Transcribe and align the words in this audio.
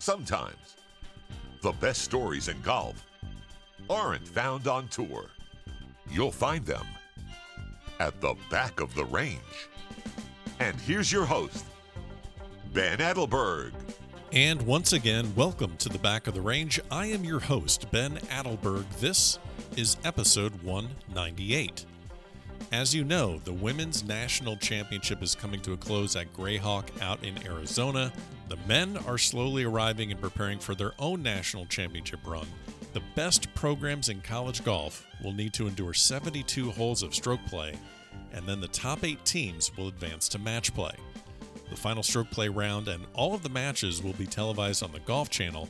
Sometimes 0.00 0.76
the 1.60 1.72
best 1.72 2.02
stories 2.02 2.46
in 2.46 2.60
golf 2.60 3.04
aren't 3.90 4.26
found 4.26 4.68
on 4.68 4.86
tour. 4.88 5.26
You'll 6.08 6.30
find 6.30 6.64
them 6.64 6.86
at 7.98 8.20
the 8.20 8.36
back 8.48 8.80
of 8.80 8.94
the 8.94 9.04
range. 9.06 9.68
And 10.60 10.76
here's 10.80 11.10
your 11.10 11.24
host, 11.24 11.64
Ben 12.72 12.98
Adelberg. 12.98 13.72
And 14.32 14.62
once 14.62 14.92
again, 14.92 15.32
welcome 15.34 15.76
to 15.78 15.88
the 15.88 15.98
back 15.98 16.28
of 16.28 16.34
the 16.34 16.40
range. 16.40 16.80
I 16.92 17.06
am 17.06 17.24
your 17.24 17.40
host, 17.40 17.90
Ben 17.90 18.18
Adelberg. 18.30 18.88
This 19.00 19.40
is 19.76 19.96
episode 20.04 20.62
198. 20.62 21.86
As 22.70 22.94
you 22.94 23.02
know, 23.02 23.38
the 23.38 23.52
Women's 23.52 24.04
National 24.04 24.56
Championship 24.56 25.22
is 25.22 25.34
coming 25.34 25.60
to 25.62 25.72
a 25.72 25.76
close 25.76 26.14
at 26.14 26.32
Grayhawk 26.34 26.84
out 27.02 27.24
in 27.24 27.44
Arizona. 27.44 28.12
The 28.48 28.56
men 28.66 28.96
are 29.06 29.18
slowly 29.18 29.64
arriving 29.64 30.10
and 30.10 30.20
preparing 30.20 30.58
for 30.58 30.74
their 30.74 30.92
own 30.98 31.22
national 31.22 31.66
championship 31.66 32.20
run. 32.26 32.46
The 32.94 33.02
best 33.14 33.52
programs 33.54 34.08
in 34.08 34.22
college 34.22 34.64
golf 34.64 35.06
will 35.22 35.34
need 35.34 35.52
to 35.54 35.66
endure 35.66 35.92
72 35.92 36.70
holes 36.70 37.02
of 37.02 37.14
stroke 37.14 37.44
play, 37.46 37.74
and 38.32 38.46
then 38.46 38.62
the 38.62 38.68
top 38.68 39.04
eight 39.04 39.22
teams 39.26 39.70
will 39.76 39.88
advance 39.88 40.28
to 40.30 40.38
match 40.38 40.72
play. 40.72 40.94
The 41.68 41.76
final 41.76 42.02
stroke 42.02 42.30
play 42.30 42.48
round 42.48 42.88
and 42.88 43.04
all 43.12 43.34
of 43.34 43.42
the 43.42 43.50
matches 43.50 44.02
will 44.02 44.14
be 44.14 44.26
televised 44.26 44.82
on 44.82 44.92
the 44.92 45.00
Golf 45.00 45.28
Channel, 45.28 45.68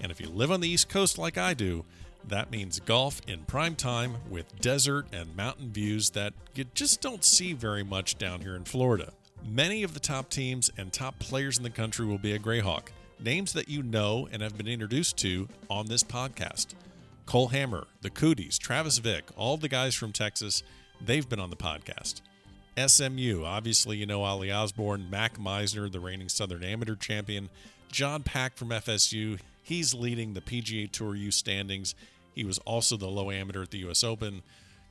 and 0.00 0.10
if 0.10 0.20
you 0.20 0.28
live 0.28 0.50
on 0.50 0.60
the 0.60 0.68
East 0.68 0.88
Coast 0.88 1.18
like 1.18 1.38
I 1.38 1.54
do, 1.54 1.84
that 2.26 2.50
means 2.50 2.80
golf 2.80 3.20
in 3.28 3.44
prime 3.44 3.76
time 3.76 4.16
with 4.28 4.60
desert 4.60 5.06
and 5.12 5.36
mountain 5.36 5.70
views 5.70 6.10
that 6.10 6.34
you 6.56 6.64
just 6.74 7.00
don't 7.00 7.24
see 7.24 7.52
very 7.52 7.84
much 7.84 8.18
down 8.18 8.40
here 8.40 8.56
in 8.56 8.64
Florida. 8.64 9.12
Many 9.48 9.84
of 9.84 9.94
the 9.94 10.00
top 10.00 10.28
teams 10.28 10.70
and 10.76 10.92
top 10.92 11.18
players 11.20 11.56
in 11.56 11.62
the 11.62 11.70
country 11.70 12.04
will 12.04 12.18
be 12.18 12.32
a 12.32 12.38
Grayhawk, 12.38 12.88
names 13.20 13.52
that 13.52 13.68
you 13.68 13.82
know 13.82 14.28
and 14.32 14.42
have 14.42 14.58
been 14.58 14.66
introduced 14.66 15.16
to 15.18 15.48
on 15.70 15.86
this 15.86 16.02
podcast. 16.02 16.74
Cole 17.26 17.48
Hammer, 17.48 17.86
the 18.02 18.10
Coodys, 18.10 18.58
Travis 18.58 18.98
Vick, 18.98 19.24
all 19.36 19.56
the 19.56 19.68
guys 19.68 19.94
from 19.94 20.12
Texas, 20.12 20.64
they've 21.00 21.28
been 21.28 21.38
on 21.38 21.50
the 21.50 21.56
podcast. 21.56 22.22
SMU, 22.76 23.44
obviously, 23.44 23.96
you 23.96 24.06
know 24.06 24.24
Ali 24.24 24.52
Osborne, 24.52 25.08
Mac 25.08 25.38
Meissner, 25.38 25.90
the 25.90 26.00
reigning 26.00 26.28
Southern 26.28 26.64
Amateur 26.64 26.96
champion, 26.96 27.48
John 27.90 28.24
Pak 28.24 28.56
from 28.56 28.70
FSU, 28.70 29.38
he's 29.62 29.94
leading 29.94 30.34
the 30.34 30.40
PGA 30.40 30.90
Tour 30.90 31.14
U 31.14 31.30
standings. 31.30 31.94
He 32.34 32.44
was 32.44 32.58
also 32.58 32.96
the 32.96 33.06
low 33.06 33.30
amateur 33.30 33.62
at 33.62 33.70
the 33.70 33.78
U.S. 33.78 34.02
Open. 34.02 34.42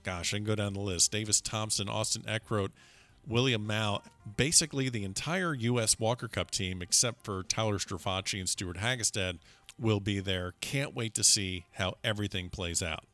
Gosh, 0.03 0.33
I 0.33 0.37
can 0.37 0.45
go 0.45 0.55
down 0.55 0.73
the 0.73 0.80
list. 0.80 1.11
Davis 1.11 1.41
Thompson, 1.41 1.89
Austin 1.89 2.23
Eckroat, 2.23 2.69
William 3.27 3.67
Mouw, 3.67 4.01
basically 4.37 4.89
the 4.89 5.03
entire 5.03 5.53
U.S. 5.53 5.99
Walker 5.99 6.27
Cup 6.27 6.51
team, 6.51 6.81
except 6.81 7.23
for 7.23 7.43
Tyler 7.43 7.77
Strafaci 7.77 8.39
and 8.39 8.49
Stuart 8.49 8.77
Hagestad, 8.77 9.39
will 9.79 9.99
be 9.99 10.19
there. 10.19 10.53
Can't 10.61 10.95
wait 10.95 11.13
to 11.15 11.23
see 11.23 11.65
how 11.73 11.95
everything 12.03 12.49
plays 12.49 12.81
out. 12.81 13.05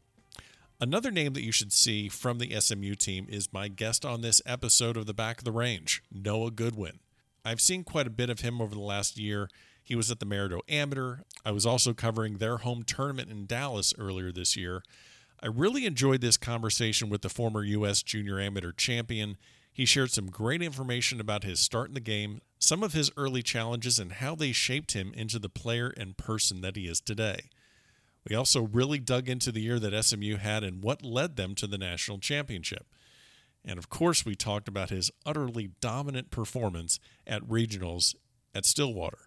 Another 0.79 1.11
name 1.11 1.33
that 1.33 1.43
you 1.43 1.51
should 1.51 1.71
see 1.71 2.09
from 2.09 2.39
the 2.39 2.59
SMU 2.59 2.95
team 2.95 3.27
is 3.29 3.53
my 3.53 3.67
guest 3.67 4.03
on 4.03 4.21
this 4.21 4.41
episode 4.45 4.97
of 4.97 5.05
The 5.05 5.13
Back 5.13 5.37
of 5.37 5.43
the 5.43 5.51
Range, 5.51 6.01
Noah 6.11 6.51
Goodwin. 6.51 6.99
I've 7.45 7.61
seen 7.61 7.83
quite 7.83 8.07
a 8.07 8.11
bit 8.11 8.29
of 8.29 8.41
him 8.41 8.61
over 8.61 8.73
the 8.73 8.81
last 8.81 9.17
year. 9.19 9.47
He 9.83 9.95
was 9.95 10.09
at 10.09 10.19
the 10.19 10.25
Maridoe 10.25 10.61
Amateur. 10.69 11.17
I 11.45 11.51
was 11.51 11.65
also 11.65 11.93
covering 11.93 12.37
their 12.37 12.57
home 12.57 12.83
tournament 12.83 13.29
in 13.29 13.45
Dallas 13.45 13.93
earlier 13.97 14.31
this 14.31 14.55
year. 14.55 14.83
I 15.41 15.47
really 15.47 15.85
enjoyed 15.85 16.21
this 16.21 16.37
conversation 16.37 17.09
with 17.09 17.21
the 17.21 17.29
former 17.29 17.63
U.S. 17.63 18.03
Junior 18.03 18.39
Amateur 18.39 18.71
champion. 18.71 19.37
He 19.73 19.85
shared 19.85 20.11
some 20.11 20.27
great 20.29 20.61
information 20.61 21.19
about 21.19 21.43
his 21.43 21.59
start 21.59 21.87
in 21.87 21.93
the 21.93 21.99
game, 21.99 22.41
some 22.59 22.83
of 22.83 22.93
his 22.93 23.11
early 23.15 23.41
challenges, 23.41 23.99
and 23.99 24.13
how 24.13 24.35
they 24.35 24.51
shaped 24.51 24.91
him 24.91 25.13
into 25.15 25.39
the 25.39 25.49
player 25.49 25.93
and 25.95 26.17
person 26.17 26.61
that 26.61 26.75
he 26.75 26.87
is 26.87 26.99
today. 26.99 27.49
We 28.29 28.35
also 28.35 28.63
really 28.63 28.99
dug 28.99 29.29
into 29.29 29.51
the 29.51 29.61
year 29.61 29.79
that 29.79 30.03
SMU 30.03 30.37
had 30.37 30.63
and 30.63 30.83
what 30.83 31.03
led 31.03 31.37
them 31.37 31.55
to 31.55 31.67
the 31.67 31.77
national 31.77 32.19
championship. 32.19 32.85
And 33.63 33.79
of 33.79 33.89
course, 33.89 34.25
we 34.25 34.35
talked 34.35 34.67
about 34.67 34.89
his 34.89 35.11
utterly 35.25 35.71
dominant 35.79 36.31
performance 36.31 36.99
at 37.25 37.47
regionals 37.47 38.15
at 38.53 38.65
Stillwater. 38.65 39.19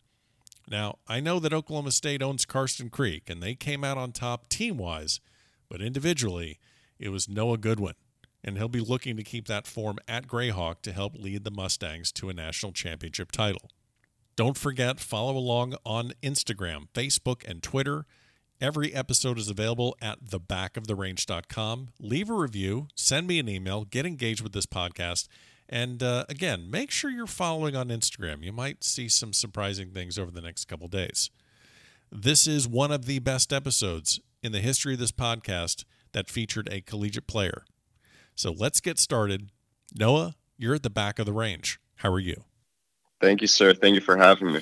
Now, 0.69 0.99
I 1.07 1.21
know 1.21 1.39
that 1.41 1.53
Oklahoma 1.53 1.93
State 1.93 2.23
owns 2.23 2.45
Karsten 2.45 2.89
Creek, 2.89 3.29
and 3.29 3.43
they 3.43 3.55
came 3.55 3.85
out 3.85 3.99
on 3.99 4.13
top 4.13 4.49
team 4.49 4.77
wise, 4.79 5.21
but 5.69 5.83
individually, 5.83 6.59
it 6.99 7.11
was 7.11 7.29
Noah 7.29 7.59
Goodwin. 7.59 7.95
And 8.47 8.59
he'll 8.59 8.69
be 8.69 8.81
looking 8.81 9.17
to 9.17 9.23
keep 9.23 9.49
that 9.49 9.67
form 9.67 9.99
at 10.07 10.27
Grayhawk 10.27 10.83
to 10.83 10.93
help 10.93 11.17
lead 11.17 11.45
the 11.45 11.51
Mustangs 11.51 12.13
to 12.13 12.29
a 12.29 12.35
national 12.35 12.73
championship 12.73 13.33
title. 13.33 13.71
Don't 14.37 14.59
forget, 14.59 15.01
follow 15.01 15.37
along 15.37 15.77
on 15.87 16.13
Instagram, 16.23 16.89
Facebook, 16.93 17.43
and 17.49 17.63
Twitter. 17.63 18.05
Every 18.61 18.93
episode 18.93 19.39
is 19.39 19.49
available 19.49 19.97
at 20.03 20.25
thebackoftherange.com. 20.25 21.89
Leave 21.99 22.31
a 22.31 22.35
review, 22.35 22.89
send 22.95 23.27
me 23.27 23.39
an 23.39 23.49
email, 23.49 23.85
get 23.85 24.05
engaged 24.05 24.43
with 24.43 24.53
this 24.53 24.67
podcast. 24.67 25.29
And 25.69 26.03
uh, 26.03 26.27
again, 26.29 26.71
make 26.71 26.91
sure 26.91 27.11
you're 27.11 27.27
following 27.27 27.75
on 27.75 27.89
Instagram. 27.89 28.43
You 28.45 28.53
might 28.53 28.85
see 28.85 29.09
some 29.09 29.33
surprising 29.33 29.91
things 29.91 30.19
over 30.19 30.31
the 30.31 30.43
next 30.43 30.67
couple 30.67 30.89
days. 30.89 31.31
This 32.13 32.47
is 32.47 32.69
one 32.69 32.93
of 32.93 33.07
the 33.07 33.19
best 33.21 33.53
episodes 33.53 34.21
in 34.43 34.53
the 34.53 34.61
history 34.61 34.95
of 34.95 35.01
this 35.01 35.13
podcast 35.13 35.85
that 36.13 36.29
featured 36.29 36.69
a 36.71 36.81
collegiate 36.81 37.27
player. 37.27 37.65
So 38.35 38.53
let's 38.53 38.81
get 38.81 38.99
started. 38.99 39.51
Noah, 39.95 40.35
you're 40.57 40.75
at 40.75 40.83
the 40.83 40.91
back 40.91 41.19
of 41.19 41.27
the 41.27 41.33
range. 41.33 41.79
How 41.97 42.13
are 42.13 42.21
you? 42.21 42.45
Thank 43.21 43.41
you, 43.41 43.47
sir. 43.47 43.73
Thank 43.75 43.95
you 43.95 44.01
for 44.01 44.17
having 44.17 44.53
me. 44.53 44.61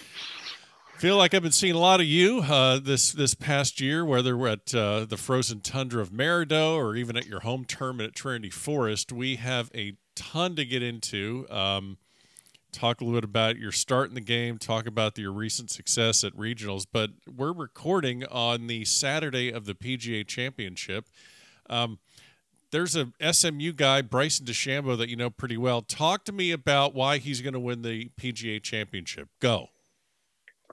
Feel 0.97 1.17
like 1.17 1.35
I've 1.35 1.43
been 1.43 1.51
seeing 1.51 1.75
a 1.75 1.81
lot 1.81 1.99
of 1.99 2.07
you 2.07 2.43
uh, 2.43 2.79
this 2.79 3.11
this 3.11 3.35
past 3.35 3.81
year, 3.81 4.05
whether 4.05 4.37
we're 4.37 4.49
at 4.49 4.73
uh, 4.73 5.05
the 5.05 5.17
frozen 5.17 5.61
tundra 5.61 6.01
of 6.01 6.13
Maridoe 6.13 6.77
or 6.77 6.95
even 6.95 7.17
at 7.17 7.27
your 7.27 7.41
home 7.41 7.65
tournament 7.65 8.11
at 8.11 8.15
Trinity 8.15 8.51
Forest. 8.51 9.11
We 9.11 9.37
have 9.37 9.69
a 9.75 9.95
ton 10.15 10.55
to 10.55 10.65
get 10.65 10.81
into. 10.81 11.47
Um, 11.51 11.97
talk 12.71 13.01
a 13.01 13.05
little 13.05 13.21
bit 13.21 13.25
about 13.25 13.59
your 13.59 13.73
start 13.73 14.11
in 14.11 14.15
the 14.15 14.21
game, 14.21 14.59
talk 14.59 14.87
about 14.87 15.19
your 15.19 15.33
recent 15.33 15.71
success 15.71 16.23
at 16.23 16.33
regionals. 16.35 16.87
But 16.91 17.11
we're 17.27 17.53
recording 17.53 18.25
on 18.27 18.67
the 18.67 18.85
Saturday 18.85 19.51
of 19.51 19.65
the 19.65 19.75
PGA 19.75 20.27
Championship. 20.27 21.07
Um, 21.69 21.99
there's 22.73 22.97
a 22.97 23.13
SMU 23.33 23.73
guy, 23.73 24.03
Bryson 24.03 24.47
DeChambeau, 24.47 24.99
that 24.99 25.09
you 25.09 25.17
know 25.17 25.31
pretty 25.31 25.57
well. 25.57 25.83
Talk 25.83 26.25
to 26.25 26.33
me 26.33 26.51
about 26.51 26.95
why 26.95 27.19
he's 27.19 27.41
going 27.41 27.53
to 27.53 27.61
win 27.61 27.83
the 27.83 28.11
PGA 28.21 28.61
Championship. 28.61 29.29
Go. 29.41 29.69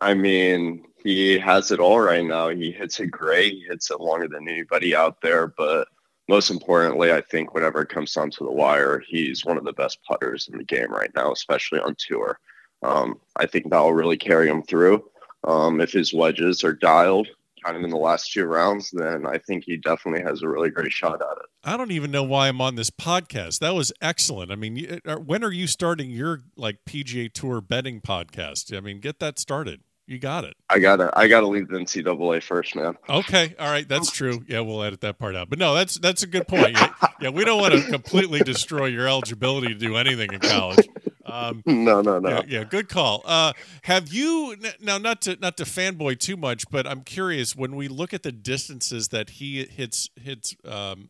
I 0.01 0.13
mean, 0.13 0.85
he 1.03 1.37
has 1.37 1.71
it 1.71 1.79
all 1.79 1.99
right 1.99 2.25
now. 2.25 2.49
He 2.49 2.71
hits 2.71 2.99
it 2.99 3.07
great. 3.07 3.53
He 3.53 3.65
hits 3.67 3.91
it 3.91 3.99
longer 3.99 4.29
than 4.29 4.47
anybody 4.47 4.95
out 4.95 5.21
there, 5.21 5.47
but 5.47 5.89
most 6.29 6.49
importantly, 6.49 7.11
I 7.11 7.21
think 7.21 7.53
whenever 7.53 7.81
it 7.81 7.89
comes 7.89 8.13
down 8.13 8.31
to 8.31 8.45
the 8.45 8.51
wire, 8.51 9.03
he's 9.07 9.45
one 9.45 9.57
of 9.57 9.65
the 9.65 9.73
best 9.73 9.99
putters 10.03 10.47
in 10.51 10.57
the 10.57 10.63
game 10.63 10.91
right 10.91 11.11
now, 11.15 11.33
especially 11.33 11.79
on 11.79 11.95
tour. 11.97 12.39
Um, 12.81 13.19
I 13.35 13.45
think 13.45 13.69
that 13.69 13.79
will 13.79 13.93
really 13.93 14.17
carry 14.17 14.47
him 14.47 14.63
through. 14.63 15.03
Um, 15.43 15.81
if 15.81 15.91
his 15.91 16.13
wedges 16.13 16.63
are 16.63 16.73
dialed 16.73 17.27
kind 17.63 17.77
of 17.77 17.83
in 17.83 17.89
the 17.89 17.97
last 17.97 18.31
two 18.31 18.45
rounds, 18.45 18.91
then 18.91 19.25
I 19.25 19.37
think 19.37 19.63
he 19.65 19.77
definitely 19.77 20.23
has 20.23 20.41
a 20.41 20.47
really 20.47 20.69
great 20.69 20.91
shot 20.91 21.21
at 21.21 21.37
it. 21.37 21.45
I 21.63 21.77
don't 21.77 21.91
even 21.91 22.11
know 22.11 22.23
why 22.23 22.47
I'm 22.47 22.61
on 22.61 22.75
this 22.75 22.89
podcast. 22.89 23.59
That 23.59 23.75
was 23.75 23.91
excellent. 24.01 24.51
I 24.51 24.55
mean, 24.55 24.99
uh, 25.05 25.15
when 25.15 25.43
are 25.43 25.51
you 25.51 25.67
starting 25.67 26.09
your 26.09 26.41
like 26.55 26.79
PGA 26.85 27.31
Tour 27.31 27.61
betting 27.61 28.01
podcast? 28.01 28.75
I 28.75 28.79
mean, 28.79 28.99
get 28.99 29.19
that 29.19 29.39
started. 29.39 29.81
You 30.09 30.17
got 30.17 30.43
it. 30.43 30.55
I 30.67 30.79
gotta 30.79 31.11
I 31.13 31.27
gotta 31.27 31.45
leave 31.47 31.67
the 31.67 31.77
NCAA 31.77 32.41
first, 32.41 32.75
man. 32.75 32.97
Okay, 33.07 33.53
all 33.59 33.69
right, 33.69 33.87
that's 33.87 34.09
true. 34.09 34.43
Yeah, 34.47 34.61
we'll 34.61 34.81
edit 34.81 35.01
that 35.01 35.19
part 35.19 35.35
out. 35.35 35.51
But 35.51 35.59
no, 35.59 35.75
that's 35.75 35.99
that's 35.99 36.23
a 36.23 36.27
good 36.27 36.47
point. 36.47 36.71
Yeah, 36.71 36.93
yeah 37.21 37.29
we 37.29 37.45
don't 37.45 37.61
want 37.61 37.75
to 37.75 37.91
completely 37.91 38.39
destroy 38.39 38.87
your 38.87 39.07
eligibility 39.07 39.67
to 39.67 39.75
do 39.75 39.97
anything 39.97 40.33
in 40.33 40.39
college. 40.39 40.87
Um, 41.31 41.63
no, 41.65 42.01
no, 42.01 42.19
no. 42.19 42.29
Yeah, 42.29 42.41
yeah 42.47 42.63
good 42.63 42.89
call. 42.89 43.21
Uh, 43.25 43.53
have 43.83 44.11
you 44.11 44.55
now 44.79 44.97
not 44.97 45.21
to 45.23 45.37
not 45.37 45.57
to 45.57 45.63
fanboy 45.63 46.19
too 46.19 46.37
much, 46.37 46.69
but 46.69 46.87
I'm 46.87 47.01
curious 47.01 47.55
when 47.55 47.75
we 47.75 47.87
look 47.87 48.13
at 48.13 48.23
the 48.23 48.31
distances 48.31 49.09
that 49.09 49.31
he 49.31 49.65
hits 49.65 50.09
hits 50.21 50.55
um, 50.65 51.09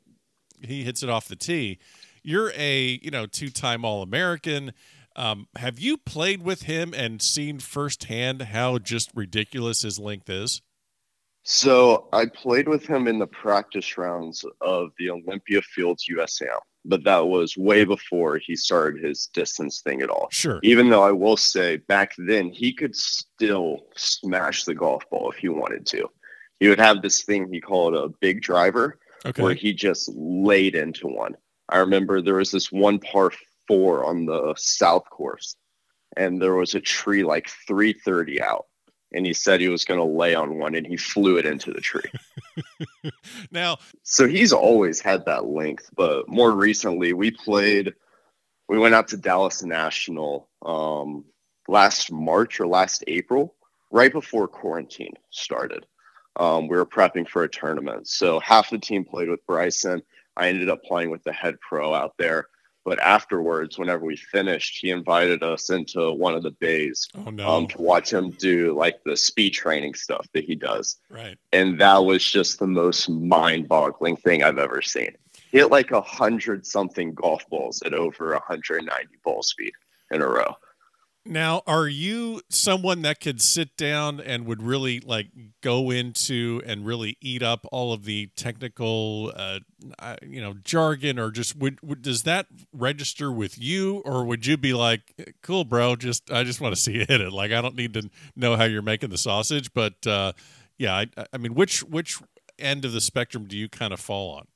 he 0.62 0.84
hits 0.84 1.04
it 1.04 1.10
off 1.10 1.28
the 1.28 1.36
tee. 1.36 1.80
You're 2.24 2.52
a 2.56 3.00
you 3.02 3.12
know 3.12 3.26
two 3.26 3.50
time 3.50 3.86
All 3.86 4.02
American. 4.02 4.74
Um, 5.16 5.48
have 5.58 5.80
you 5.80 5.98
played 5.98 6.44
with 6.44 6.64
him 6.64 6.94
and 6.94 7.22
seen 7.22 7.60
firsthand 7.60 8.42
how 8.42 8.78
just 8.78 9.12
ridiculous 9.14 9.82
his 9.82 10.00
length 10.00 10.30
is? 10.30 10.62
So 11.44 12.10
I 12.14 12.26
played 12.26 12.68
with 12.68 12.86
him 12.86 13.08
in 13.08 13.18
the 13.18 13.28
practice 13.28 13.98
rounds 13.98 14.46
of 14.62 14.92
the 15.00 15.10
Olympia 15.10 15.62
Fields 15.62 16.06
USAM, 16.10 16.60
but 16.86 17.04
that 17.06 17.28
was 17.28 17.58
way 17.58 17.86
before 17.86 18.38
he 18.38 18.56
started 18.56 19.04
his 19.04 19.28
distance 19.34 19.82
thing 19.82 20.02
at 20.02 20.10
all. 20.10 20.28
Sure. 20.32 20.60
Even 20.64 20.90
though 20.90 21.04
I 21.04 21.12
will 21.12 21.38
say 21.38 21.78
back 21.78 22.14
then 22.18 22.50
he 22.50 22.74
could 22.74 22.96
still 22.96 23.88
smash 23.96 24.64
the 24.64 24.76
golf 24.76 25.04
ball 25.10 25.32
if 25.32 25.38
he 25.38 25.50
wanted 25.50 25.86
to. 25.88 26.08
He 26.60 26.68
would 26.68 26.80
have 26.80 27.02
this 27.02 27.24
thing 27.24 27.48
he 27.52 27.62
called 27.62 27.96
a 27.96 28.10
big 28.20 28.42
driver, 28.42 29.00
okay. 29.26 29.42
where 29.42 29.54
he 29.54 29.74
just 29.74 30.12
laid 30.14 30.76
into 30.76 31.08
one. 31.08 31.36
I 31.70 31.78
remember 31.78 32.22
there 32.22 32.36
was 32.36 32.52
this 32.52 32.72
one 32.72 33.00
par 33.00 33.32
four 33.68 34.04
on 34.04 34.26
the 34.26 34.54
south 34.58 35.10
course, 35.10 35.56
and 36.18 36.42
there 36.42 36.56
was 36.56 36.76
a 36.76 36.82
tree 36.82 37.24
like 37.24 37.50
330 37.68 38.42
out. 38.42 38.66
And 39.14 39.26
he 39.26 39.34
said 39.34 39.60
he 39.60 39.70
was 39.70 39.86
going 39.86 40.00
to 40.00 40.04
lay 40.04 40.36
on 40.36 40.58
one 40.58 40.76
and 40.76 40.86
he 40.86 40.98
flew 40.98 41.38
it 41.38 41.46
into 41.46 41.72
the 41.72 41.82
tree. 41.82 42.12
now, 43.52 43.78
so 44.04 44.28
he's 44.28 44.54
always 44.54 45.00
had 45.00 45.26
that 45.26 45.46
length, 45.46 45.90
but 45.96 46.28
more 46.28 46.52
recently 46.52 47.14
we 47.14 47.32
played, 47.32 47.94
we 48.68 48.78
went 48.78 48.96
out 48.96 49.08
to 49.10 49.18
Dallas 49.18 49.64
National 49.64 50.48
um, 50.64 51.26
last 51.68 52.12
March 52.12 52.60
or 52.60 52.68
last 52.68 53.04
April, 53.08 53.56
right 53.92 54.12
before 54.12 54.48
quarantine 54.48 55.14
started. 55.32 55.86
Um, 56.36 56.68
we 56.68 56.78
were 56.78 56.86
prepping 56.86 57.28
for 57.28 57.44
a 57.44 57.50
tournament. 57.50 58.08
So 58.08 58.40
half 58.40 58.70
the 58.70 58.78
team 58.78 59.04
played 59.04 59.30
with 59.30 59.46
Bryson. 59.46 60.02
I 60.38 60.50
ended 60.50 60.70
up 60.70 60.84
playing 60.84 61.10
with 61.10 61.24
the 61.24 61.34
head 61.34 61.60
pro 61.60 61.94
out 61.94 62.14
there. 62.18 62.48
But 62.86 63.00
afterwards, 63.00 63.78
whenever 63.78 64.06
we 64.06 64.16
finished, 64.16 64.80
he 64.82 64.90
invited 64.90 65.44
us 65.44 65.70
into 65.70 66.12
one 66.14 66.34
of 66.34 66.44
the 66.44 66.52
bays 66.52 67.08
oh, 67.16 67.30
no. 67.30 67.48
um, 67.48 67.68
to 67.68 67.82
watch 67.82 68.12
him 68.12 68.32
do 68.32 68.74
like 68.76 69.04
the 69.04 69.18
speed 69.18 69.52
training 69.52 69.94
stuff 69.94 70.28
that 70.34 70.46
he 70.46 70.56
does. 70.56 70.98
Right. 71.10 71.38
And 71.52 71.80
that 71.80 71.98
was 71.98 72.24
just 72.24 72.60
the 72.60 72.68
most 72.68 73.10
mind 73.10 73.68
boggling 73.68 74.16
thing 74.16 74.44
I've 74.44 74.58
ever 74.58 74.82
seen. 74.82 75.12
He 75.52 75.58
hit 75.58 75.72
like 75.72 75.92
a 75.92 76.02
hundred 76.02 76.66
something 76.66 77.14
golf 77.14 77.44
balls 77.50 77.82
at 77.86 77.94
over 77.94 78.32
190 78.32 79.08
ball 79.24 79.44
speed 79.44 79.74
in 80.12 80.22
a 80.22 80.28
row. 80.28 80.56
Now, 81.26 81.62
are 81.68 81.88
you 81.88 82.42
someone 82.50 83.02
that 83.04 83.20
could 83.20 83.42
sit 83.42 83.76
down 83.78 84.20
and 84.20 84.46
would 84.46 84.64
really 84.64 85.00
like 85.00 85.28
go 85.62 85.92
into 85.92 86.62
and 86.66 86.86
really 86.86 87.18
eat 87.22 87.44
up 87.44 87.68
all 87.72 87.94
of 87.94 88.06
the 88.06 88.28
technical, 88.36 89.32
uh, 89.36 89.60
uh, 90.00 90.16
you 90.26 90.42
know, 90.42 90.56
jargon, 90.64 91.20
or 91.20 91.30
just 91.30 91.56
would, 91.58 91.80
would 91.84 92.02
does 92.02 92.24
that 92.24 92.48
register 92.74 93.32
with 93.32 93.60
you, 93.60 93.98
or 94.06 94.26
would 94.26 94.46
you 94.46 94.58
be 94.58 94.74
like, 94.74 95.14
"Cool, 95.44 95.66
bro, 95.66 95.96
just 95.96 96.32
I 96.32 96.44
just 96.44 96.62
want 96.62 96.74
to 96.74 96.82
see 96.82 96.94
you 96.94 97.06
hit 97.08 97.22
it. 97.22 97.34
Like 97.34 97.52
I 97.52 97.62
don't 97.62 97.76
need 97.76 97.94
to 97.96 98.10
know 98.36 98.56
how 98.56 98.64
you're 98.64 98.82
making 98.82 99.10
the 99.10 99.18
sausage, 99.18 99.74
but 99.74 100.08
uh, 100.08 100.32
yeah, 100.78 100.96
I, 100.96 101.08
I 101.34 101.38
mean, 101.38 101.54
which 101.54 101.84
which 101.84 102.18
end 102.58 102.86
of 102.86 102.94
the 102.94 103.02
spectrum 103.02 103.46
do 103.46 103.58
you 103.58 103.70
kind 103.70 103.94
of 103.94 104.00
fall 104.00 104.36
on? 104.36 104.48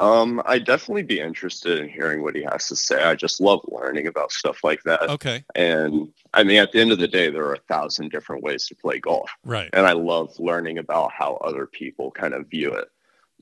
Um, 0.00 0.42
I'd 0.44 0.64
definitely 0.64 1.04
be 1.04 1.20
interested 1.20 1.78
in 1.78 1.88
hearing 1.88 2.22
what 2.22 2.34
he 2.34 2.42
has 2.50 2.66
to 2.68 2.76
say. 2.76 3.02
I 3.02 3.14
just 3.14 3.40
love 3.40 3.60
learning 3.68 4.08
about 4.08 4.32
stuff 4.32 4.64
like 4.64 4.82
that. 4.84 5.02
Okay. 5.02 5.44
And 5.54 6.12
I 6.32 6.42
mean, 6.42 6.58
at 6.58 6.72
the 6.72 6.80
end 6.80 6.90
of 6.90 6.98
the 6.98 7.08
day, 7.08 7.30
there 7.30 7.44
are 7.44 7.54
a 7.54 7.60
thousand 7.68 8.10
different 8.10 8.42
ways 8.42 8.66
to 8.68 8.74
play 8.74 8.98
golf. 8.98 9.30
Right. 9.44 9.70
And 9.72 9.86
I 9.86 9.92
love 9.92 10.38
learning 10.40 10.78
about 10.78 11.12
how 11.12 11.34
other 11.36 11.66
people 11.66 12.10
kind 12.10 12.34
of 12.34 12.48
view 12.48 12.72
it. 12.72 12.88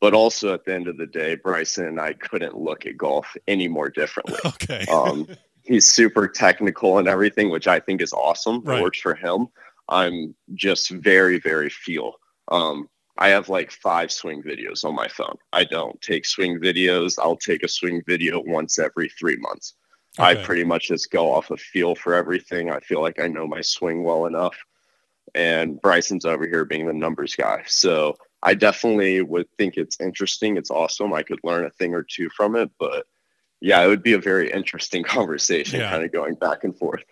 But 0.01 0.15
also 0.15 0.53
at 0.53 0.65
the 0.65 0.75
end 0.75 0.89
of 0.89 0.99
the 0.99 1.07
day, 1.07 1.37
Bryson 1.37 1.87
and 1.87 2.01
I 2.01 2.13
couldn't 2.13 2.57
look 2.57 2.87
at 2.87 2.97
golf 2.99 3.35
any 3.49 3.69
more 3.69 3.89
differently. 3.89 4.39
Okay. 4.45 4.85
um, 4.93 5.27
he's 5.63 5.87
super 5.87 6.29
technical 6.29 6.99
and 6.99 7.09
everything, 7.09 7.51
which 7.51 7.67
I 7.67 7.81
think 7.81 8.03
is 8.03 8.13
awesome. 8.13 8.61
Right. 8.63 8.79
It 8.79 8.83
works 8.83 9.01
for 9.01 9.15
him. 9.15 9.47
I'm 9.89 10.35
just 10.55 10.91
very, 10.91 11.39
very 11.39 11.71
feel. 11.71 12.15
Um, 12.49 12.89
I 13.19 13.29
have 13.29 13.49
like 13.49 13.71
five 13.71 14.11
swing 14.11 14.43
videos 14.43 14.85
on 14.85 14.95
my 14.95 15.09
phone. 15.09 15.37
I 15.53 15.65
don't 15.65 16.01
take 16.01 16.25
swing 16.25 16.59
videos. 16.59 17.19
I'll 17.21 17.37
take 17.37 17.63
a 17.63 17.69
swing 17.69 18.03
video 18.07 18.43
once 18.47 18.79
every 18.79 19.09
three 19.11 19.37
months. 19.37 19.75
Okay. 20.19 20.41
I 20.41 20.45
pretty 20.45 20.65
much 20.65 20.89
just 20.89 21.11
go 21.11 21.33
off 21.33 21.51
a 21.51 21.57
feel 21.57 21.95
for 21.95 22.15
everything. 22.15 22.71
I 22.71 22.81
feel 22.81 23.01
like 23.03 23.21
I 23.21 23.29
know 23.29 23.47
my 23.47 23.61
swing 23.61 24.03
well 24.03 24.27
enough. 24.27 24.57
And 25.35 25.81
Bryson's 25.81 26.25
over 26.25 26.47
here 26.47 26.65
being 26.65 26.87
the 26.87 26.93
numbers 26.93 27.35
guy. 27.35 27.63
So 27.67 28.17
I 28.43 28.55
definitely 28.55 29.23
would 29.23 29.47
think 29.57 29.77
it's 29.77 30.01
interesting. 30.01 30.57
It's 30.57 30.71
awesome. 30.71 31.13
I 31.13 31.23
could 31.23 31.39
learn 31.45 31.65
a 31.65 31.71
thing 31.71 31.95
or 31.95 32.03
two 32.03 32.29
from 32.37 32.57
it. 32.57 32.71
But 32.79 33.07
yeah, 33.61 33.83
it 33.83 33.89
would 33.89 34.03
be 34.03 34.13
a 34.15 34.19
very 34.19 34.51
interesting 34.51 35.03
conversation, 35.17 35.81
Yeah. 35.81 35.91
kind 35.91 36.05
of 36.05 36.13
going 36.13 36.35
back 36.35 36.65
and 36.65 36.77
forth. 36.77 37.05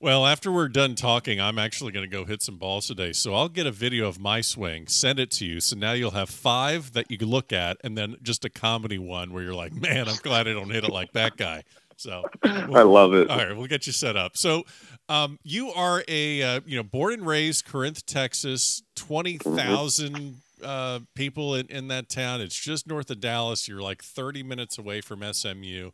Well, 0.00 0.26
after 0.26 0.52
we're 0.52 0.68
done 0.68 0.94
talking, 0.94 1.40
I'm 1.40 1.58
actually 1.58 1.90
going 1.90 2.08
to 2.08 2.16
go 2.16 2.24
hit 2.24 2.40
some 2.40 2.56
balls 2.56 2.86
today. 2.86 3.12
So 3.12 3.34
I'll 3.34 3.48
get 3.48 3.66
a 3.66 3.72
video 3.72 4.06
of 4.06 4.20
my 4.20 4.40
swing, 4.40 4.86
send 4.86 5.18
it 5.18 5.30
to 5.32 5.44
you. 5.44 5.58
So 5.58 5.76
now 5.76 5.90
you'll 5.92 6.12
have 6.12 6.30
five 6.30 6.92
that 6.92 7.10
you 7.10 7.18
can 7.18 7.28
look 7.28 7.52
at, 7.52 7.78
and 7.82 7.98
then 7.98 8.14
just 8.22 8.44
a 8.44 8.50
comedy 8.50 8.98
one 8.98 9.32
where 9.32 9.42
you're 9.42 9.54
like, 9.54 9.72
man, 9.72 10.08
I'm 10.08 10.18
glad 10.22 10.46
I 10.46 10.52
don't 10.52 10.70
hit 10.70 10.84
it 10.84 10.90
like 10.90 11.12
that 11.14 11.36
guy. 11.36 11.64
So, 11.96 12.22
I 12.44 12.82
love 12.82 13.12
it. 13.12 13.28
all 13.28 13.38
right, 13.38 13.56
we'll 13.56 13.66
get 13.66 13.88
you 13.88 13.92
set 13.92 14.16
up. 14.16 14.36
So, 14.36 14.62
um, 15.08 15.40
you 15.42 15.70
are 15.72 16.04
a 16.06 16.42
uh, 16.42 16.60
you 16.64 16.76
know 16.76 16.84
born 16.84 17.14
and 17.14 17.26
raised 17.26 17.64
Corinth, 17.66 18.06
Texas. 18.06 18.82
Twenty 18.94 19.36
thousand 19.36 20.36
uh, 20.62 21.00
people 21.14 21.54
in, 21.54 21.66
in 21.66 21.88
that 21.88 22.08
town. 22.08 22.40
It's 22.40 22.58
just 22.58 22.86
north 22.86 23.10
of 23.10 23.20
Dallas. 23.20 23.68
You're 23.68 23.82
like 23.82 24.02
30 24.02 24.42
minutes 24.42 24.78
away 24.78 25.00
from 25.00 25.22
SMU. 25.32 25.90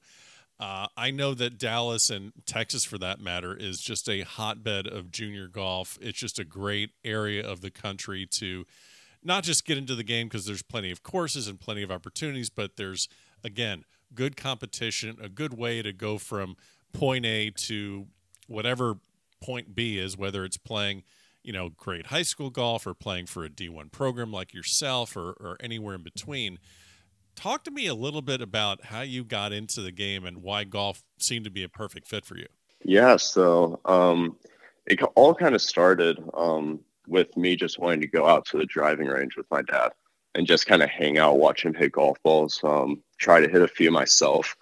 Uh, 0.61 0.87
I 0.97 1.11
know 1.11 1.35
that 1.35 1.59
Dallas 1.59 2.11
and 2.11 2.33
Texas, 2.47 2.85
for 2.85 2.97
that 2.99 3.21
matter, 3.21 3.57
is 3.57 3.81
just 3.81 4.09
a 4.09 4.21
hotbed 4.23 4.87
of 4.87 5.11
junior 5.11 5.49
golf. 5.49 5.99
It's 6.01 6.19
just 6.19 6.39
a 6.39 6.45
great 6.45 6.91
area 7.05 7.45
of 7.45 7.61
the 7.61 7.71
country 7.71 8.25
to 8.33 8.65
not 9.23 9.43
just 9.43 9.65
get 9.65 9.79
into 9.79 9.95
the 9.95 10.05
game 10.05 10.29
because 10.29 10.47
there's 10.47 10.63
plenty 10.63 10.91
of 10.91 11.03
courses 11.03 11.49
and 11.49 11.59
plenty 11.59 11.83
of 11.83 11.91
opportunities, 11.91 12.51
but 12.51 12.77
there's, 12.77 13.09
again, 13.43 13.85
good 14.15 14.37
competition, 14.37 15.17
a 15.21 15.29
good 15.29 15.55
way 15.55 15.83
to 15.83 15.93
go 15.93 16.19
from 16.19 16.57
point 16.93 17.27
A 17.27 17.51
to 17.51 18.07
whatever 18.47 18.99
point 19.43 19.75
B 19.75 19.99
is, 19.99 20.17
whether 20.17 20.45
it's 20.45 20.57
playing, 20.57 21.03
you 21.43 21.53
know, 21.53 21.71
great 21.71 22.07
high 22.07 22.23
school 22.23 22.51
golf 22.51 22.87
or 22.87 22.95
playing 22.95 23.27
for 23.27 23.45
a 23.45 23.49
D1 23.49 23.91
program 23.91 24.31
like 24.31 24.55
yourself 24.55 25.17
or, 25.17 25.31
or 25.33 25.57
anywhere 25.59 25.97
in 25.97 26.03
between 26.03 26.59
talk 27.35 27.65
to 27.65 27.71
me 27.71 27.87
a 27.87 27.95
little 27.95 28.23
bit 28.23 28.41
about 28.41 28.87
how 28.87 29.01
you 29.01 29.25
got 29.25 29.53
into 29.53 29.81
the 29.81 29.93
game 29.93 30.25
and 30.25 30.43
why 30.43 30.65
golf 30.65 31.03
seemed 31.19 31.45
to 31.45 31.51
be 31.51 31.63
a 31.63 31.69
perfect 31.69 32.07
fit 32.07 32.25
for 32.25 32.37
you. 32.37 32.47
Yeah, 32.85 33.17
so 33.17 33.81
um, 33.85 34.37
it 34.87 35.01
all 35.15 35.35
kind 35.35 35.55
of 35.55 35.63
started 35.63 36.23
um, 36.35 36.81
with 37.07 37.37
me 37.37 37.57
just 37.57 37.79
wanting 37.79 38.01
to 38.03 38.07
go 38.07 38.27
out 38.27 38.45
to 38.47 38.59
the 38.59 38.67
driving 38.67 39.07
range 39.07 39.37
with 39.37 39.47
my 39.51 39.63
dad 39.63 39.93
and 40.35 40.47
just 40.47 40.67
kind 40.67 40.83
of 40.83 40.91
hang 40.91 41.19
out, 41.19 41.39
watch 41.39 41.65
him 41.65 41.75
hit 41.75 41.93
golf 41.93 42.19
balls, 42.23 42.61
um, 42.65 43.03
try 43.19 43.41
to 43.41 43.49
hit 43.49 43.63
a 43.63 43.69
few 43.69 43.91
myself. 43.91 44.57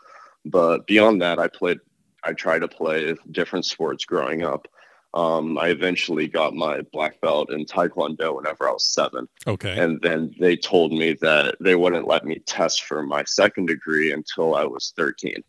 But 0.44 0.86
beyond 0.86 1.22
that, 1.22 1.38
I 1.38 1.48
played, 1.48 1.78
I 2.24 2.32
tried 2.32 2.60
to 2.60 2.68
play 2.68 3.14
different 3.30 3.64
sports 3.64 4.04
growing 4.04 4.42
up. 4.42 4.68
Um, 5.14 5.58
I 5.58 5.68
eventually 5.68 6.26
got 6.26 6.54
my 6.54 6.80
black 6.92 7.20
belt 7.20 7.50
in 7.52 7.66
Taekwondo 7.66 8.34
whenever 8.36 8.68
I 8.68 8.72
was 8.72 8.86
seven. 8.86 9.28
Okay. 9.46 9.78
And 9.78 10.00
then 10.00 10.34
they 10.40 10.56
told 10.56 10.92
me 10.92 11.12
that 11.20 11.56
they 11.60 11.74
wouldn't 11.74 12.08
let 12.08 12.24
me 12.24 12.38
test 12.46 12.84
for 12.84 13.02
my 13.02 13.22
second 13.24 13.66
degree 13.66 14.12
until 14.12 14.54
I 14.54 14.64
was 14.64 14.94
13. 14.96 15.42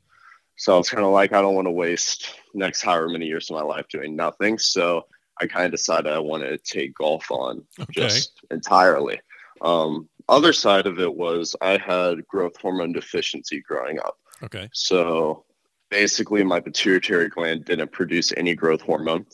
So 0.58 0.76
I 0.76 0.78
was 0.78 0.90
kind 0.90 1.06
of 1.06 1.12
like, 1.12 1.34
I 1.34 1.42
don't 1.42 1.56
want 1.56 1.68
to 1.68 1.72
waste 1.72 2.36
next 2.54 2.82
however 2.82 3.10
many 3.10 3.26
years 3.26 3.50
of 3.50 3.56
my 3.56 3.64
life 3.64 3.88
doing 3.90 4.16
nothing. 4.16 4.60
So 4.60 5.06
I 5.42 5.48
kind 5.48 5.66
of 5.66 5.72
decided 5.72 6.12
I 6.12 6.20
wanted 6.20 6.50
to 6.50 6.74
take 6.74 6.94
golf 6.96 7.32
on 7.32 7.64
okay. 7.80 8.08
just 8.08 8.42
entirely. 8.52 9.20
Um, 9.62 10.10
other 10.30 10.54
side 10.54 10.88
of 10.88 11.00
it 11.00 11.14
was 11.14 11.56
I 11.62 11.78
had 11.78 12.28
growth 12.28 12.58
hormone 12.58 12.94
deficiency 12.94 13.62
growing 13.62 14.00
up. 14.00 14.18
Okay. 14.44 14.70
So 14.74 15.46
basically, 15.90 16.44
my 16.44 16.60
pituitary 16.60 17.30
gland 17.30 17.66
didn't 17.66 17.92
produce 17.92 18.34
any 18.36 18.56
growth 18.56 18.82
hormone. 18.82 19.26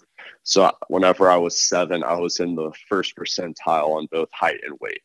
So 0.44 0.72
whenever 0.88 1.30
I 1.30 1.38
was 1.38 1.60
seven, 1.60 2.04
I 2.04 2.16
was 2.16 2.40
in 2.40 2.56
the 2.56 2.72
first 2.88 3.16
percentile 3.16 3.98
on 3.98 4.08
both 4.12 4.30
height 4.32 4.60
and 4.66 4.78
weight. 4.80 5.02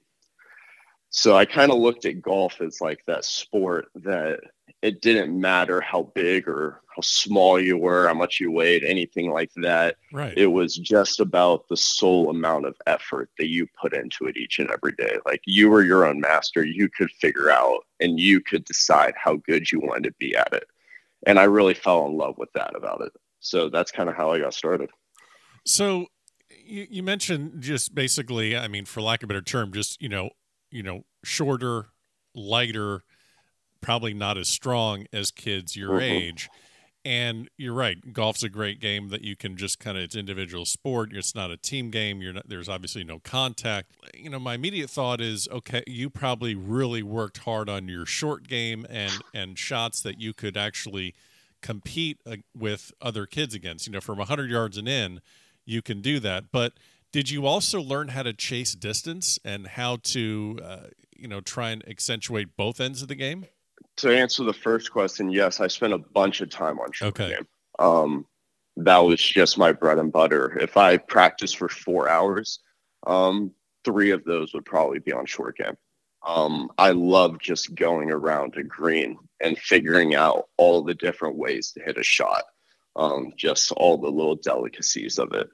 So 1.11 1.37
I 1.37 1.45
kind 1.45 1.71
of 1.71 1.79
looked 1.79 2.07
at 2.07 2.21
golf 2.21 2.61
as 2.61 2.81
like 2.81 3.05
that 3.07 3.25
sport 3.25 3.87
that 3.95 4.41
it 4.83 5.01
didn't 5.01 5.41
matter 5.41 5.81
how 5.81 6.11
big 6.15 6.49
or 6.49 6.83
how 6.95 7.01
small 7.03 7.61
you 7.61 7.79
were, 7.79 8.09
how 8.09 8.15
much 8.15 8.41
you 8.41 8.51
weighed, 8.51 8.85
anything 8.85 9.31
like 9.31 9.51
that. 9.57 9.97
Right. 10.13 10.37
It 10.37 10.49
was 10.49 10.77
just 10.77 11.21
about 11.21 11.69
the 11.69 11.77
sole 11.77 12.31
amount 12.31 12.67
of 12.67 12.77
effort 12.87 13.31
that 13.39 13.49
you 13.49 13.67
put 13.81 13.95
into 13.95 14.27
it 14.27 14.37
each 14.37 14.59
and 14.59 14.69
every 14.71 14.93
day. 14.93 15.17
Like 15.25 15.41
you 15.47 15.71
were 15.71 15.85
your 15.85 16.05
own 16.05 16.21
master. 16.21 16.65
You 16.65 16.89
could 16.89 17.11
figure 17.13 17.51
out 17.51 17.81
and 18.01 18.19
you 18.19 18.41
could 18.41 18.65
decide 18.65 19.15
how 19.17 19.37
good 19.37 19.71
you 19.71 19.81
wanted 19.81 20.05
to 20.05 20.15
be 20.19 20.37
at 20.37 20.53
it. 20.53 20.67
And 21.27 21.39
I 21.39 21.45
really 21.45 21.75
fell 21.75 22.07
in 22.07 22.17
love 22.17 22.37
with 22.39 22.53
that 22.55 22.77
about 22.77 23.01
it. 23.03 23.13
So 23.41 23.69
that's 23.69 23.93
kind 23.93 24.09
of 24.09 24.17
how 24.17 24.33
I 24.33 24.41
got 24.41 24.53
started. 24.53 24.91
So 25.65 26.07
you, 26.51 26.87
you 26.91 27.03
mentioned 27.03 27.63
just 27.63 27.95
basically, 27.95 28.57
I 28.57 28.69
mean, 28.69 28.85
for 28.85 29.01
lack 29.01 29.23
of 29.23 29.27
a 29.27 29.29
better 29.29 29.43
term, 29.43 29.73
just, 29.73 30.01
you 30.01 30.09
know, 30.09 30.31
you 30.71 30.83
know, 30.83 31.05
shorter, 31.25 31.87
lighter, 32.35 33.03
probably 33.81 34.15
not 34.15 34.39
as 34.39 34.49
strong 34.49 35.07
as 35.13 35.31
kids 35.31 35.77
your 35.77 35.99
Mhm. 35.99 36.01
age. 36.01 36.51
And 37.05 37.51
you're 37.59 37.75
right. 37.75 38.13
Golf's 38.13 38.43
a 38.43 38.49
great 38.49 38.81
game 38.81 39.09
that 39.11 39.23
you 39.23 39.37
can 39.37 39.57
just 39.57 39.79
kind 39.79 39.99
of 39.99 40.05
it's 40.05 40.17
individual 40.17 40.65
sport. 40.67 41.11
It's 41.15 41.35
not 41.35 41.51
a 41.51 41.57
team 41.57 41.91
game. 41.91 42.23
You're 42.23 42.33
not 42.35 42.49
there's 42.49 42.69
obviously 42.69 43.05
no 43.05 43.21
contact. 43.21 43.93
You 44.15 44.31
know, 44.31 44.39
my 44.41 44.55
immediate 44.55 44.91
thought 44.91 45.21
is 45.21 45.49
okay, 45.49 45.85
you 45.87 46.11
probably 46.11 46.55
really 46.55 47.03
worked 47.03 47.39
hard 47.39 47.69
on 47.69 47.89
your 47.89 48.07
short 48.07 48.49
game 48.49 48.87
and 48.91 49.23
and 49.35 49.59
shots 49.59 50.01
that 50.03 50.21
you 50.21 50.35
could 50.35 50.57
actually 50.57 51.15
compete 51.63 52.21
uh, 52.27 52.37
with 52.55 52.93
other 53.03 53.27
kids 53.27 53.55
against. 53.55 53.87
You 53.87 53.93
know, 53.93 54.01
from 54.01 54.19
100 54.19 54.51
yards 54.51 54.79
and 54.79 54.89
in, 54.89 55.21
you 55.65 55.83
can 55.83 56.01
do 56.01 56.21
that. 56.21 56.45
But 56.53 56.75
did 57.13 57.31
you 57.31 57.47
also 57.47 57.81
learn 57.81 58.09
how 58.09 58.23
to 58.25 58.33
chase 58.33 58.75
distance 58.75 59.39
and 59.45 59.67
how 59.67 59.97
to 60.03 60.59
uh, 60.63 60.87
you 61.17 61.29
know, 61.29 61.41
try 61.41 61.71
and 61.71 61.87
accentuate 61.89 62.57
both 62.57 62.81
ends 62.81 63.03
of 63.03 63.09
the 63.09 63.15
game? 63.15 63.47
To 63.99 64.15
answer 64.15 64.45
the 64.45 64.53
first 64.53 64.93
question, 64.93 65.31
yes, 65.31 65.61
I 65.61 65.69
spent 65.69 65.93
a 65.93 65.99
bunch 65.99 66.41
of 66.41 66.51
time 66.51 66.79
on 66.81 66.91
short 66.93 67.21
Okay. 67.21 67.35
game. 67.35 67.47
Um, 67.79 68.27
that 68.77 68.99
was 68.99 69.23
just 69.23 69.57
my 69.57 69.73
bread 69.73 69.99
and 69.99 70.13
butter. 70.13 70.59
If 70.59 70.77
I 70.77 70.97
practiced 70.97 71.57
for 71.57 71.69
four 71.69 72.09
hours, 72.09 72.59
um, 73.07 73.53
three 73.85 74.11
of 74.11 74.25
those 74.25 74.53
would 74.53 74.65
probably 74.65 74.99
be 74.99 75.13
on 75.13 75.27
short 75.27 75.57
game. 75.59 75.77
Um, 76.27 76.71
I 76.79 76.91
love 76.91 77.39
just 77.39 77.75
going 77.75 78.11
around 78.11 78.57
a 78.57 78.63
green 78.65 79.17
and 79.41 79.57
figuring 79.59 80.15
out 80.15 80.49
all 80.57 80.83
the 80.83 80.95
different 80.95 81.37
ways 81.37 81.71
to 81.73 81.81
hit 81.81 81.99
a 81.99 82.03
shot, 82.03 82.43
um, 82.97 83.33
just 83.37 83.73
all 83.73 83.99
the 83.99 84.11
little 84.11 84.37
delicacies 84.37 85.19
of 85.19 85.33
it. 85.33 85.49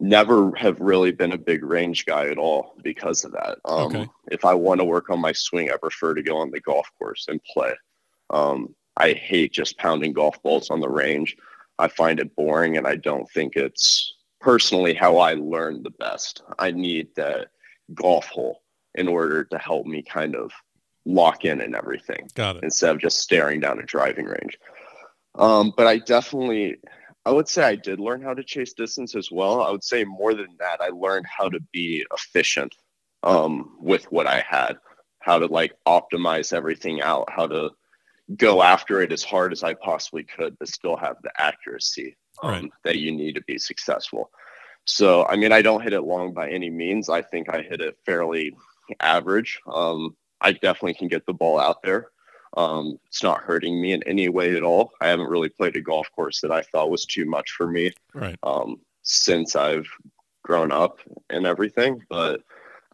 Never 0.00 0.54
have 0.54 0.80
really 0.80 1.10
been 1.10 1.32
a 1.32 1.38
big 1.38 1.64
range 1.64 2.06
guy 2.06 2.28
at 2.28 2.38
all 2.38 2.76
because 2.82 3.24
of 3.24 3.32
that. 3.32 3.58
Um, 3.64 3.86
okay. 3.86 4.08
If 4.30 4.44
I 4.44 4.54
want 4.54 4.80
to 4.80 4.84
work 4.84 5.10
on 5.10 5.20
my 5.20 5.32
swing, 5.32 5.70
I 5.70 5.76
prefer 5.76 6.14
to 6.14 6.22
go 6.22 6.36
on 6.36 6.50
the 6.50 6.60
golf 6.60 6.88
course 6.98 7.26
and 7.28 7.42
play. 7.42 7.74
Um, 8.30 8.74
I 8.96 9.12
hate 9.12 9.52
just 9.52 9.78
pounding 9.78 10.12
golf 10.12 10.40
balls 10.42 10.70
on 10.70 10.80
the 10.80 10.88
range. 10.88 11.36
I 11.78 11.88
find 11.88 12.20
it 12.20 12.34
boring 12.36 12.76
and 12.76 12.86
I 12.86 12.96
don't 12.96 13.28
think 13.30 13.56
it's 13.56 14.14
personally 14.40 14.94
how 14.94 15.18
I 15.18 15.34
learn 15.34 15.82
the 15.82 15.90
best. 15.90 16.42
I 16.58 16.70
need 16.70 17.08
that 17.16 17.48
golf 17.94 18.26
hole 18.26 18.62
in 18.94 19.08
order 19.08 19.44
to 19.44 19.58
help 19.58 19.86
me 19.86 20.02
kind 20.02 20.34
of 20.34 20.52
lock 21.04 21.44
in 21.44 21.60
and 21.60 21.74
everything. 21.74 22.28
Got 22.34 22.56
it. 22.56 22.64
Instead 22.64 22.94
of 22.94 23.00
just 23.00 23.18
staring 23.18 23.60
down 23.60 23.78
a 23.78 23.84
driving 23.84 24.26
range. 24.26 24.58
Um, 25.34 25.72
but 25.76 25.86
I 25.86 25.98
definitely, 25.98 26.76
I 27.24 27.30
would 27.30 27.48
say 27.48 27.62
I 27.62 27.76
did 27.76 28.00
learn 28.00 28.22
how 28.22 28.34
to 28.34 28.42
chase 28.42 28.72
distance 28.72 29.14
as 29.14 29.30
well. 29.30 29.62
I 29.62 29.70
would 29.70 29.84
say 29.84 30.04
more 30.04 30.34
than 30.34 30.56
that, 30.58 30.80
I 30.80 30.88
learned 30.88 31.26
how 31.26 31.48
to 31.48 31.60
be 31.72 32.04
efficient 32.12 32.74
um, 33.22 33.76
with 33.80 34.10
what 34.10 34.26
I 34.26 34.40
had, 34.40 34.78
how 35.20 35.38
to 35.38 35.46
like 35.46 35.74
optimize 35.86 36.52
everything 36.52 37.02
out, 37.02 37.30
how 37.30 37.46
to 37.46 37.70
go 38.36 38.62
after 38.62 39.00
it 39.00 39.12
as 39.12 39.22
hard 39.24 39.52
as 39.52 39.62
I 39.62 39.74
possibly 39.74 40.24
could, 40.24 40.58
but 40.58 40.68
still 40.68 40.96
have 40.96 41.16
the 41.22 41.30
accuracy 41.38 42.16
um, 42.42 42.50
right. 42.50 42.70
that 42.84 42.98
you 42.98 43.12
need 43.12 43.34
to 43.34 43.42
be 43.42 43.58
successful. 43.58 44.30
So, 44.84 45.26
I 45.26 45.36
mean, 45.36 45.52
I 45.52 45.62
don't 45.62 45.82
hit 45.82 45.92
it 45.92 46.02
long 46.02 46.32
by 46.32 46.50
any 46.50 46.70
means. 46.70 47.08
I 47.08 47.22
think 47.22 47.48
I 47.50 47.62
hit 47.62 47.80
it 47.80 47.96
fairly 48.06 48.54
average. 49.00 49.60
Um, 49.70 50.16
I 50.40 50.52
definitely 50.52 50.94
can 50.94 51.08
get 51.08 51.26
the 51.26 51.34
ball 51.34 51.58
out 51.58 51.82
there. 51.82 52.08
Um, 52.56 52.98
it's 53.06 53.22
not 53.22 53.42
hurting 53.42 53.80
me 53.80 53.92
in 53.92 54.02
any 54.04 54.28
way 54.28 54.56
at 54.56 54.62
all. 54.62 54.92
I 55.00 55.08
haven't 55.08 55.28
really 55.28 55.48
played 55.48 55.76
a 55.76 55.80
golf 55.80 56.10
course 56.12 56.40
that 56.40 56.50
I 56.50 56.62
thought 56.62 56.90
was 56.90 57.04
too 57.04 57.26
much 57.26 57.50
for 57.52 57.66
me 57.66 57.92
right. 58.14 58.36
um, 58.42 58.80
since 59.02 59.54
I've 59.54 59.88
grown 60.42 60.72
up 60.72 61.00
and 61.30 61.46
everything. 61.46 62.02
But 62.08 62.42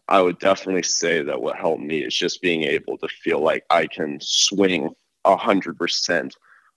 I 0.07 0.21
would 0.21 0.39
definitely 0.39 0.83
say 0.83 1.23
that 1.23 1.41
what 1.41 1.57
helped 1.57 1.81
me 1.81 2.03
is 2.03 2.15
just 2.15 2.41
being 2.41 2.63
able 2.63 2.97
to 2.99 3.07
feel 3.07 3.39
like 3.39 3.63
I 3.69 3.87
can 3.87 4.19
swing 4.21 4.89
a 5.23 5.35
hundred 5.35 5.77
percent 5.77 6.35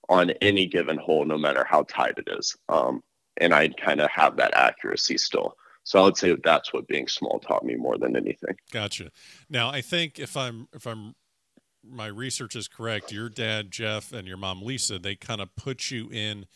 on 0.08 0.30
any 0.40 0.66
given 0.66 0.96
hole, 0.96 1.24
no 1.24 1.36
matter 1.36 1.64
how 1.64 1.82
tight 1.82 2.14
it 2.16 2.28
is. 2.38 2.56
Um, 2.68 3.02
and 3.36 3.52
I 3.54 3.68
kind 3.68 4.00
of 4.00 4.10
have 4.10 4.36
that 4.36 4.54
accuracy 4.54 5.18
still. 5.18 5.54
So 5.84 6.00
I 6.00 6.04
would 6.04 6.16
say 6.16 6.36
that's 6.44 6.72
what 6.72 6.86
being 6.86 7.08
small 7.08 7.38
taught 7.38 7.64
me 7.64 7.74
more 7.74 7.96
than 7.96 8.16
anything. 8.16 8.56
Gotcha. 8.72 9.10
Now 9.48 9.70
I 9.70 9.80
think 9.80 10.18
if 10.18 10.36
I'm 10.36 10.68
if 10.74 10.86
I'm 10.86 11.14
my 11.84 12.06
research 12.06 12.56
is 12.56 12.68
correct, 12.68 13.12
your 13.12 13.28
dad 13.28 13.70
Jeff 13.70 14.12
and 14.12 14.26
your 14.26 14.36
mom 14.36 14.62
Lisa, 14.62 14.98
they 14.98 15.14
kind 15.14 15.40
of 15.40 15.54
put 15.56 15.90
you 15.90 16.08
in 16.10 16.46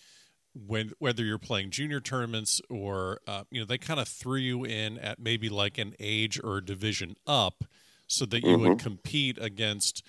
when 0.54 0.92
whether 0.98 1.24
you're 1.24 1.38
playing 1.38 1.70
junior 1.70 2.00
tournaments 2.00 2.60
or 2.68 3.20
uh, 3.26 3.44
you 3.50 3.60
know 3.60 3.66
they 3.66 3.78
kind 3.78 3.98
of 3.98 4.08
threw 4.08 4.36
you 4.36 4.64
in 4.64 4.98
at 4.98 5.18
maybe 5.18 5.48
like 5.48 5.78
an 5.78 5.94
age 5.98 6.38
or 6.42 6.58
a 6.58 6.64
division 6.64 7.16
up, 7.26 7.64
so 8.06 8.26
that 8.26 8.42
you 8.42 8.56
mm-hmm. 8.56 8.68
would 8.68 8.78
compete 8.78 9.38
against 9.40 10.04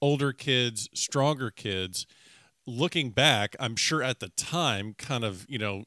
older 0.00 0.32
kids, 0.32 0.88
stronger 0.94 1.50
kids 1.50 2.06
looking 2.66 3.10
back, 3.10 3.56
I'm 3.58 3.76
sure 3.76 4.02
at 4.02 4.20
the 4.20 4.28
time, 4.28 4.94
kind 4.96 5.24
of, 5.24 5.46
you 5.48 5.58
know, 5.58 5.84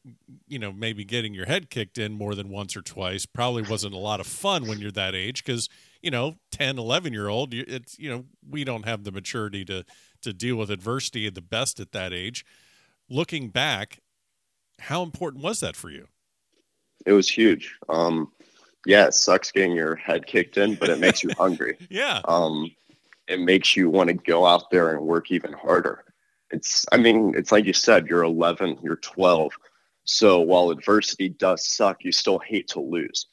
you 0.47 0.59
know, 0.59 0.71
maybe 0.71 1.05
getting 1.05 1.33
your 1.33 1.45
head 1.45 1.69
kicked 1.69 1.97
in 1.97 2.13
more 2.13 2.35
than 2.35 2.49
once 2.49 2.75
or 2.75 2.81
twice 2.81 3.25
probably 3.25 3.63
wasn't 3.63 3.93
a 3.93 3.99
lot 3.99 4.19
of 4.19 4.27
fun 4.27 4.67
when 4.67 4.79
you're 4.79 4.91
that 4.91 5.15
age 5.15 5.43
because, 5.43 5.69
you 6.05 6.11
know, 6.11 6.35
10, 6.51 6.77
11 6.77 7.11
year 7.11 7.27
old, 7.27 7.53
it's, 7.53 7.99
you 7.99 8.09
know, 8.09 8.25
we 8.47 8.63
don't 8.63 8.85
have 8.85 9.03
the 9.03 9.11
maturity 9.11 9.65
to, 9.65 9.83
to 10.21 10.31
deal 10.31 10.55
with 10.55 10.69
adversity 10.69 11.27
at 11.27 11.35
the 11.35 11.41
best 11.41 11.79
at 11.79 11.91
that 11.91 12.13
age. 12.13 12.45
Looking 13.09 13.49
back, 13.49 13.99
how 14.79 15.03
important 15.03 15.43
was 15.43 15.59
that 15.59 15.75
for 15.75 15.89
you? 15.89 16.07
It 17.05 17.13
was 17.13 17.27
huge. 17.27 17.75
Um, 17.89 18.31
yeah, 18.85 19.07
it 19.07 19.15
sucks 19.15 19.51
getting 19.51 19.73
your 19.73 19.95
head 19.95 20.27
kicked 20.27 20.57
in, 20.57 20.75
but 20.75 20.89
it 20.89 20.99
makes 20.99 21.23
you 21.23 21.31
hungry. 21.37 21.77
yeah. 21.89 22.21
Um, 22.25 22.71
it 23.27 23.39
makes 23.39 23.75
you 23.75 23.89
want 23.89 24.09
to 24.09 24.13
go 24.13 24.45
out 24.45 24.69
there 24.69 24.91
and 24.95 25.01
work 25.01 25.31
even 25.31 25.51
harder 25.51 26.05
it's 26.51 26.85
i 26.91 26.97
mean 26.97 27.33
it's 27.35 27.51
like 27.51 27.65
you 27.65 27.73
said 27.73 28.07
you're 28.07 28.23
11 28.23 28.77
you're 28.83 28.97
12 28.97 29.51
so 30.03 30.39
while 30.39 30.69
adversity 30.69 31.29
does 31.29 31.67
suck 31.67 32.03
you 32.03 32.11
still 32.11 32.39
hate 32.39 32.67
to 32.67 32.79
lose 32.79 33.27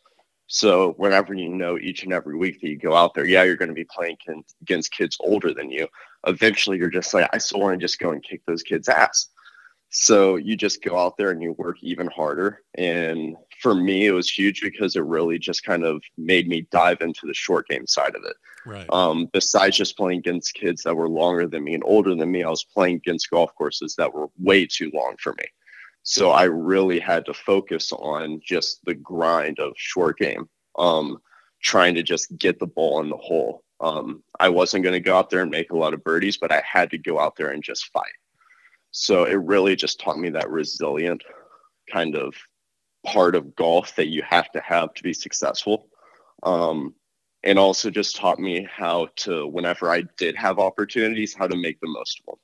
so 0.54 0.92
whenever 0.92 1.34
you 1.34 1.48
know 1.48 1.78
each 1.78 2.02
and 2.02 2.12
every 2.12 2.36
week 2.36 2.60
that 2.60 2.68
you 2.68 2.76
go 2.76 2.94
out 2.94 3.14
there 3.14 3.26
yeah 3.26 3.42
you're 3.42 3.56
going 3.56 3.68
to 3.68 3.74
be 3.74 3.86
playing 3.94 4.16
against 4.62 4.92
kids 4.92 5.16
older 5.20 5.52
than 5.54 5.70
you 5.70 5.86
eventually 6.26 6.78
you're 6.78 6.90
just 6.90 7.14
like 7.14 7.28
i 7.32 7.38
still 7.38 7.60
want 7.60 7.78
to 7.78 7.84
just 7.84 7.98
go 7.98 8.10
and 8.10 8.22
kick 8.22 8.42
those 8.46 8.62
kids 8.62 8.88
ass 8.88 9.28
so 9.94 10.36
you 10.36 10.56
just 10.56 10.82
go 10.82 10.98
out 10.98 11.16
there 11.16 11.30
and 11.30 11.42
you 11.42 11.52
work 11.52 11.76
even 11.82 12.06
harder 12.06 12.62
and 12.76 13.36
for 13.62 13.76
me, 13.76 14.06
it 14.06 14.12
was 14.12 14.28
huge 14.28 14.60
because 14.60 14.96
it 14.96 15.04
really 15.04 15.38
just 15.38 15.62
kind 15.62 15.84
of 15.84 16.02
made 16.18 16.48
me 16.48 16.66
dive 16.72 17.00
into 17.00 17.26
the 17.26 17.32
short 17.32 17.68
game 17.68 17.86
side 17.86 18.16
of 18.16 18.24
it. 18.24 18.36
Right. 18.66 18.86
Um, 18.90 19.28
besides 19.32 19.76
just 19.76 19.96
playing 19.96 20.18
against 20.18 20.54
kids 20.54 20.82
that 20.82 20.96
were 20.96 21.08
longer 21.08 21.46
than 21.46 21.64
me 21.64 21.74
and 21.74 21.84
older 21.86 22.14
than 22.14 22.30
me, 22.30 22.42
I 22.42 22.50
was 22.50 22.64
playing 22.64 22.96
against 22.96 23.30
golf 23.30 23.54
courses 23.54 23.94
that 23.96 24.12
were 24.12 24.26
way 24.38 24.66
too 24.66 24.90
long 24.92 25.14
for 25.20 25.32
me. 25.34 25.44
So 26.02 26.30
I 26.30 26.44
really 26.44 26.98
had 26.98 27.24
to 27.26 27.34
focus 27.34 27.92
on 27.92 28.40
just 28.44 28.84
the 28.84 28.94
grind 28.94 29.60
of 29.60 29.72
short 29.76 30.18
game, 30.18 30.48
um, 30.78 31.18
trying 31.62 31.94
to 31.94 32.02
just 32.02 32.36
get 32.38 32.58
the 32.58 32.66
ball 32.66 33.00
in 33.00 33.08
the 33.08 33.16
hole. 33.16 33.62
Um, 33.80 34.22
I 34.38 34.48
wasn't 34.48 34.84
going 34.84 34.94
to 34.94 35.00
go 35.00 35.16
out 35.16 35.30
there 35.30 35.42
and 35.42 35.50
make 35.50 35.70
a 35.70 35.76
lot 35.76 35.94
of 35.94 36.04
birdies, 36.04 36.36
but 36.36 36.52
I 36.52 36.62
had 36.64 36.90
to 36.90 36.98
go 36.98 37.18
out 37.18 37.36
there 37.36 37.50
and 37.50 37.62
just 37.62 37.86
fight. 37.92 38.12
So 38.90 39.24
it 39.24 39.34
really 39.34 39.76
just 39.76 40.00
taught 40.00 40.18
me 40.18 40.30
that 40.30 40.50
resilient 40.50 41.22
kind 41.92 42.16
of 42.16 42.34
part 43.04 43.34
of 43.34 43.56
golf 43.56 43.96
that 43.96 44.08
you 44.08 44.22
have 44.22 44.50
to 44.52 44.60
have 44.60 44.94
to 44.94 45.02
be 45.02 45.12
successful. 45.12 45.88
Um, 46.42 46.94
and 47.44 47.58
also 47.58 47.90
just 47.90 48.16
taught 48.16 48.38
me 48.38 48.68
how 48.70 49.08
to, 49.16 49.46
whenever 49.46 49.90
I 49.90 50.04
did 50.16 50.36
have 50.36 50.58
opportunities, 50.58 51.34
how 51.34 51.48
to 51.48 51.56
make 51.56 51.80
the 51.80 51.88
most 51.88 52.20
of 52.20 52.26
them. 52.26 52.40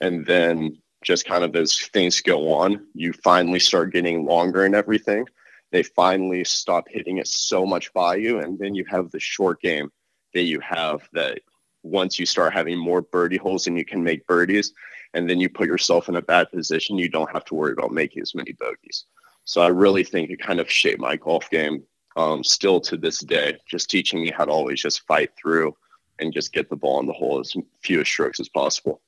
And 0.00 0.26
then 0.26 0.82
just 1.02 1.26
kind 1.26 1.44
of 1.44 1.54
as 1.54 1.76
things 1.92 2.20
go 2.20 2.52
on, 2.52 2.86
you 2.94 3.12
finally 3.12 3.60
start 3.60 3.92
getting 3.92 4.24
longer 4.24 4.64
and 4.64 4.74
everything. 4.74 5.26
They 5.70 5.82
finally 5.82 6.44
stop 6.44 6.86
hitting 6.88 7.18
it 7.18 7.28
so 7.28 7.64
much 7.66 7.92
by 7.92 8.16
you. 8.16 8.40
And 8.40 8.58
then 8.58 8.74
you 8.74 8.84
have 8.86 9.10
the 9.10 9.20
short 9.20 9.60
game 9.60 9.90
that 10.34 10.42
you 10.42 10.60
have 10.60 11.08
that 11.12 11.40
once 11.82 12.18
you 12.18 12.26
start 12.26 12.52
having 12.52 12.78
more 12.78 13.02
birdie 13.02 13.36
holes 13.36 13.66
and 13.66 13.78
you 13.78 13.84
can 13.84 14.02
make 14.02 14.26
birdies, 14.26 14.72
and 15.14 15.28
then 15.28 15.40
you 15.40 15.48
put 15.48 15.66
yourself 15.66 16.08
in 16.08 16.16
a 16.16 16.22
bad 16.22 16.50
position, 16.50 16.98
you 16.98 17.08
don't 17.08 17.32
have 17.32 17.44
to 17.46 17.54
worry 17.54 17.72
about 17.72 17.92
making 17.92 18.22
as 18.22 18.34
many 18.34 18.52
bogeys. 18.52 19.04
So 19.44 19.62
I 19.62 19.68
really 19.68 20.04
think 20.04 20.30
it 20.30 20.40
kind 20.40 20.60
of 20.60 20.70
shaped 20.70 21.00
my 21.00 21.16
golf 21.16 21.48
game 21.48 21.82
um, 22.16 22.44
still 22.44 22.80
to 22.82 22.96
this 22.96 23.20
day, 23.20 23.56
just 23.66 23.88
teaching 23.88 24.20
me 24.20 24.30
how 24.30 24.44
to 24.44 24.50
always 24.50 24.82
just 24.82 25.06
fight 25.06 25.30
through 25.40 25.74
and 26.18 26.34
just 26.34 26.52
get 26.52 26.68
the 26.68 26.76
ball 26.76 27.00
in 27.00 27.06
the 27.06 27.12
hole 27.12 27.38
as 27.38 27.54
few 27.80 28.04
strokes 28.04 28.40
as 28.40 28.48
possible. 28.48 29.00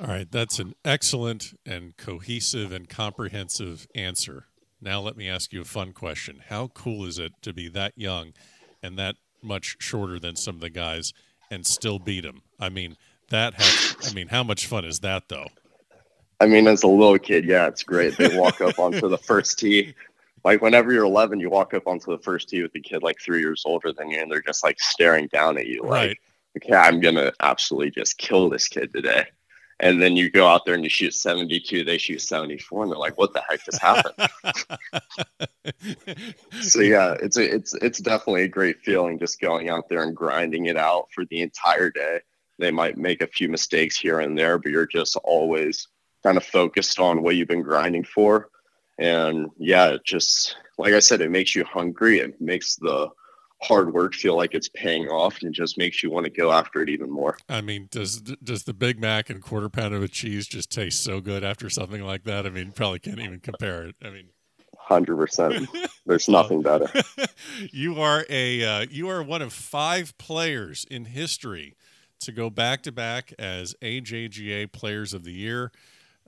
All 0.00 0.06
right, 0.06 0.30
that's 0.30 0.58
an 0.58 0.74
excellent 0.82 1.52
and 1.66 1.94
cohesive 1.98 2.72
and 2.72 2.88
comprehensive 2.88 3.86
answer. 3.94 4.46
Now 4.80 5.00
let 5.00 5.14
me 5.14 5.28
ask 5.28 5.52
you 5.52 5.60
a 5.60 5.66
fun 5.66 5.92
question. 5.92 6.40
How 6.48 6.68
cool 6.68 7.04
is 7.04 7.18
it 7.18 7.32
to 7.42 7.52
be 7.52 7.68
that 7.68 7.92
young 7.96 8.32
and 8.82 8.98
that 8.98 9.16
much 9.42 9.76
shorter 9.78 10.18
than 10.18 10.36
some 10.36 10.54
of 10.54 10.62
the 10.62 10.70
guys 10.70 11.12
and 11.50 11.66
still 11.66 11.98
beat 11.98 12.22
them? 12.22 12.40
I 12.58 12.70
mean, 12.70 12.96
that 13.28 13.54
has 13.60 14.10
I 14.10 14.14
mean, 14.14 14.28
how 14.28 14.42
much 14.42 14.66
fun 14.66 14.86
is 14.86 15.00
that 15.00 15.24
though? 15.28 15.48
I 16.40 16.46
mean, 16.46 16.66
as 16.66 16.82
a 16.82 16.88
little 16.88 17.18
kid, 17.18 17.44
yeah, 17.44 17.66
it's 17.66 17.82
great. 17.82 18.16
They 18.16 18.38
walk 18.38 18.62
up 18.62 18.78
onto 18.78 19.06
the 19.06 19.18
first 19.18 19.58
tee. 19.58 19.94
Like 20.42 20.62
whenever 20.62 20.90
you're 20.94 21.04
11, 21.04 21.40
you 21.40 21.50
walk 21.50 21.74
up 21.74 21.86
onto 21.86 22.10
the 22.10 22.22
first 22.22 22.48
tee 22.48 22.62
with 22.62 22.74
a 22.74 22.80
kid 22.80 23.02
like 23.02 23.20
three 23.20 23.40
years 23.40 23.64
older 23.66 23.92
than 23.92 24.10
you, 24.10 24.18
and 24.18 24.32
they're 24.32 24.40
just 24.40 24.64
like 24.64 24.80
staring 24.80 25.26
down 25.26 25.58
at 25.58 25.66
you, 25.66 25.82
right. 25.82 26.08
like, 26.08 26.20
"Okay, 26.56 26.74
I'm 26.74 27.00
gonna 27.00 27.32
absolutely 27.40 27.90
just 27.90 28.16
kill 28.16 28.48
this 28.48 28.66
kid 28.66 28.94
today." 28.94 29.26
And 29.80 30.00
then 30.00 30.14
you 30.14 30.30
go 30.30 30.46
out 30.46 30.66
there 30.66 30.74
and 30.74 30.84
you 30.84 30.90
shoot 30.90 31.14
72, 31.14 31.84
they 31.84 31.96
shoot 31.96 32.20
74, 32.20 32.82
and 32.82 32.92
they're 32.92 32.98
like, 32.98 33.16
"What 33.16 33.32
the 33.32 33.42
heck 33.48 33.64
just 33.64 33.80
happened?" 33.80 34.14
so 36.60 36.80
yeah, 36.80 37.16
it's 37.22 37.38
a, 37.38 37.54
it's 37.54 37.74
it's 37.74 37.98
definitely 37.98 38.42
a 38.42 38.48
great 38.48 38.80
feeling 38.82 39.18
just 39.18 39.40
going 39.40 39.70
out 39.70 39.88
there 39.88 40.02
and 40.02 40.14
grinding 40.14 40.66
it 40.66 40.76
out 40.76 41.08
for 41.14 41.24
the 41.26 41.40
entire 41.40 41.90
day. 41.90 42.20
They 42.58 42.70
might 42.70 42.98
make 42.98 43.22
a 43.22 43.26
few 43.26 43.48
mistakes 43.48 43.98
here 43.98 44.20
and 44.20 44.36
there, 44.36 44.58
but 44.58 44.70
you're 44.70 44.86
just 44.86 45.16
always 45.24 45.88
kind 46.22 46.36
of 46.36 46.44
focused 46.44 47.00
on 47.00 47.22
what 47.22 47.36
you've 47.36 47.48
been 47.48 47.62
grinding 47.62 48.04
for. 48.04 48.50
And 48.98 49.48
yeah, 49.58 49.88
it 49.88 50.04
just 50.04 50.56
like 50.76 50.92
I 50.92 50.98
said, 50.98 51.22
it 51.22 51.30
makes 51.30 51.54
you 51.54 51.64
hungry. 51.64 52.18
It 52.18 52.38
makes 52.38 52.76
the 52.76 53.08
hard 53.62 53.92
work 53.92 54.14
feel 54.14 54.36
like 54.36 54.54
it's 54.54 54.68
paying 54.68 55.08
off 55.08 55.42
and 55.42 55.52
just 55.52 55.76
makes 55.76 56.02
you 56.02 56.10
want 56.10 56.24
to 56.24 56.30
go 56.30 56.50
after 56.50 56.82
it 56.82 56.88
even 56.88 57.10
more. 57.10 57.36
I 57.48 57.60
mean, 57.60 57.88
does 57.90 58.20
does 58.20 58.64
the 58.64 58.74
Big 58.74 58.98
Mac 58.98 59.30
and 59.30 59.42
quarter 59.42 59.68
pounder 59.68 60.00
with 60.00 60.12
cheese 60.12 60.46
just 60.46 60.70
taste 60.70 61.02
so 61.02 61.20
good 61.20 61.44
after 61.44 61.68
something 61.68 62.02
like 62.02 62.24
that? 62.24 62.46
I 62.46 62.50
mean, 62.50 62.72
probably 62.72 62.98
can't 62.98 63.20
even 63.20 63.40
compare 63.40 63.84
it. 63.84 63.96
I 64.02 64.10
mean, 64.10 64.28
hundred 64.76 65.16
percent. 65.16 65.68
There's 66.06 66.28
nothing 66.28 66.62
better. 66.62 66.90
you 67.70 68.00
are 68.00 68.24
a 68.28 68.64
uh, 68.64 68.86
you 68.90 69.08
are 69.08 69.22
one 69.22 69.42
of 69.42 69.52
five 69.52 70.16
players 70.18 70.86
in 70.90 71.04
history 71.06 71.76
to 72.20 72.32
go 72.32 72.50
back 72.50 72.82
to 72.82 72.92
back 72.92 73.32
as 73.38 73.74
AJGA 73.82 74.72
Players 74.72 75.14
of 75.14 75.24
the 75.24 75.32
Year. 75.32 75.72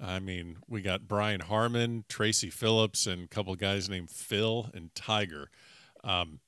I 0.03 0.19
mean, 0.19 0.57
we 0.67 0.83
got 0.83 1.07
Brian 1.07 1.41
Harman, 1.41 2.05
Tracy 2.09 2.51
Phillips, 2.51 3.07
and 3.07 3.25
a 3.25 3.29
couple 3.29 3.55
guys 3.57 3.89
named 3.89 4.11
Phil 4.11 4.71
and 4.75 4.93
Tiger. 4.95 5.51
Um, 6.03 6.41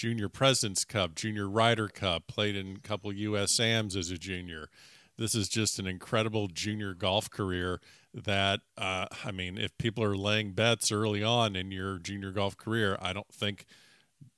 junior 0.00 0.30
President's 0.30 0.86
Cup, 0.86 1.14
Junior 1.14 1.46
Ryder 1.46 1.88
Cup, 1.88 2.26
played 2.26 2.56
in 2.56 2.76
a 2.76 2.80
couple 2.80 3.12
USAMs 3.12 3.94
as 3.94 4.10
a 4.10 4.16
junior. 4.16 4.70
This 5.18 5.34
is 5.34 5.46
just 5.46 5.78
an 5.78 5.86
incredible 5.86 6.48
junior 6.48 6.94
golf 6.94 7.28
career 7.28 7.82
that, 8.14 8.60
uh, 8.78 9.08
I 9.26 9.30
mean, 9.30 9.58
if 9.58 9.76
people 9.76 10.02
are 10.02 10.16
laying 10.16 10.52
bets 10.52 10.90
early 10.90 11.22
on 11.22 11.54
in 11.54 11.70
your 11.70 11.98
junior 11.98 12.30
golf 12.30 12.56
career, 12.56 12.96
I 13.02 13.12
don't 13.12 13.30
think 13.30 13.66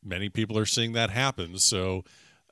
many 0.02 0.28
people 0.28 0.58
are 0.58 0.66
seeing 0.66 0.94
that 0.94 1.10
happen. 1.10 1.56
So, 1.58 2.02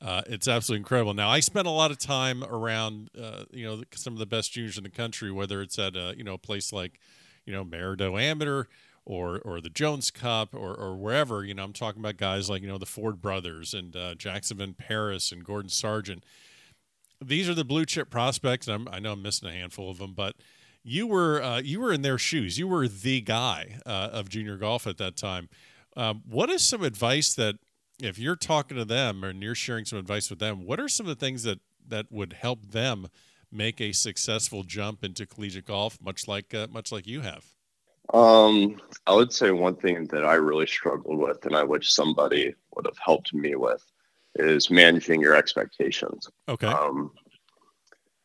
uh, 0.00 0.23
it's 0.29 0.47
absolutely 0.47 0.83
incredible. 0.83 1.12
Now, 1.12 1.31
I 1.31 1.40
spent 1.40 1.67
a 1.67 1.71
lot 1.73 1.90
of 1.90 1.99
time 1.99 2.45
around, 2.45 3.11
uh, 3.21 3.47
you 3.50 3.67
know, 3.67 3.83
some 3.93 4.12
of 4.12 4.21
the 4.21 4.26
best 4.26 4.52
juniors 4.52 4.79
in 4.79 4.85
the 4.85 4.88
country, 4.88 5.33
whether 5.33 5.61
it's 5.62 5.81
at 5.81 5.97
a, 5.97 6.14
you 6.17 6.23
know, 6.23 6.35
a 6.35 6.38
place 6.38 6.73
like, 6.73 7.00
you 7.45 7.52
know, 7.52 7.64
Maridoe 7.64 8.23
Amateur 8.23 8.67
or 9.04 9.40
or 9.45 9.61
the 9.61 9.71
Jones 9.71 10.11
Cup 10.11 10.54
or 10.54 10.75
or 10.75 10.97
wherever. 10.97 11.45
You 11.45 11.54
know, 11.54 11.64
I'm 11.64 11.73
talking 11.73 12.00
about 12.00 12.16
guys 12.16 12.49
like 12.50 12.62
you 12.62 12.69
know 12.69 12.78
the 12.78 12.87
Ford 12.87 13.21
brothers 13.21 13.75
and 13.75 13.97
uh, 13.97 14.14
Jackson 14.14 14.59
Van 14.59 14.75
Paris 14.75 15.33
and 15.33 15.45
Gordon 15.45 15.71
Sargent. 15.71 16.25
These 17.23 17.49
are 17.49 17.54
the 17.54 17.64
blue 17.64 17.85
chip 17.85 18.09
prospects. 18.09 18.66
I'm, 18.66 18.88
I 18.88 18.99
know 18.99 19.12
I'm 19.12 19.23
missing 19.23 19.49
a 19.49 19.52
handful 19.52 19.90
of 19.90 19.99
them, 19.99 20.14
but 20.14 20.37
you 20.83 21.07
were 21.07 21.42
uh, 21.42 21.61
you 21.61 21.80
were 21.80 21.92
in 21.92 22.02
their 22.02 22.19
shoes. 22.19 22.59
You 22.59 22.69
were 22.69 22.88
the 22.88 23.21
guy 23.21 23.78
uh, 23.85 24.11
of 24.12 24.28
junior 24.28 24.57
golf 24.57 24.87
at 24.87 24.99
that 24.99 25.16
time. 25.16 25.49
Um, 25.97 26.23
what 26.28 26.50
is 26.50 26.62
some 26.62 26.83
advice 26.83 27.35
that 27.35 27.57
if 28.00 28.19
you're 28.19 28.37
talking 28.37 28.76
to 28.76 28.85
them 28.85 29.25
and 29.25 29.42
you're 29.42 29.54
sharing 29.54 29.85
some 29.85 29.99
advice 29.99 30.30
with 30.30 30.38
them, 30.38 30.64
what 30.64 30.80
are 30.80 30.88
some 30.88 31.07
of 31.07 31.19
the 31.19 31.25
things 31.25 31.42
that 31.42 31.59
that 31.87 32.07
would 32.11 32.35
help 32.35 32.71
them 32.71 33.09
make 33.52 33.80
a 33.80 33.92
successful 33.92 34.62
jump 34.62 35.04
into 35.04 35.26
collegiate 35.26 35.66
golf, 35.66 35.99
much 36.00 36.28
like 36.28 36.54
uh, 36.54 36.69
much 36.71 36.92
like 36.92 37.07
you 37.07 37.21
have? 37.21 37.45
Um, 38.12 38.81
I 39.07 39.14
would 39.14 39.33
say 39.33 39.50
one 39.50 39.76
thing 39.76 40.07
that 40.07 40.25
I 40.25 40.35
really 40.35 40.67
struggled 40.67 41.19
with, 41.19 41.45
and 41.47 41.55
I 41.55 41.62
wish 41.62 41.93
somebody 41.93 42.55
would 42.75 42.87
have 42.87 42.99
helped 42.99 43.33
me 43.33 43.55
with, 43.55 43.85
is 44.37 44.71
managing 44.71 45.21
your 45.21 45.37
expectations. 45.37 46.29
Okay. 46.49 46.67
Um, 46.67 47.12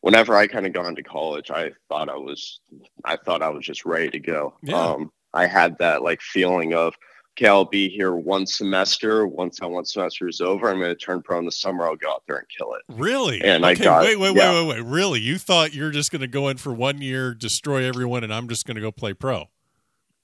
whenever 0.00 0.36
I 0.36 0.46
kind 0.46 0.66
of 0.66 0.72
got 0.72 0.86
into 0.86 1.02
college, 1.02 1.50
I 1.50 1.72
thought 1.88 2.08
I 2.08 2.16
was, 2.16 2.60
I 3.04 3.16
thought 3.16 3.42
I 3.42 3.48
was 3.48 3.64
just 3.64 3.84
ready 3.84 4.10
to 4.10 4.18
go. 4.18 4.54
Yeah. 4.62 4.80
Um, 4.80 5.12
I 5.34 5.46
had 5.46 5.76
that 5.78 6.02
like 6.02 6.20
feeling 6.20 6.74
of, 6.74 6.94
okay, 7.38 7.48
I'll 7.48 7.64
be 7.64 7.88
here 7.88 8.14
one 8.14 8.46
semester. 8.46 9.26
Once 9.26 9.60
that 9.60 9.68
one 9.68 9.84
semester 9.84 10.26
is 10.26 10.40
over, 10.40 10.70
I'm 10.70 10.78
going 10.78 10.88
to 10.90 10.94
turn 10.94 11.22
pro 11.22 11.38
in 11.38 11.44
the 11.44 11.52
summer. 11.52 11.86
I'll 11.86 11.96
go 11.96 12.10
out 12.10 12.22
there 12.26 12.38
and 12.38 12.46
kill 12.48 12.74
it. 12.74 12.82
Really? 12.88 13.42
And 13.42 13.66
I 13.66 13.74
got- 13.74 14.02
wait, 14.04 14.18
wait, 14.18 14.34
yeah. 14.34 14.52
wait, 14.52 14.66
wait, 14.66 14.76
wait. 14.76 14.90
Really? 14.90 15.20
You 15.20 15.38
thought 15.38 15.74
you're 15.74 15.90
just 15.90 16.10
going 16.10 16.22
to 16.22 16.28
go 16.28 16.48
in 16.48 16.56
for 16.56 16.72
one 16.72 17.02
year, 17.02 17.34
destroy 17.34 17.84
everyone, 17.84 18.24
and 18.24 18.32
I'm 18.32 18.48
just 18.48 18.64
going 18.64 18.76
to 18.76 18.80
go 18.80 18.90
play 18.90 19.12
pro? 19.12 19.46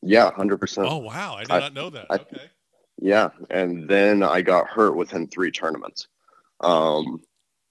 Yeah, 0.02 0.30
hundred 0.32 0.58
percent. 0.58 0.88
Oh 0.90 0.98
wow, 0.98 1.34
I 1.36 1.40
did 1.42 1.50
I- 1.52 1.58
not 1.60 1.74
know 1.74 1.90
that. 1.90 2.06
I- 2.10 2.14
okay. 2.16 2.50
Yeah, 3.00 3.30
and 3.50 3.88
then 3.88 4.22
I 4.22 4.42
got 4.42 4.68
hurt 4.68 4.94
within 4.96 5.26
three 5.26 5.50
tournaments, 5.50 6.06
um, 6.60 7.20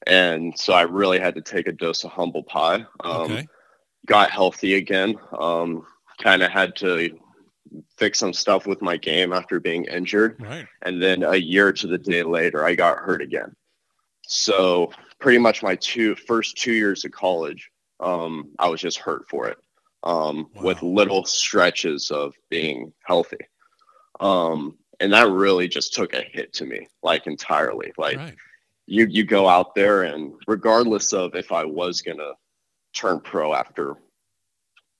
and 0.07 0.57
so 0.57 0.73
I 0.73 0.81
really 0.81 1.19
had 1.19 1.35
to 1.35 1.41
take 1.41 1.67
a 1.67 1.71
dose 1.71 2.03
of 2.03 2.11
humble 2.11 2.43
pie. 2.43 2.85
Um, 3.01 3.21
okay. 3.23 3.47
Got 4.07 4.31
healthy 4.31 4.75
again. 4.75 5.15
Um, 5.37 5.85
kind 6.21 6.41
of 6.43 6.51
had 6.51 6.75
to 6.77 7.17
fix 7.97 8.19
some 8.19 8.33
stuff 8.33 8.65
with 8.65 8.81
my 8.81 8.97
game 8.97 9.31
after 9.31 9.59
being 9.59 9.85
injured, 9.85 10.35
Right. 10.41 10.67
and 10.81 11.01
then 11.01 11.23
a 11.23 11.35
year 11.37 11.71
to 11.71 11.87
the 11.87 11.97
day 11.97 12.23
later, 12.23 12.65
I 12.65 12.75
got 12.75 12.97
hurt 12.97 13.21
again. 13.21 13.55
So 14.27 14.91
pretty 15.19 15.37
much 15.37 15.63
my 15.63 15.75
two 15.75 16.15
first 16.15 16.57
two 16.57 16.73
years 16.73 17.05
of 17.05 17.11
college, 17.11 17.69
um, 17.99 18.49
I 18.59 18.67
was 18.67 18.81
just 18.81 18.97
hurt 18.97 19.29
for 19.29 19.47
it, 19.47 19.57
um, 20.03 20.49
with 20.55 20.81
little 20.81 21.25
stretches 21.25 22.11
of 22.11 22.33
being 22.49 22.93
healthy. 23.03 23.37
Um, 24.19 24.77
and 24.99 25.13
that 25.13 25.29
really 25.29 25.67
just 25.67 25.93
took 25.93 26.13
a 26.13 26.21
hit 26.21 26.53
to 26.53 26.65
me, 26.65 26.87
like 27.03 27.27
entirely. 27.27 27.91
Like 27.97 28.17
right. 28.17 28.35
you, 28.85 29.07
you 29.09 29.23
go 29.23 29.47
out 29.47 29.75
there, 29.75 30.03
and 30.03 30.33
regardless 30.47 31.13
of 31.13 31.35
if 31.35 31.51
I 31.51 31.65
was 31.65 32.01
gonna 32.01 32.33
turn 32.93 33.19
pro 33.19 33.53
after 33.53 33.95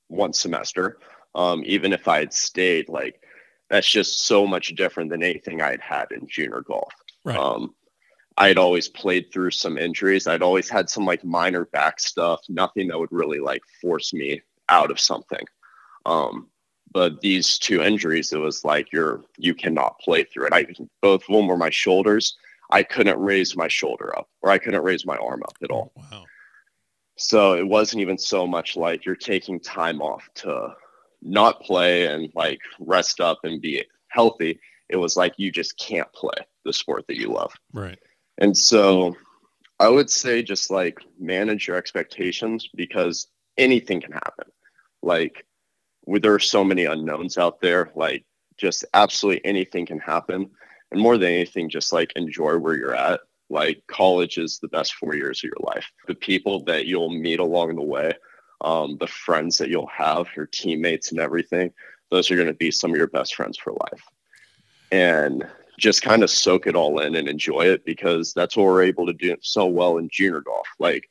one 0.08 0.32
semester, 0.32 0.98
um, 1.34 1.62
even 1.64 1.92
if 1.92 2.08
I 2.08 2.18
had 2.18 2.32
stayed, 2.32 2.88
like 2.88 3.22
that's 3.70 3.88
just 3.88 4.26
so 4.26 4.46
much 4.46 4.74
different 4.74 5.10
than 5.10 5.22
anything 5.22 5.62
I'd 5.62 5.80
had 5.80 6.10
in 6.10 6.26
junior 6.28 6.60
golf. 6.60 6.92
Right. 7.24 7.38
Um, 7.38 7.74
I'd 8.36 8.58
always 8.58 8.88
played 8.88 9.32
through 9.32 9.50
some 9.52 9.78
injuries. 9.78 10.26
I'd 10.26 10.42
always 10.42 10.68
had 10.68 10.88
some 10.90 11.04
like 11.04 11.24
minor 11.24 11.66
back 11.66 12.00
stuff, 12.00 12.40
nothing 12.48 12.88
that 12.88 12.98
would 12.98 13.12
really 13.12 13.40
like 13.40 13.62
force 13.80 14.12
me 14.12 14.40
out 14.68 14.90
of 14.90 15.00
something. 15.00 15.44
Um, 16.06 16.48
but 16.92 17.20
these 17.20 17.58
two 17.58 17.80
injuries, 17.80 18.32
it 18.32 18.38
was 18.38 18.64
like 18.64 18.92
you're 18.92 19.22
you 19.38 19.54
cannot 19.54 19.98
play 20.00 20.24
through 20.24 20.46
it. 20.46 20.52
I 20.52 20.66
both 21.00 21.22
of 21.28 21.34
them 21.34 21.46
were 21.46 21.56
my 21.56 21.70
shoulders. 21.70 22.36
I 22.70 22.82
couldn't 22.82 23.18
raise 23.18 23.56
my 23.56 23.68
shoulder 23.68 24.16
up, 24.18 24.28
or 24.42 24.50
I 24.50 24.58
couldn't 24.58 24.82
raise 24.82 25.06
my 25.06 25.16
arm 25.16 25.42
up 25.44 25.56
at 25.62 25.70
all. 25.70 25.92
Wow. 25.96 26.24
So 27.16 27.54
it 27.54 27.66
wasn't 27.66 28.00
even 28.00 28.18
so 28.18 28.46
much 28.46 28.76
like 28.76 29.04
you're 29.04 29.14
taking 29.14 29.60
time 29.60 30.00
off 30.00 30.28
to 30.36 30.74
not 31.22 31.60
play 31.60 32.06
and 32.06 32.30
like 32.34 32.60
rest 32.80 33.20
up 33.20 33.40
and 33.44 33.60
be 33.60 33.84
healthy. 34.08 34.58
It 34.88 34.96
was 34.96 35.16
like 35.16 35.34
you 35.36 35.50
just 35.50 35.78
can't 35.78 36.12
play 36.12 36.34
the 36.64 36.72
sport 36.72 37.06
that 37.08 37.18
you 37.18 37.28
love. 37.28 37.52
Right. 37.72 37.98
And 38.38 38.56
so 38.56 39.14
I 39.78 39.88
would 39.88 40.10
say 40.10 40.42
just 40.42 40.70
like 40.70 40.98
manage 41.18 41.68
your 41.68 41.76
expectations 41.76 42.68
because 42.74 43.28
anything 43.58 44.00
can 44.00 44.12
happen. 44.12 44.46
Like 45.02 45.44
there 46.06 46.34
are 46.34 46.40
so 46.40 46.64
many 46.64 46.84
unknowns 46.84 47.38
out 47.38 47.60
there, 47.60 47.90
like 47.94 48.24
just 48.56 48.84
absolutely 48.94 49.44
anything 49.44 49.86
can 49.86 49.98
happen. 49.98 50.50
And 50.90 51.00
more 51.00 51.16
than 51.16 51.32
anything, 51.32 51.70
just 51.70 51.92
like 51.92 52.12
enjoy 52.16 52.58
where 52.58 52.76
you're 52.76 52.94
at. 52.94 53.20
Like 53.50 53.82
college 53.86 54.38
is 54.38 54.58
the 54.58 54.68
best 54.68 54.94
four 54.94 55.14
years 55.14 55.40
of 55.40 55.44
your 55.44 55.74
life. 55.74 55.86
The 56.06 56.14
people 56.14 56.64
that 56.64 56.86
you'll 56.86 57.10
meet 57.10 57.40
along 57.40 57.76
the 57.76 57.82
way, 57.82 58.12
um, 58.62 58.96
the 58.98 59.06
friends 59.06 59.58
that 59.58 59.68
you'll 59.68 59.88
have, 59.88 60.28
your 60.36 60.46
teammates 60.46 61.10
and 61.10 61.20
everything, 61.20 61.72
those 62.10 62.30
are 62.30 62.36
going 62.36 62.46
to 62.46 62.54
be 62.54 62.70
some 62.70 62.90
of 62.90 62.96
your 62.96 63.08
best 63.08 63.34
friends 63.34 63.58
for 63.58 63.72
life. 63.72 64.02
And 64.90 65.46
just 65.78 66.02
kind 66.02 66.22
of 66.22 66.30
soak 66.30 66.66
it 66.66 66.76
all 66.76 67.00
in 67.00 67.14
and 67.16 67.28
enjoy 67.28 67.62
it 67.62 67.84
because 67.84 68.32
that's 68.32 68.56
what 68.56 68.64
we're 68.64 68.82
able 68.82 69.06
to 69.06 69.12
do 69.12 69.36
so 69.40 69.66
well 69.66 69.98
in 69.98 70.08
junior 70.12 70.40
golf. 70.40 70.66
Like 70.78 71.08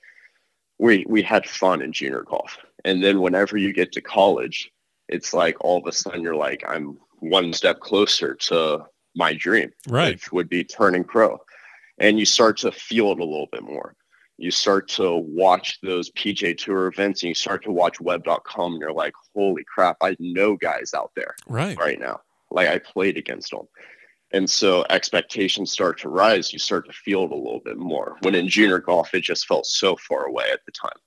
we 0.82 1.06
we 1.08 1.22
had 1.22 1.48
fun 1.48 1.82
in 1.82 1.94
junior 1.94 2.24
golf. 2.24 2.58
And 2.84 3.04
then 3.04 3.22
whenever 3.22 3.56
you 3.58 3.72
get 3.72 3.92
to 3.94 4.02
college, 4.02 4.72
it's 5.08 5.34
like 5.34 5.56
all 5.64 5.78
of 5.78 5.86
a 5.86 5.92
sudden 5.92 6.24
you're 6.24 6.36
like, 6.36 6.64
I'm 6.68 6.98
one 7.20 7.54
step 7.54 7.80
closer 7.80 8.34
to 8.50 8.86
my 9.16 9.34
dream, 9.34 9.70
Right. 9.88 10.14
which 10.16 10.32
would 10.32 10.50
be 10.50 10.64
turning 10.64 11.04
pro. 11.04 11.40
And 12.00 12.18
you 12.20 12.26
start 12.26 12.58
to 12.60 12.72
feel 12.72 13.12
it 13.12 13.20
a 13.20 13.24
little 13.24 13.50
bit 13.52 13.62
more. 13.64 13.96
You 14.38 14.50
start 14.50 14.88
to 14.98 15.18
watch 15.18 15.78
those 15.84 16.10
PGA 16.14 16.58
Tour 16.58 16.88
events 16.88 17.22
and 17.22 17.28
you 17.30 17.36
start 17.36 17.64
to 17.66 17.72
watch 17.72 18.02
web.com 18.02 18.72
and 18.74 18.82
you're 18.82 18.92
like, 18.92 19.14
holy 19.36 19.64
crap, 19.72 19.98
I 20.02 20.16
know 20.20 20.56
guys 20.58 20.94
out 20.96 21.12
there 21.16 21.36
Right. 21.48 21.78
right 21.78 22.00
now. 22.00 22.22
Like 22.50 22.68
I 22.70 22.80
played 22.80 23.18
against 23.18 23.52
them. 23.52 23.68
And 24.34 24.50
so 24.50 24.86
expectations 24.90 25.72
start 25.72 26.00
to 26.00 26.10
rise. 26.10 26.54
You 26.54 26.60
start 26.60 26.86
to 26.86 26.94
feel 26.94 27.24
it 27.24 27.32
a 27.32 27.36
little 27.36 27.62
bit 27.64 27.78
more. 27.78 28.18
When 28.22 28.36
in 28.36 28.48
junior 28.48 28.80
golf, 28.80 29.14
it 29.14 29.24
just 29.24 29.46
felt 29.46 29.66
so 29.66 29.96
far 29.98 30.26
away 30.26 30.46
at 30.52 30.62
the 30.66 30.72
time. 30.72 30.98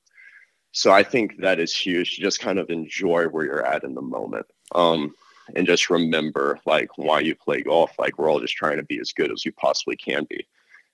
So 0.73 0.93
I 0.93 1.03
think 1.03 1.41
that 1.41 1.61
is 1.61 1.75
huge. 1.75 2.19
Just 2.19 2.41
kind 2.41 2.59
of 2.59 2.69
enjoy 2.69 3.25
where 3.27 3.45
you're 3.45 3.67
at 3.67 3.85
in 3.85 3.95
the 3.95 4.03
moment. 4.03 4.47
Um, 4.75 5.15
and 5.55 5.67
just 5.67 5.91
remember 5.91 6.59
like 6.67 6.89
why 6.97 7.21
you 7.21 7.35
play 7.35 7.63
golf. 7.63 7.93
Like 7.99 8.19
we're 8.19 8.31
all 8.31 8.41
just 8.41 8.57
trying 8.57 8.79
to 8.79 8.83
be 8.83 8.99
as 8.99 9.13
good 9.13 9.31
as 9.31 9.45
you 9.45 9.53
possibly 9.53 9.97
can 9.97 10.27
be. 10.29 10.47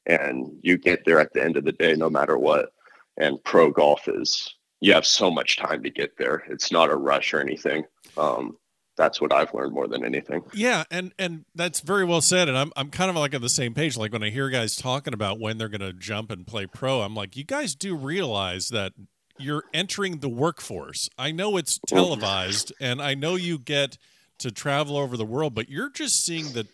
And 0.07 0.47
you 0.62 0.77
get 0.77 1.05
there 1.05 1.21
at 1.21 1.33
the 1.33 1.43
end 1.43 1.57
of 1.57 1.64
the 1.64 1.73
day, 1.73 1.95
no 1.95 2.11
matter 2.11 2.37
what. 2.37 2.73
And 3.16 3.43
pro 3.45 3.71
golf 3.71 4.09
is 4.09 4.55
you 4.81 4.93
have 4.93 5.07
so 5.07 5.31
much 5.31 5.57
time 5.57 5.83
to 5.83 5.90
get 5.90 6.16
there. 6.16 6.45
It's 6.49 6.73
not 6.73 6.90
a 6.90 6.97
rush 6.97 7.35
or 7.35 7.40
anything. 7.40 7.85
Um, 8.16 8.57
that's 9.01 9.19
what 9.19 9.33
I've 9.33 9.55
learned 9.55 9.73
more 9.73 9.89
than 9.89 10.05
anything. 10.05 10.43
Yeah, 10.53 10.85
and 10.91 11.15
and 11.19 11.47
that's 11.55 11.81
very 11.81 12.05
well 12.05 12.21
said. 12.21 12.51
And 12.51 12.59
I'm 12.59 12.71
I'm 12.77 12.91
kind 12.91 13.09
of 13.09 13.17
like 13.17 13.35
on 13.35 13.41
the 13.41 13.49
same 13.49 13.73
page. 13.73 13.97
Like 13.97 14.13
when 14.13 14.23
I 14.23 14.29
hear 14.29 14.51
guys 14.51 14.77
talking 14.77 15.15
about 15.15 15.41
when 15.41 15.57
they're 15.57 15.71
going 15.71 15.81
to 15.81 15.95
jump 15.95 16.31
and 16.31 16.47
play 16.47 16.67
pro, 16.67 17.01
I'm 17.01 17.15
like, 17.15 17.35
you 17.35 17.45
guys 17.45 17.75
do 17.75 17.97
realize 17.97 18.69
that 18.69 18.93
you're 19.39 19.65
entering 19.73 20.19
the 20.19 20.29
workforce. 20.29 21.09
I 21.17 21.33
know 21.33 21.57
it's 21.57 21.79
mm. 21.79 21.87
televised, 21.87 22.75
and 22.79 23.01
I 23.01 23.15
know 23.15 23.37
you 23.37 23.59
get 23.59 23.97
to 24.41 24.51
travel 24.51 24.99
over 24.99 25.17
the 25.17 25.25
world, 25.25 25.55
but 25.55 25.71
you're 25.71 25.91
just 25.91 26.23
seeing 26.23 26.53
the 26.53 26.67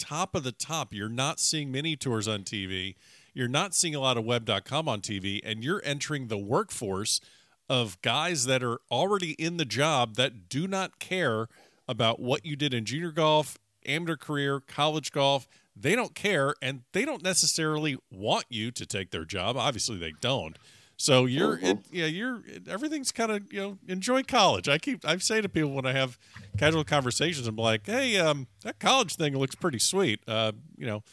top 0.00 0.34
of 0.34 0.42
the 0.42 0.52
top. 0.52 0.92
You're 0.92 1.08
not 1.08 1.38
seeing 1.38 1.70
mini 1.70 1.94
tours 1.94 2.26
on 2.26 2.42
TV. 2.42 2.96
You're 3.34 3.46
not 3.46 3.72
seeing 3.72 3.94
a 3.94 4.00
lot 4.00 4.16
of 4.16 4.24
web.com 4.24 4.88
on 4.88 5.00
TV, 5.00 5.40
and 5.44 5.62
you're 5.62 5.82
entering 5.84 6.26
the 6.26 6.38
workforce 6.38 7.20
of 7.68 8.00
guys 8.02 8.46
that 8.46 8.64
are 8.64 8.80
already 8.90 9.32
in 9.32 9.58
the 9.58 9.64
job 9.64 10.16
that 10.16 10.48
do 10.48 10.66
not 10.66 10.98
care 10.98 11.48
about 11.88 12.20
what 12.20 12.44
you 12.44 12.54
did 12.56 12.74
in 12.74 12.84
junior 12.84 13.10
golf, 13.12 13.58
amateur 13.86 14.16
career, 14.16 14.60
college 14.60 15.10
golf. 15.12 15.48
They 15.74 15.94
don't 15.94 16.14
care, 16.14 16.54
and 16.60 16.82
they 16.92 17.04
don't 17.04 17.22
necessarily 17.22 17.96
want 18.10 18.44
you 18.48 18.70
to 18.72 18.84
take 18.84 19.10
their 19.12 19.24
job. 19.24 19.56
Obviously, 19.56 19.96
they 19.96 20.12
don't. 20.20 20.58
So 20.96 21.26
you're, 21.26 21.58
Mm-hmm. 21.58 21.66
it, 21.66 21.78
yeah, 21.92 22.06
you're. 22.06 22.42
Everything's 22.68 23.12
kind 23.12 23.30
of, 23.30 23.52
you 23.52 23.60
know, 23.60 23.78
enjoy 23.86 24.24
college. 24.24 24.68
I 24.68 24.78
keep, 24.78 25.06
I 25.06 25.16
say 25.18 25.40
to 25.40 25.48
people 25.48 25.70
when 25.70 25.86
I 25.86 25.92
have 25.92 26.18
casual 26.58 26.82
conversations, 26.82 27.46
I'm 27.46 27.54
like, 27.54 27.86
hey, 27.86 28.18
um, 28.18 28.48
that 28.64 28.80
college 28.80 29.14
thing 29.14 29.38
looks 29.38 29.54
pretty 29.54 29.78
sweet. 29.78 30.18
Uh, 30.26 30.50
you 30.76 30.86
know, 30.86 31.04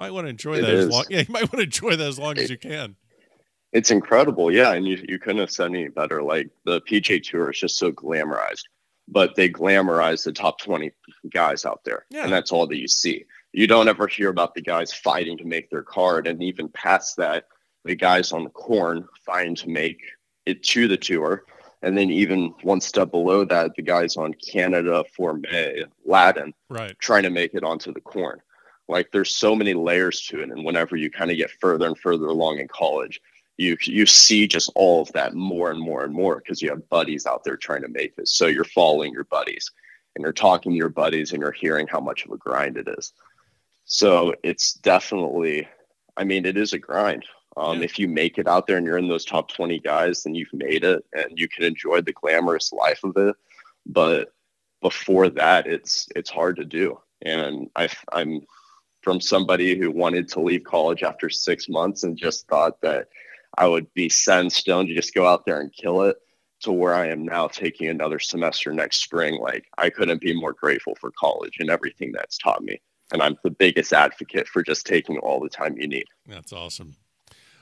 might 0.00 0.12
want 0.12 0.24
to 0.24 0.30
enjoy 0.30 0.54
It 0.54 0.62
that 0.62 0.70
as 0.70 0.88
long. 0.88 1.04
Yeah, 1.10 1.18
you 1.20 1.26
might 1.28 1.42
want 1.52 1.58
to 1.58 1.64
enjoy 1.64 1.94
that 1.96 2.08
as 2.08 2.18
long 2.18 2.38
as 2.38 2.48
you 2.48 2.56
can. 2.56 2.96
It's 3.74 3.90
incredible, 3.90 4.50
yeah, 4.50 4.72
and 4.72 4.86
you 4.86 5.04
you 5.06 5.18
couldn't 5.18 5.40
have 5.40 5.50
said 5.50 5.66
any 5.66 5.88
better. 5.88 6.22
Like 6.22 6.48
the 6.64 6.80
PGA 6.80 7.22
Tour 7.22 7.50
is 7.50 7.58
just 7.60 7.76
so 7.76 7.92
glamorized, 7.92 8.62
but 9.08 9.34
they 9.34 9.48
glamorize 9.48 10.24
the 10.24 10.32
top 10.32 10.58
twenty 10.60 10.92
guys 11.30 11.64
out 11.64 11.80
there, 11.84 12.04
Yeah. 12.10 12.24
and 12.24 12.32
that's 12.32 12.52
all 12.52 12.66
that 12.66 12.78
you 12.78 12.88
see. 12.88 13.24
You 13.52 13.66
don't 13.66 13.88
ever 13.88 14.06
hear 14.06 14.30
about 14.30 14.54
the 14.54 14.62
guys 14.62 14.92
fighting 14.92 15.38
to 15.38 15.44
make 15.44 15.70
their 15.70 15.82
card, 15.82 16.26
and 16.26 16.42
even 16.42 16.68
past 16.70 17.16
that, 17.18 17.46
the 17.84 17.94
guys 17.94 18.32
on 18.32 18.44
the 18.44 18.50
Korn 18.50 19.06
fighting 19.24 19.54
to 19.56 19.68
make 19.68 20.00
it 20.46 20.62
to 20.64 20.88
the 20.88 20.96
tour, 20.96 21.44
and 21.82 21.96
then 21.96 22.10
even 22.10 22.54
one 22.62 22.80
step 22.80 23.10
below 23.10 23.44
that, 23.44 23.74
the 23.76 23.82
guys 23.82 24.16
on 24.16 24.34
Canada, 24.34 25.04
Forme, 25.16 25.44
Latin, 26.04 26.54
Right. 26.70 26.98
trying 26.98 27.22
to 27.24 27.30
make 27.30 27.54
it 27.54 27.62
onto 27.62 27.92
the 27.92 28.00
Korn. 28.00 28.40
Like 28.88 29.10
there's 29.12 29.34
so 29.36 29.54
many 29.54 29.72
layers 29.74 30.20
to 30.26 30.40
it, 30.40 30.50
and 30.50 30.64
whenever 30.64 30.96
you 30.96 31.10
kind 31.10 31.30
of 31.30 31.36
get 31.36 31.50
further 31.50 31.86
and 31.86 31.98
further 31.98 32.26
along 32.26 32.58
in 32.58 32.68
college, 32.68 33.20
you 33.56 33.76
you 33.82 34.06
see 34.06 34.46
just 34.46 34.70
all 34.74 35.02
of 35.02 35.12
that 35.12 35.34
more 35.34 35.70
and 35.70 35.80
more 35.80 36.04
and 36.04 36.12
more 36.12 36.36
because 36.36 36.60
you 36.60 36.70
have 36.70 36.88
buddies 36.88 37.26
out 37.26 37.44
there 37.44 37.56
trying 37.56 37.82
to 37.82 37.88
make 37.88 38.14
it. 38.18 38.28
So 38.28 38.46
you're 38.46 38.64
following 38.64 39.12
your 39.12 39.24
buddies, 39.24 39.70
and 40.14 40.22
you're 40.22 40.32
talking 40.32 40.72
to 40.72 40.78
your 40.78 40.88
buddies, 40.88 41.32
and 41.32 41.40
you're 41.40 41.52
hearing 41.52 41.86
how 41.86 42.00
much 42.00 42.24
of 42.24 42.32
a 42.32 42.36
grind 42.36 42.76
it 42.76 42.88
is. 42.98 43.12
So 43.84 44.34
it's 44.42 44.74
definitely, 44.74 45.68
I 46.16 46.24
mean, 46.24 46.46
it 46.46 46.56
is 46.56 46.72
a 46.72 46.78
grind. 46.78 47.24
Um, 47.56 47.78
Yeah. 47.78 47.84
If 47.84 47.98
you 47.98 48.08
make 48.08 48.38
it 48.38 48.48
out 48.48 48.66
there 48.66 48.78
and 48.78 48.86
you're 48.86 48.98
in 48.98 49.08
those 49.08 49.24
top 49.24 49.48
20 49.52 49.78
guys, 49.80 50.22
then 50.22 50.34
you've 50.34 50.52
made 50.52 50.82
it, 50.84 51.04
and 51.12 51.38
you 51.38 51.48
can 51.48 51.64
enjoy 51.64 52.00
the 52.00 52.12
glamorous 52.12 52.72
life 52.72 53.04
of 53.04 53.16
it. 53.16 53.36
But 53.86 54.32
before 54.80 55.28
that, 55.30 55.66
it's 55.66 56.08
it's 56.16 56.30
hard 56.30 56.56
to 56.56 56.64
do. 56.64 56.98
And 57.22 57.70
I, 57.76 57.88
I'm 58.12 58.42
from 59.02 59.20
somebody 59.20 59.78
who 59.78 59.90
wanted 59.90 60.28
to 60.28 60.40
leave 60.40 60.64
college 60.64 61.02
after 61.02 61.30
six 61.30 61.68
months 61.68 62.02
and 62.02 62.16
just 62.16 62.48
thought 62.48 62.80
that 62.80 63.08
I 63.56 63.66
would 63.66 63.92
be 63.94 64.08
set 64.08 64.40
in 64.40 64.50
stone 64.50 64.86
to 64.86 64.94
just 64.94 65.14
go 65.14 65.26
out 65.26 65.44
there 65.46 65.60
and 65.60 65.72
kill 65.72 66.02
it 66.02 66.16
to 66.60 66.72
where 66.72 66.94
I 66.94 67.08
am 67.08 67.24
now 67.24 67.46
taking 67.46 67.88
another 67.88 68.18
semester 68.18 68.72
next 68.72 69.02
spring. 69.02 69.40
Like 69.40 69.66
I 69.78 69.90
couldn't 69.90 70.20
be 70.20 70.34
more 70.34 70.52
grateful 70.52 70.94
for 70.96 71.10
college 71.18 71.56
and 71.60 71.70
everything 71.70 72.12
that's 72.12 72.38
taught 72.38 72.62
me. 72.62 72.80
And 73.12 73.22
I'm 73.22 73.36
the 73.44 73.50
biggest 73.50 73.92
advocate 73.92 74.48
for 74.48 74.62
just 74.62 74.86
taking 74.86 75.18
all 75.18 75.40
the 75.40 75.48
time 75.48 75.76
you 75.78 75.86
need. 75.86 76.06
That's 76.26 76.52
awesome. 76.52 76.96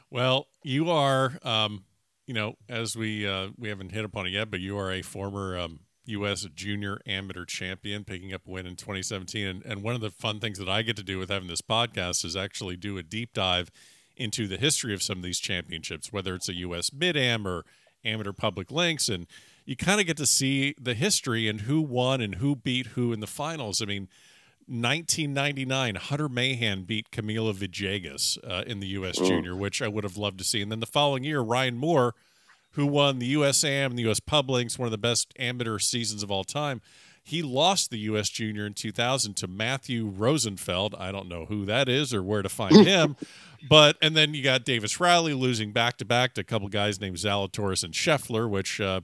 Well, 0.08 0.46
you 0.62 0.90
are, 0.90 1.38
um, 1.42 1.84
you 2.26 2.34
know, 2.34 2.54
as 2.68 2.96
we 2.96 3.26
uh, 3.26 3.48
we 3.58 3.68
haven't 3.68 3.92
hit 3.92 4.04
upon 4.04 4.26
it 4.26 4.30
yet, 4.30 4.50
but 4.50 4.60
you 4.60 4.78
are 4.78 4.92
a 4.92 5.02
former 5.02 5.58
um, 5.58 5.80
U.S. 6.04 6.46
junior 6.54 7.00
amateur 7.06 7.44
champion, 7.44 8.04
picking 8.04 8.32
up 8.32 8.42
a 8.46 8.50
win 8.50 8.66
in 8.66 8.76
2017. 8.76 9.46
And, 9.46 9.64
and 9.64 9.82
one 9.82 9.94
of 9.94 10.00
the 10.00 10.10
fun 10.10 10.38
things 10.38 10.58
that 10.58 10.68
I 10.68 10.82
get 10.82 10.96
to 10.96 11.02
do 11.02 11.18
with 11.18 11.30
having 11.30 11.48
this 11.48 11.62
podcast 11.62 12.24
is 12.24 12.36
actually 12.36 12.76
do 12.76 12.98
a 12.98 13.02
deep 13.02 13.32
dive 13.32 13.70
into 14.16 14.46
the 14.46 14.56
history 14.56 14.94
of 14.94 15.02
some 15.02 15.18
of 15.18 15.24
these 15.24 15.38
championships, 15.38 16.12
whether 16.12 16.34
it's 16.34 16.48
a 16.48 16.54
U.S. 16.54 16.92
mid 16.92 17.16
am 17.16 17.46
or 17.46 17.64
amateur 18.04 18.32
public 18.32 18.70
links, 18.70 19.08
and 19.08 19.26
you 19.64 19.76
kind 19.76 20.00
of 20.00 20.06
get 20.06 20.16
to 20.16 20.26
see 20.26 20.74
the 20.80 20.94
history 20.94 21.48
and 21.48 21.62
who 21.62 21.80
won 21.80 22.20
and 22.20 22.36
who 22.36 22.56
beat 22.56 22.88
who 22.88 23.12
in 23.12 23.20
the 23.20 23.26
finals. 23.26 23.82
I 23.82 23.86
mean. 23.86 24.08
1999, 24.68 25.96
Hunter 25.96 26.28
Mahan 26.28 26.84
beat 26.84 27.10
Camilo 27.10 27.52
Villegas 27.52 28.38
uh, 28.48 28.62
in 28.64 28.78
the 28.78 28.86
U.S. 28.88 29.18
Mm. 29.18 29.26
Junior, 29.26 29.56
which 29.56 29.82
I 29.82 29.88
would 29.88 30.04
have 30.04 30.16
loved 30.16 30.38
to 30.38 30.44
see. 30.44 30.62
And 30.62 30.70
then 30.70 30.78
the 30.78 30.86
following 30.86 31.24
year, 31.24 31.40
Ryan 31.40 31.76
Moore, 31.76 32.14
who 32.70 32.86
won 32.86 33.18
the 33.18 33.26
U.S. 33.26 33.64
Am 33.64 33.90
and 33.90 33.98
the 33.98 34.04
U.S. 34.04 34.20
Publinks, 34.20 34.78
one 34.78 34.86
of 34.86 34.92
the 34.92 34.98
best 34.98 35.34
amateur 35.38 35.78
seasons 35.78 36.22
of 36.22 36.30
all 36.30 36.44
time, 36.44 36.80
he 37.22 37.42
lost 37.42 37.90
the 37.90 37.98
U.S. 37.98 38.28
Junior 38.28 38.66
in 38.66 38.74
2000 38.74 39.36
to 39.36 39.46
Matthew 39.46 40.06
Rosenfeld. 40.06 40.94
I 40.98 41.12
don't 41.12 41.28
know 41.28 41.46
who 41.46 41.64
that 41.66 41.88
is 41.88 42.12
or 42.12 42.22
where 42.22 42.42
to 42.42 42.48
find 42.48 42.76
him. 42.86 43.16
But 43.68 43.96
and 44.02 44.16
then 44.16 44.34
you 44.34 44.42
got 44.42 44.64
Davis 44.64 44.98
Riley 44.98 45.34
losing 45.34 45.72
back 45.72 45.98
to 45.98 46.04
back 46.04 46.34
to 46.34 46.40
a 46.40 46.44
couple 46.44 46.68
guys 46.68 47.00
named 47.00 47.16
Zalatoris 47.16 47.84
and 47.84 47.94
Scheffler, 47.94 48.50
which 48.50 48.80
uh, 48.80 49.02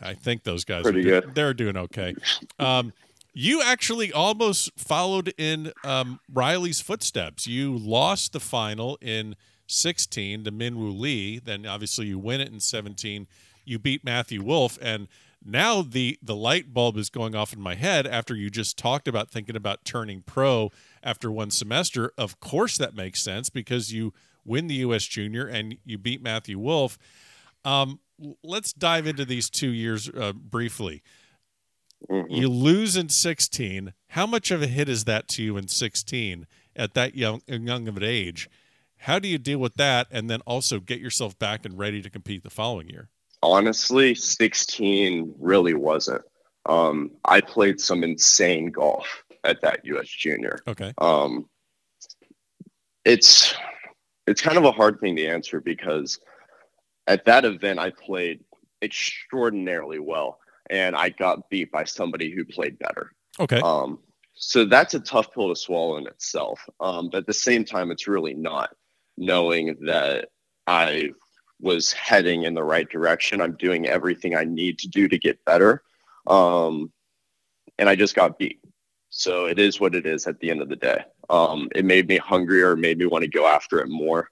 I 0.00 0.14
think 0.14 0.44
those 0.44 0.64
guys 0.64 0.84
Pretty 0.84 1.00
are, 1.00 1.20
good. 1.20 1.34
They're 1.34 1.54
doing 1.54 1.76
okay. 1.76 2.14
Um, 2.58 2.92
you 3.32 3.62
actually 3.62 4.12
almost 4.12 4.70
followed 4.78 5.32
in 5.38 5.72
um, 5.84 6.20
Riley's 6.32 6.80
footsteps. 6.80 7.46
You 7.46 7.76
lost 7.76 8.32
the 8.32 8.40
final 8.40 8.98
in 9.00 9.36
16 9.66 10.44
to 10.44 10.52
Minwoo 10.52 10.98
Lee. 10.98 11.38
Then 11.38 11.66
obviously 11.66 12.06
you 12.06 12.18
win 12.18 12.40
it 12.40 12.52
in 12.52 12.60
17. 12.60 13.26
You 13.64 13.78
beat 13.78 14.04
Matthew 14.04 14.42
Wolff, 14.42 14.78
and 14.82 15.06
now 15.44 15.82
the 15.82 16.18
the 16.22 16.36
light 16.36 16.72
bulb 16.72 16.96
is 16.96 17.10
going 17.10 17.34
off 17.34 17.52
in 17.52 17.60
my 17.60 17.74
head 17.74 18.06
after 18.06 18.34
you 18.34 18.50
just 18.50 18.76
talked 18.76 19.08
about 19.08 19.30
thinking 19.30 19.56
about 19.56 19.84
turning 19.84 20.22
pro 20.22 20.70
after 21.02 21.30
one 21.30 21.50
semester. 21.50 22.12
Of 22.18 22.40
course, 22.40 22.76
that 22.78 22.94
makes 22.94 23.22
sense 23.22 23.50
because 23.50 23.92
you 23.92 24.12
win 24.44 24.66
the 24.66 24.76
U.S. 24.76 25.04
Junior 25.04 25.46
and 25.46 25.76
you 25.84 25.98
beat 25.98 26.22
Matthew 26.22 26.58
Wolff. 26.58 26.98
Um, 27.64 28.00
let's 28.42 28.72
dive 28.72 29.06
into 29.06 29.24
these 29.24 29.50
two 29.50 29.70
years 29.70 30.08
uh, 30.08 30.32
briefly. 30.32 31.02
Mhm. 32.10 32.26
You 32.30 32.48
lose 32.48 32.96
in 32.96 33.08
16. 33.10 33.92
How 34.08 34.26
much 34.26 34.50
of 34.50 34.62
a 34.62 34.66
hit 34.66 34.88
is 34.88 35.04
that 35.04 35.28
to 35.28 35.42
you 35.42 35.56
in 35.56 35.68
16 35.68 36.46
at 36.74 36.94
that 36.94 37.14
young 37.14 37.42
young 37.46 37.88
of 37.88 37.96
an 37.96 38.02
age? 38.02 38.48
How 39.04 39.18
do 39.18 39.28
you 39.28 39.38
deal 39.38 39.58
with 39.58 39.74
that 39.76 40.06
and 40.10 40.28
then 40.28 40.40
also 40.42 40.80
get 40.80 41.00
yourself 41.00 41.38
back 41.38 41.64
and 41.64 41.78
ready 41.78 42.02
to 42.02 42.10
compete 42.10 42.42
the 42.42 42.50
following 42.50 42.88
year? 42.88 43.08
Honestly, 43.42 44.14
16 44.14 45.34
really 45.38 45.74
wasn't. 45.74 46.22
Um, 46.66 47.12
I 47.24 47.40
played 47.40 47.80
some 47.80 48.04
insane 48.04 48.70
golf 48.70 49.24
at 49.44 49.62
that 49.62 49.84
US 49.84 50.08
Junior. 50.08 50.60
Okay. 50.68 50.92
Um, 50.98 51.48
it's 53.04 53.54
it's 54.26 54.42
kind 54.42 54.58
of 54.58 54.64
a 54.64 54.72
hard 54.72 55.00
thing 55.00 55.16
to 55.16 55.26
answer 55.26 55.60
because 55.60 56.20
at 57.06 57.24
that 57.24 57.44
event 57.44 57.78
I 57.78 57.90
played 57.90 58.40
extraordinarily 58.82 59.98
well, 59.98 60.38
and 60.68 60.94
I 60.94 61.08
got 61.08 61.48
beat 61.48 61.72
by 61.72 61.84
somebody 61.84 62.30
who 62.30 62.44
played 62.44 62.78
better. 62.78 63.12
Okay. 63.38 63.60
Um, 63.60 63.98
so 64.34 64.64
that's 64.64 64.94
a 64.94 65.00
tough 65.00 65.32
pill 65.32 65.48
to 65.48 65.56
swallow 65.56 65.96
in 65.96 66.06
itself. 66.06 66.60
Um, 66.78 67.08
but 67.10 67.18
at 67.18 67.26
the 67.26 67.32
same 67.32 67.64
time, 67.64 67.90
it's 67.90 68.06
really 68.06 68.34
not 68.34 68.70
knowing 69.16 69.76
that 69.86 70.28
I 70.66 71.10
was 71.60 71.92
heading 71.92 72.44
in 72.44 72.54
the 72.54 72.62
right 72.62 72.88
direction. 72.88 73.40
I'm 73.40 73.56
doing 73.56 73.86
everything 73.86 74.34
I 74.34 74.44
need 74.44 74.78
to 74.80 74.88
do 74.88 75.08
to 75.08 75.18
get 75.18 75.44
better. 75.44 75.82
Um, 76.26 76.92
and 77.78 77.88
I 77.88 77.96
just 77.96 78.14
got 78.14 78.38
beat. 78.38 78.60
So 79.10 79.46
it 79.46 79.58
is 79.58 79.80
what 79.80 79.94
it 79.94 80.06
is 80.06 80.26
at 80.26 80.38
the 80.40 80.50
end 80.50 80.62
of 80.62 80.68
the 80.68 80.76
day. 80.76 81.04
Um, 81.28 81.68
it 81.74 81.84
made 81.84 82.08
me 82.08 82.16
hungrier, 82.16 82.76
made 82.76 82.98
me 82.98 83.06
want 83.06 83.22
to 83.22 83.30
go 83.30 83.46
after 83.46 83.80
it 83.80 83.88
more. 83.88 84.30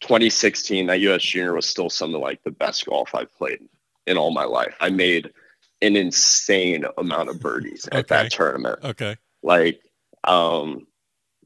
2016, 0.00 0.86
that 0.86 1.00
US 1.00 1.22
Junior 1.22 1.54
was 1.54 1.68
still 1.68 1.88
some 1.88 2.14
of 2.14 2.20
like 2.20 2.42
the 2.42 2.50
best 2.50 2.84
golf 2.86 3.14
I've 3.14 3.34
played 3.34 3.60
in 4.06 4.16
all 4.16 4.30
my 4.30 4.44
life. 4.44 4.74
I 4.80 4.90
made 4.90 5.32
an 5.80 5.96
insane 5.96 6.84
amount 6.98 7.28
of 7.28 7.40
birdies 7.40 7.88
at 7.90 8.08
that 8.08 8.30
tournament. 8.30 8.78
Okay. 8.84 9.16
Like, 9.42 9.82
um, 10.24 10.86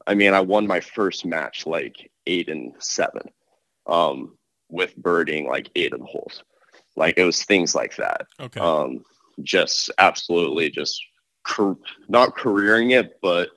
I 0.05 0.13
mean, 0.13 0.33
I 0.33 0.41
won 0.41 0.67
my 0.67 0.79
first 0.79 1.25
match 1.25 1.65
like 1.65 2.11
eight 2.25 2.49
and 2.49 2.73
seven, 2.79 3.29
um, 3.87 4.36
with 4.69 4.95
birding 4.97 5.47
like 5.47 5.69
eight 5.75 5.93
of 5.93 5.99
the 5.99 6.05
holes. 6.05 6.43
Like 6.95 7.17
it 7.17 7.23
was 7.23 7.43
things 7.43 7.75
like 7.75 7.95
that. 7.97 8.27
Okay. 8.39 8.59
Um, 8.59 9.03
just 9.43 9.91
absolutely 9.97 10.69
just 10.69 10.99
car- 11.43 11.77
not 12.09 12.35
careering 12.35 12.91
it, 12.91 13.19
but 13.21 13.49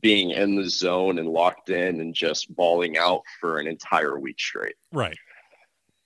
being 0.00 0.30
in 0.30 0.56
the 0.56 0.68
zone 0.68 1.18
and 1.18 1.28
locked 1.28 1.68
in 1.70 2.00
and 2.00 2.14
just 2.14 2.54
balling 2.54 2.96
out 2.96 3.22
for 3.40 3.58
an 3.58 3.66
entire 3.66 4.18
week 4.18 4.40
straight 4.40 4.74
right. 4.90 5.18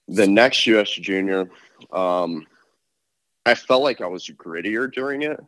the 0.08 0.26
next 0.26 0.66
US 0.66 0.90
Junior, 0.90 1.48
um, 1.92 2.46
I 3.44 3.54
felt 3.54 3.84
like 3.84 4.00
I 4.00 4.08
was 4.08 4.28
grittier 4.28 4.92
during 4.92 5.22
it. 5.22 5.38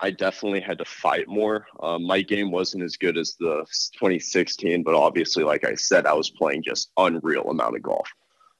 I 0.00 0.10
definitely 0.10 0.60
had 0.60 0.78
to 0.78 0.84
fight 0.84 1.28
more. 1.28 1.66
Um, 1.80 2.04
my 2.04 2.20
game 2.20 2.50
wasn't 2.50 2.82
as 2.82 2.96
good 2.96 3.16
as 3.16 3.36
the 3.38 3.64
2016, 3.94 4.82
but 4.82 4.94
obviously, 4.94 5.44
like 5.44 5.64
I 5.64 5.76
said, 5.76 6.04
I 6.04 6.14
was 6.14 6.30
playing 6.30 6.64
just 6.64 6.90
unreal 6.96 7.48
amount 7.48 7.76
of 7.76 7.82
golf. 7.82 8.08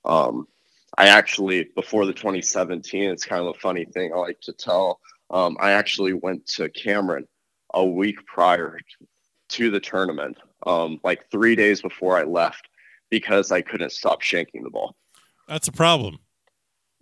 Um, 0.05 0.47
I 0.97 1.09
actually, 1.09 1.69
before 1.75 2.07
the 2.07 2.13
2017, 2.13 3.11
it's 3.11 3.25
kind 3.25 3.43
of 3.43 3.49
a 3.49 3.59
funny 3.59 3.85
thing 3.85 4.13
I 4.13 4.19
like 4.19 4.41
to 4.43 4.53
tell. 4.53 5.01
Um, 5.31 5.57
I 5.61 5.73
actually 5.73 6.13
went 6.13 6.47
to 6.57 6.69
Cameron 6.69 7.27
a 7.73 7.85
week 7.85 8.25
prior 8.27 8.79
to 9.51 9.71
the 9.71 9.81
tournament 9.81 10.39
um, 10.67 11.01
like 11.03 11.31
three 11.31 11.57
days 11.57 11.83
before 11.83 12.17
I 12.19 12.23
left 12.23 12.69
because 13.11 13.53
I 13.53 13.63
couldn't 13.63 13.93
stop 13.93 14.23
shanking 14.23 14.63
the 14.63 14.71
ball. 14.71 14.95
That's 15.49 15.69
a 15.69 15.73
problem. 15.73 16.19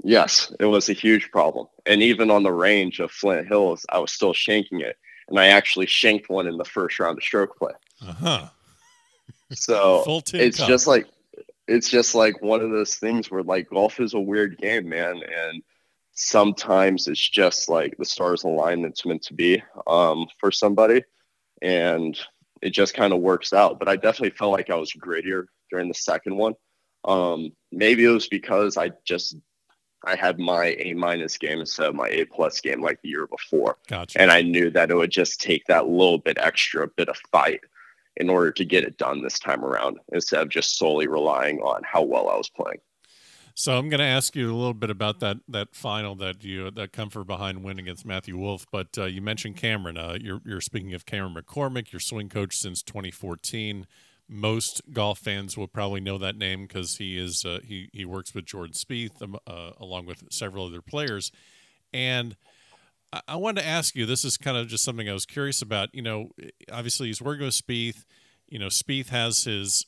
Yes, 0.05 0.53
it 0.59 0.65
was 0.65 0.89
a 0.89 0.95
huge 0.95 1.31
problem. 1.31 1.67
And 1.87 2.03
even 2.03 2.31
on 2.31 2.43
the 2.43 2.53
range 2.53 2.99
of 2.99 3.11
Flint 3.11 3.47
Hills, 3.47 3.87
I 3.89 3.99
was 3.99 4.11
still 4.11 4.33
shanking 4.33 4.81
it. 4.81 4.97
And 5.29 5.39
I 5.39 5.47
actually 5.49 5.87
shanked 5.87 6.29
one 6.29 6.49
in 6.49 6.57
the 6.57 6.65
first 6.65 6.99
round 6.99 7.19
of 7.19 7.23
stroke 7.23 7.57
play. 7.57 7.73
Uh 8.01 8.13
huh. 8.13 8.49
So 9.53 10.23
it's 10.33 10.59
cup. 10.59 10.69
just 10.69 10.87
like 10.87 11.07
it's 11.69 11.89
just 11.89 12.15
like 12.15 12.43
one 12.43 12.61
of 12.61 12.71
those 12.71 12.97
things 12.97 13.31
where 13.31 13.43
like 13.43 13.71
golf 13.71 14.01
is 14.01 14.15
a 14.15 14.21
weird 14.21 14.59
game, 14.59 14.89
man. 14.89 15.21
And 15.23 15.63
sometimes 16.13 17.09
it's 17.09 17.29
just 17.29 17.69
like 17.69 17.97
the 17.97 18.05
stars 18.05 18.45
align 18.45 18.83
that's 18.83 19.07
meant 19.07 19.23
to 19.23 19.35
be 19.35 19.63
um, 19.87 20.27
for 20.39 20.51
somebody. 20.51 21.05
And 21.61 22.19
it 22.61 22.71
just 22.71 22.95
kind 22.95 23.13
of 23.13 23.21
works 23.21 23.53
out. 23.53 23.79
But 23.79 23.89
I 23.89 23.97
definitely 23.97 24.31
felt 24.31 24.53
like 24.53 24.71
I 24.71 24.77
was 24.77 24.93
grittier 24.93 25.47
during 25.71 25.89
the 25.89 25.95
second 25.95 26.37
one. 26.37 26.55
Um, 27.05 27.53
maybe 27.71 28.05
it 28.05 28.09
was 28.09 28.29
because 28.29 28.77
I 28.77 28.93
just 29.05 29.37
I 30.05 30.17
had 30.17 30.39
my 30.39 30.77
A 30.79 30.95
minus 30.95 31.39
game 31.39 31.61
instead 31.61 31.87
of 31.87 31.95
my 31.95 32.09
A 32.09 32.25
plus 32.25 32.61
game 32.61 32.81
like 32.81 33.01
the 33.03 33.09
year 33.09 33.27
before. 33.29 33.79
Gotcha. 33.89 34.21
And 34.21 34.31
I 34.31 34.43
knew 34.43 34.71
that 34.71 34.91
it 34.91 34.97
would 34.97 35.11
just 35.11 35.41
take 35.41 35.65
that 35.67 35.89
little 35.89 36.19
bit 36.19 36.39
extra 36.41 36.89
bit 36.89 37.09
of 37.09 37.17
fight 37.31 37.61
in 38.17 38.29
order 38.29 38.51
to 38.53 38.65
get 38.65 38.85
it 38.85 38.99
done 38.99 39.23
this 39.23 39.39
time 39.39 39.65
around 39.65 39.99
instead 40.13 40.43
of 40.43 40.49
just 40.49 40.77
solely 40.77 41.07
relying 41.07 41.61
on 41.61 41.83
how 41.85 42.03
well 42.03 42.29
I 42.29 42.37
was 42.37 42.49
playing. 42.49 42.79
So 43.55 43.77
I'm 43.77 43.89
going 43.91 44.01
to 44.01 44.07
ask 44.07 44.35
you 44.35 44.51
a 44.51 44.57
little 44.57 44.75
bit 44.75 44.89
about 44.89 45.21
that 45.21 45.37
that 45.49 45.75
final 45.75 46.15
that 46.17 46.43
you 46.43 46.71
that 46.71 46.93
come 46.93 47.11
from 47.11 47.27
behind 47.27 47.63
win 47.63 47.79
against 47.79 48.07
Matthew 48.07 48.37
Wolff, 48.39 48.67
But 48.73 48.97
uh, 48.97 49.05
you 49.05 49.21
mentioned 49.21 49.57
Cameron. 49.57 49.99
Uh, 49.99 50.17
you're 50.19 50.41
you're 50.45 50.61
speaking 50.61 50.95
of 50.95 51.05
Cameron 51.05 51.35
McCormick, 51.35 51.93
your 51.93 52.01
swing 52.01 52.29
coach 52.29 52.57
since 52.57 52.83
2014. 52.83 53.87
Most 54.29 54.81
golf 54.93 55.19
fans 55.19 55.59
will 55.59 55.69
probably 55.69 56.01
know 56.01 56.17
that 56.17 56.37
name 56.37 56.63
because 56.67 56.97
he 56.97 57.19
is 57.19 57.45
uh, 57.45 57.59
he 57.63 57.91
he 57.93 58.07
works 58.07 58.35
with 58.35 58.47
Jordan 58.47 58.73
Spieth 58.73 59.21
um, 59.21 59.37
uh, 59.47 59.73
along 59.79 60.07
with 60.07 60.25
several 60.31 60.67
other 60.67 60.81
players. 60.81 61.31
And 61.93 62.37
I, 63.13 63.21
I 63.29 63.37
wanted 63.37 63.63
to 63.63 63.67
ask 63.67 63.95
you. 63.95 64.07
This 64.07 64.25
is 64.25 64.37
kind 64.37 64.57
of 64.57 64.69
just 64.69 64.85
something 64.85 65.09
I 65.09 65.13
was 65.13 65.27
curious 65.27 65.63
about. 65.63 65.95
You 65.95 66.03
know, 66.03 66.31
obviously 66.71 67.09
he's 67.09 67.23
working 67.23 67.45
with 67.45 67.55
Spieth. 67.55 68.05
You 68.49 68.59
know, 68.59 68.67
Spieth 68.67 69.09
has 69.09 69.45
his 69.45 69.87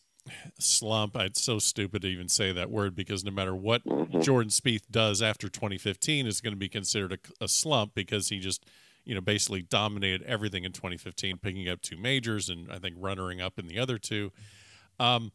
slump. 0.58 1.16
It's 1.16 1.42
so 1.42 1.58
stupid 1.58 2.02
to 2.02 2.08
even 2.08 2.28
say 2.28 2.52
that 2.52 2.70
word 2.70 2.94
because 2.94 3.24
no 3.24 3.30
matter 3.30 3.54
what 3.54 3.84
mm-hmm. 3.84 4.20
Jordan 4.20 4.50
Spieth 4.50 4.88
does 4.90 5.20
after 5.22 5.48
2015 5.48 6.26
is 6.26 6.40
going 6.40 6.52
to 6.52 6.58
be 6.58 6.68
considered 6.68 7.12
a, 7.12 7.44
a, 7.44 7.48
slump 7.48 7.94
because 7.94 8.28
he 8.28 8.38
just, 8.38 8.64
you 9.04 9.14
know, 9.14 9.20
basically 9.20 9.62
dominated 9.62 10.22
everything 10.22 10.64
in 10.64 10.72
2015, 10.72 11.38
picking 11.38 11.68
up 11.68 11.82
two 11.82 11.96
majors 11.96 12.48
and 12.48 12.70
I 12.72 12.78
think 12.78 12.96
runnering 12.98 13.40
up 13.40 13.58
in 13.58 13.68
the 13.68 13.78
other 13.78 13.98
two. 13.98 14.32
Um, 14.98 15.32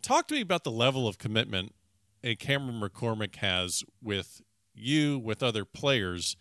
talk 0.00 0.28
to 0.28 0.34
me 0.34 0.40
about 0.40 0.64
the 0.64 0.70
level 0.70 1.06
of 1.06 1.18
commitment 1.18 1.74
a 2.22 2.34
Cameron 2.36 2.80
McCormick 2.80 3.36
has 3.36 3.84
with 4.02 4.40
you, 4.74 5.18
with 5.18 5.42
other 5.42 5.66
players 5.66 6.36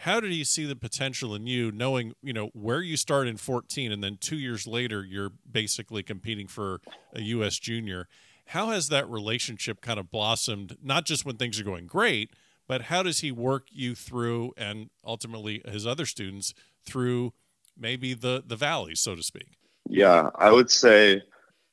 how 0.00 0.20
did 0.20 0.30
he 0.30 0.44
see 0.44 0.66
the 0.66 0.76
potential 0.76 1.34
in 1.34 1.46
you 1.46 1.72
knowing 1.72 2.12
you 2.22 2.32
know 2.32 2.48
where 2.52 2.82
you 2.82 2.96
start 2.96 3.26
in 3.26 3.36
14 3.36 3.90
and 3.90 4.04
then 4.04 4.18
two 4.20 4.36
years 4.36 4.66
later 4.66 5.04
you're 5.04 5.32
basically 5.50 6.02
competing 6.02 6.46
for 6.46 6.80
a 7.14 7.20
us 7.20 7.58
junior? 7.58 8.08
How 8.50 8.68
has 8.68 8.88
that 8.88 9.08
relationship 9.08 9.80
kind 9.80 9.98
of 9.98 10.10
blossomed 10.10 10.76
not 10.82 11.04
just 11.04 11.24
when 11.24 11.36
things 11.36 11.58
are 11.58 11.64
going 11.64 11.86
great 11.86 12.30
but 12.68 12.82
how 12.82 13.02
does 13.02 13.20
he 13.20 13.30
work 13.30 13.68
you 13.70 13.94
through 13.94 14.52
and 14.56 14.90
ultimately 15.04 15.62
his 15.66 15.86
other 15.86 16.04
students 16.04 16.52
through 16.84 17.32
maybe 17.76 18.12
the 18.12 18.42
the 18.46 18.56
valleys 18.56 19.00
so 19.00 19.14
to 19.14 19.22
speak? 19.22 19.58
Yeah 19.88 20.30
i 20.36 20.50
would 20.50 20.70
say 20.70 21.22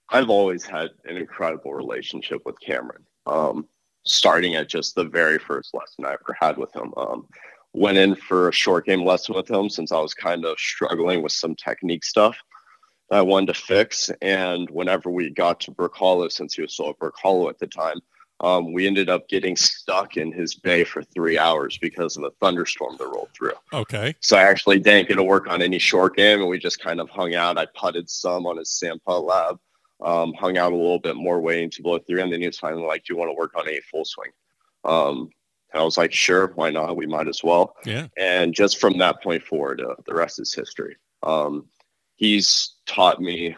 i've 0.10 0.30
always 0.30 0.64
had 0.64 0.92
an 1.06 1.18
incredible 1.18 1.74
relationship 1.74 2.42
with 2.46 2.60
cameron 2.62 3.04
um, 3.26 3.68
starting 4.06 4.56
at 4.56 4.70
just 4.70 4.96
the 4.96 5.06
very 5.06 5.40
first 5.40 5.74
lesson 5.74 6.06
i 6.06 6.14
ever 6.14 6.36
had 6.40 6.58
with 6.58 6.74
him. 6.76 6.94
Um, 6.98 7.28
went 7.74 7.98
in 7.98 8.16
for 8.16 8.50
a 8.50 8.54
short 8.54 8.86
game 8.86 9.04
lesson 9.04 9.36
with 9.36 9.50
him 9.50 9.70
since 9.70 9.92
I 9.92 10.00
was 10.00 10.14
kind 10.14 10.46
of 10.46 10.60
struggling 10.60 11.22
with 11.22 11.32
some 11.32 11.56
technique 11.56 12.04
stuff 12.04 12.38
that 13.10 13.18
I 13.18 13.22
wanted 13.22 13.54
to 13.54 13.62
fix. 13.62 14.10
And 14.22 14.70
whenever 14.70 15.10
we 15.10 15.30
got 15.30 15.60
to 15.62 15.72
Brook 15.72 15.96
Hollow, 15.96 16.30
since 16.30 16.54
he 16.54 16.62
was 16.62 16.74
still 16.74 16.90
at 16.90 17.00
Brook 17.00 17.16
Hollow 17.22 17.50
at 17.50 17.60
the 17.60 17.68
time, 17.68 18.00
um, 18.40 18.74
we 18.74 18.86
ended 18.88 19.10
up 19.10 19.28
getting 19.30 19.56
stuck 19.56 20.18
in 20.18 20.32
his 20.32 20.56
bay 20.56 20.84
for 20.84 21.02
three 21.02 21.38
hours 21.38 21.78
because 21.78 22.18
of 22.18 22.24
a 22.24 22.32
thunderstorm 22.42 22.96
that 22.98 23.08
rolled 23.08 23.30
through. 23.34 23.54
Okay. 23.72 24.16
So 24.20 24.38
I 24.38 24.44
actually 24.44 24.80
didn't 24.80 25.08
get 25.08 25.16
to 25.16 25.24
work 25.24 25.48
on 25.48 25.62
any 25.62 25.80
short 25.80 26.16
game, 26.16 26.42
and 26.42 26.50
we 26.50 26.60
just 26.60 26.82
kind 26.82 27.00
of 27.00 27.10
hung 27.10 27.36
out. 27.36 27.58
I 27.58 27.68
putted 27.74 28.10
some 28.10 28.46
on 28.46 28.58
his 28.58 28.72
SAM 28.72 29.00
PuttLab, 29.08 29.60
um, 30.04 30.34
hung 30.34 30.58
out 30.58 30.74
a 30.74 30.76
little 30.76 31.00
bit 31.00 31.16
more, 31.16 31.40
waiting 31.40 31.70
to 31.72 31.82
blow 31.82 32.00
through, 32.00 32.22
and 32.22 32.34
then 32.34 32.42
he 32.42 32.48
was 32.48 32.60
finally 32.60 32.84
like, 32.84 33.06
"Do 33.06 33.14
you 33.14 33.18
want 33.18 33.30
to 33.30 33.36
work 33.36 33.54
on 33.56 33.70
a 33.70 33.80
full 33.90 34.04
swing?" 34.04 34.32
Um, 34.84 35.30
and 35.74 35.82
I 35.82 35.84
was 35.84 35.98
like, 35.98 36.14
sure, 36.14 36.54
why 36.56 36.70
not? 36.70 36.96
We 36.96 37.08
might 37.08 37.28
as 37.28 37.44
well. 37.44 37.76
Yeah. 37.86 38.08
And 38.18 38.54
just 38.54 38.80
from 38.80 38.98
that 39.00 39.22
point 39.24 39.44
forward, 39.44 39.82
uh, 39.82 39.96
the 40.06 40.14
rest 40.14 40.40
is 40.40 40.54
history. 40.54 40.96
Um, 41.24 41.66
he's 42.16 42.76
taught 42.86 43.20
me 43.20 43.56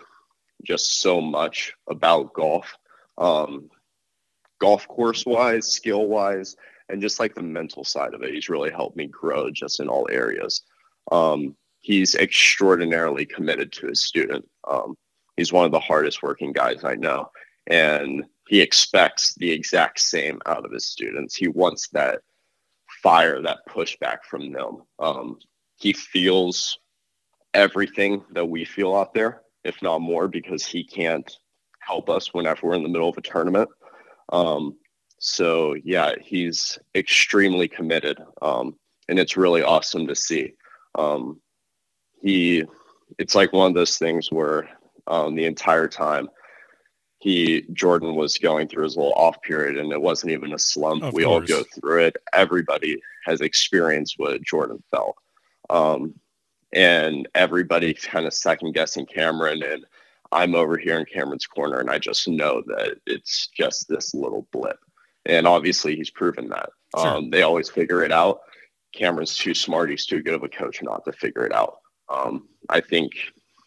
just 0.63 1.01
so 1.01 1.19
much 1.19 1.73
about 1.89 2.33
golf, 2.33 2.73
um, 3.17 3.69
golf 4.59 4.87
course 4.87 5.25
wise, 5.25 5.71
skill 5.71 6.07
wise, 6.07 6.55
and 6.89 7.01
just 7.01 7.19
like 7.19 7.35
the 7.35 7.43
mental 7.43 7.83
side 7.83 8.13
of 8.13 8.23
it. 8.23 8.33
He's 8.33 8.49
really 8.49 8.71
helped 8.71 8.95
me 8.95 9.07
grow 9.07 9.51
just 9.51 9.79
in 9.79 9.89
all 9.89 10.07
areas. 10.09 10.63
Um, 11.11 11.55
he's 11.81 12.15
extraordinarily 12.15 13.25
committed 13.25 13.71
to 13.73 13.87
his 13.87 14.01
student. 14.01 14.47
Um, 14.69 14.95
he's 15.35 15.51
one 15.51 15.65
of 15.65 15.71
the 15.71 15.79
hardest 15.79 16.23
working 16.23 16.53
guys 16.53 16.83
I 16.83 16.95
know. 16.95 17.29
And 17.67 18.25
he 18.47 18.61
expects 18.61 19.33
the 19.35 19.51
exact 19.51 19.99
same 19.99 20.39
out 20.45 20.65
of 20.65 20.71
his 20.71 20.85
students. 20.85 21.35
He 21.35 21.47
wants 21.47 21.89
that 21.89 22.21
fire, 23.01 23.41
that 23.41 23.59
pushback 23.69 24.19
from 24.29 24.51
them. 24.51 24.83
Um, 24.99 25.39
he 25.77 25.93
feels 25.93 26.77
everything 27.53 28.23
that 28.31 28.45
we 28.45 28.65
feel 28.65 28.95
out 28.95 29.13
there, 29.13 29.41
if 29.63 29.81
not 29.81 30.01
more, 30.01 30.27
because 30.27 30.65
he 30.65 30.83
can't 30.83 31.29
help 31.79 32.09
us 32.09 32.33
whenever 32.33 32.67
we're 32.67 32.75
in 32.75 32.83
the 32.83 32.89
middle 32.89 33.09
of 33.09 33.17
a 33.17 33.21
tournament. 33.21 33.69
Um, 34.31 34.75
so 35.19 35.75
yeah, 35.83 36.13
he's 36.21 36.77
extremely 36.93 37.67
committed, 37.67 38.19
um, 38.41 38.75
and 39.07 39.17
it's 39.17 39.37
really 39.37 39.63
awesome 39.63 40.07
to 40.07 40.15
see. 40.15 40.53
Um, 40.95 41.41
he, 42.21 42.63
it's 43.17 43.35
like 43.35 43.53
one 43.53 43.69
of 43.69 43.75
those 43.75 43.97
things 43.97 44.31
where 44.31 44.69
um, 45.07 45.35
the 45.35 45.45
entire 45.45 45.87
time 45.87 46.27
he 47.19 47.65
Jordan 47.73 48.15
was 48.15 48.37
going 48.37 48.67
through 48.67 48.83
his 48.83 48.97
little 48.97 49.13
off 49.13 49.41
period 49.41 49.77
and 49.77 49.91
it 49.91 50.01
wasn't 50.01 50.31
even 50.31 50.53
a 50.53 50.59
slump. 50.59 51.03
Of 51.03 51.13
we 51.13 51.23
course. 51.23 51.51
all 51.51 51.57
go 51.57 51.63
through 51.73 52.03
it. 52.03 52.17
Everybody 52.33 53.01
has 53.25 53.41
experienced 53.41 54.15
what 54.17 54.41
Jordan 54.43 54.83
felt. 54.91 55.15
Um, 55.69 56.15
and 56.73 57.27
everybody 57.33 57.93
kind 57.93 58.27
of 58.27 58.33
second 58.33 58.73
guessing 58.73 59.05
Cameron 59.05 59.63
and 59.63 59.85
I'm 60.31 60.55
over 60.55 60.77
here 60.77 60.99
in 60.99 61.05
Cameron's 61.05 61.47
corner 61.47 61.79
and 61.79 61.89
I 61.89 61.97
just 61.97 62.27
know 62.27 62.61
that 62.67 62.97
it's 63.05 63.47
just 63.47 63.87
this 63.87 64.13
little 64.13 64.47
blip. 64.51 64.77
And 65.25 65.47
obviously 65.47 65.95
he's 65.95 66.09
proven 66.09 66.49
that. 66.49 66.69
Sure. 66.97 67.07
Um, 67.07 67.29
they 67.29 67.41
always 67.41 67.69
figure 67.69 68.03
it 68.03 68.11
out. 68.11 68.41
Cameron's 68.93 69.35
too 69.35 69.53
smart. 69.53 69.89
He's 69.89 70.05
too 70.05 70.21
good 70.21 70.33
of 70.33 70.43
a 70.43 70.49
coach 70.49 70.81
not 70.83 71.05
to 71.05 71.11
figure 71.13 71.45
it 71.45 71.53
out. 71.53 71.77
Um, 72.09 72.47
I 72.69 72.81
think 72.81 73.13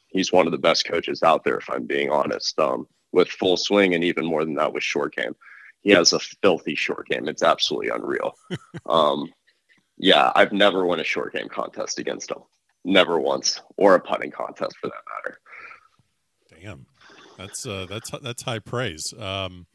he's 0.09 0.33
one 0.33 0.47
of 0.47 0.53
the 0.53 0.59
best 0.59 0.87
coaches 0.87 1.23
out 1.23 1.45
there, 1.45 1.59
if 1.59 1.69
I'm 1.71 1.87
being 1.87 2.11
honest. 2.11 2.59
Um, 2.59 2.87
with 3.12 3.29
full 3.29 3.57
swing 3.57 3.94
and 3.94 4.05
even 4.05 4.25
more 4.25 4.44
than 4.44 4.55
that 4.55 4.73
with 4.73 4.83
short 4.83 5.14
game. 5.14 5.35
He 5.81 5.90
has 5.90 6.12
a 6.12 6.18
filthy 6.18 6.75
short 6.75 7.09
game. 7.09 7.29
It's 7.29 7.42
absolutely 7.42 7.88
unreal. 7.90 8.35
um, 8.87 9.33
yeah, 9.97 10.33
I've 10.35 10.53
never 10.53 10.85
won 10.85 11.01
a 11.01 11.05
short 11.05 11.33
game 11.33 11.49
contest 11.49 11.99
against 11.99 12.31
him. 12.31 12.38
Never 12.85 13.18
once, 13.18 13.61
or 13.77 13.94
a 13.94 14.01
putting 14.01 14.31
contest 14.31 14.77
for 14.81 14.88
that 14.88 15.03
matter. 15.25 15.40
Damn, 16.61 16.87
that's 17.37 17.66
uh, 17.66 17.87
that's 17.88 18.11
that's 18.23 18.42
high 18.42 18.61
praise. 18.61 19.12
Um, 19.18 19.66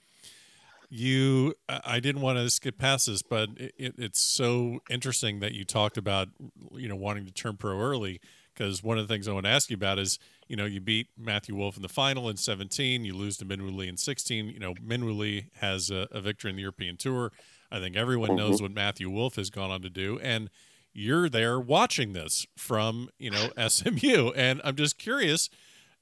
you, 0.89 1.55
I 1.67 1.99
didn't 1.99 2.21
want 2.21 2.37
to 2.37 2.49
skip 2.51 2.77
past 2.77 3.07
this, 3.07 3.23
but 3.23 3.49
it, 3.57 3.73
it, 3.77 3.95
it's 3.97 4.21
so 4.21 4.79
interesting 4.91 5.39
that 5.39 5.53
you 5.53 5.65
talked 5.65 5.97
about 5.97 6.29
you 6.71 6.87
know 6.87 6.95
wanting 6.95 7.25
to 7.25 7.31
turn 7.31 7.57
pro 7.57 7.79
early 7.79 8.21
because 8.53 8.83
one 8.83 8.99
of 8.99 9.07
the 9.07 9.13
things 9.13 9.27
I 9.27 9.33
want 9.33 9.45
to 9.45 9.51
ask 9.51 9.69
you 9.69 9.75
about 9.75 9.97
is 9.97 10.19
you 10.53 10.57
know, 10.57 10.65
you 10.65 10.79
beat 10.79 11.07
Matthew 11.17 11.55
Wolff 11.55 11.77
in 11.77 11.81
the 11.81 11.89
final 11.89 12.29
in 12.29 12.37
17, 12.37 13.05
you 13.05 13.15
lose 13.15 13.37
to 13.37 13.45
Minwoo 13.45 13.75
Lee 13.75 13.87
in 13.87 13.97
16. 13.97 14.49
You 14.49 14.59
know, 14.59 14.75
Minwoo 14.75 15.17
Lee 15.17 15.47
has 15.61 15.89
a, 15.89 16.07
a 16.11 16.21
victory 16.21 16.51
in 16.51 16.57
the 16.57 16.61
European 16.61 16.95
Tour. 16.95 17.31
I 17.71 17.79
think 17.79 17.95
everyone 17.95 18.29
mm-hmm. 18.29 18.37
knows 18.37 18.61
what 18.61 18.69
Matthew 18.69 19.09
Wolff 19.09 19.37
has 19.37 19.49
gone 19.49 19.71
on 19.71 19.81
to 19.81 19.89
do. 19.89 20.19
And 20.19 20.51
you're 20.93 21.27
there 21.27 21.59
watching 21.59 22.13
this 22.13 22.45
from, 22.55 23.09
you 23.17 23.31
know, 23.31 23.49
SMU. 23.67 24.31
And 24.35 24.61
I'm 24.63 24.75
just 24.75 24.99
curious, 24.99 25.49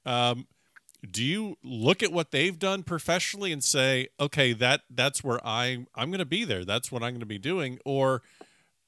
um, 0.04 0.46
do 1.10 1.24
you 1.24 1.56
look 1.64 2.02
at 2.02 2.12
what 2.12 2.30
they've 2.30 2.58
done 2.58 2.82
professionally 2.82 3.52
and 3.52 3.64
say, 3.64 4.08
okay, 4.20 4.52
that 4.52 4.82
that's 4.90 5.24
where 5.24 5.40
I 5.46 5.86
I'm 5.94 6.10
going 6.10 6.18
to 6.18 6.26
be 6.26 6.44
there. 6.44 6.66
That's 6.66 6.92
what 6.92 7.02
I'm 7.02 7.12
going 7.12 7.20
to 7.20 7.26
be 7.26 7.38
doing, 7.38 7.78
or 7.86 8.20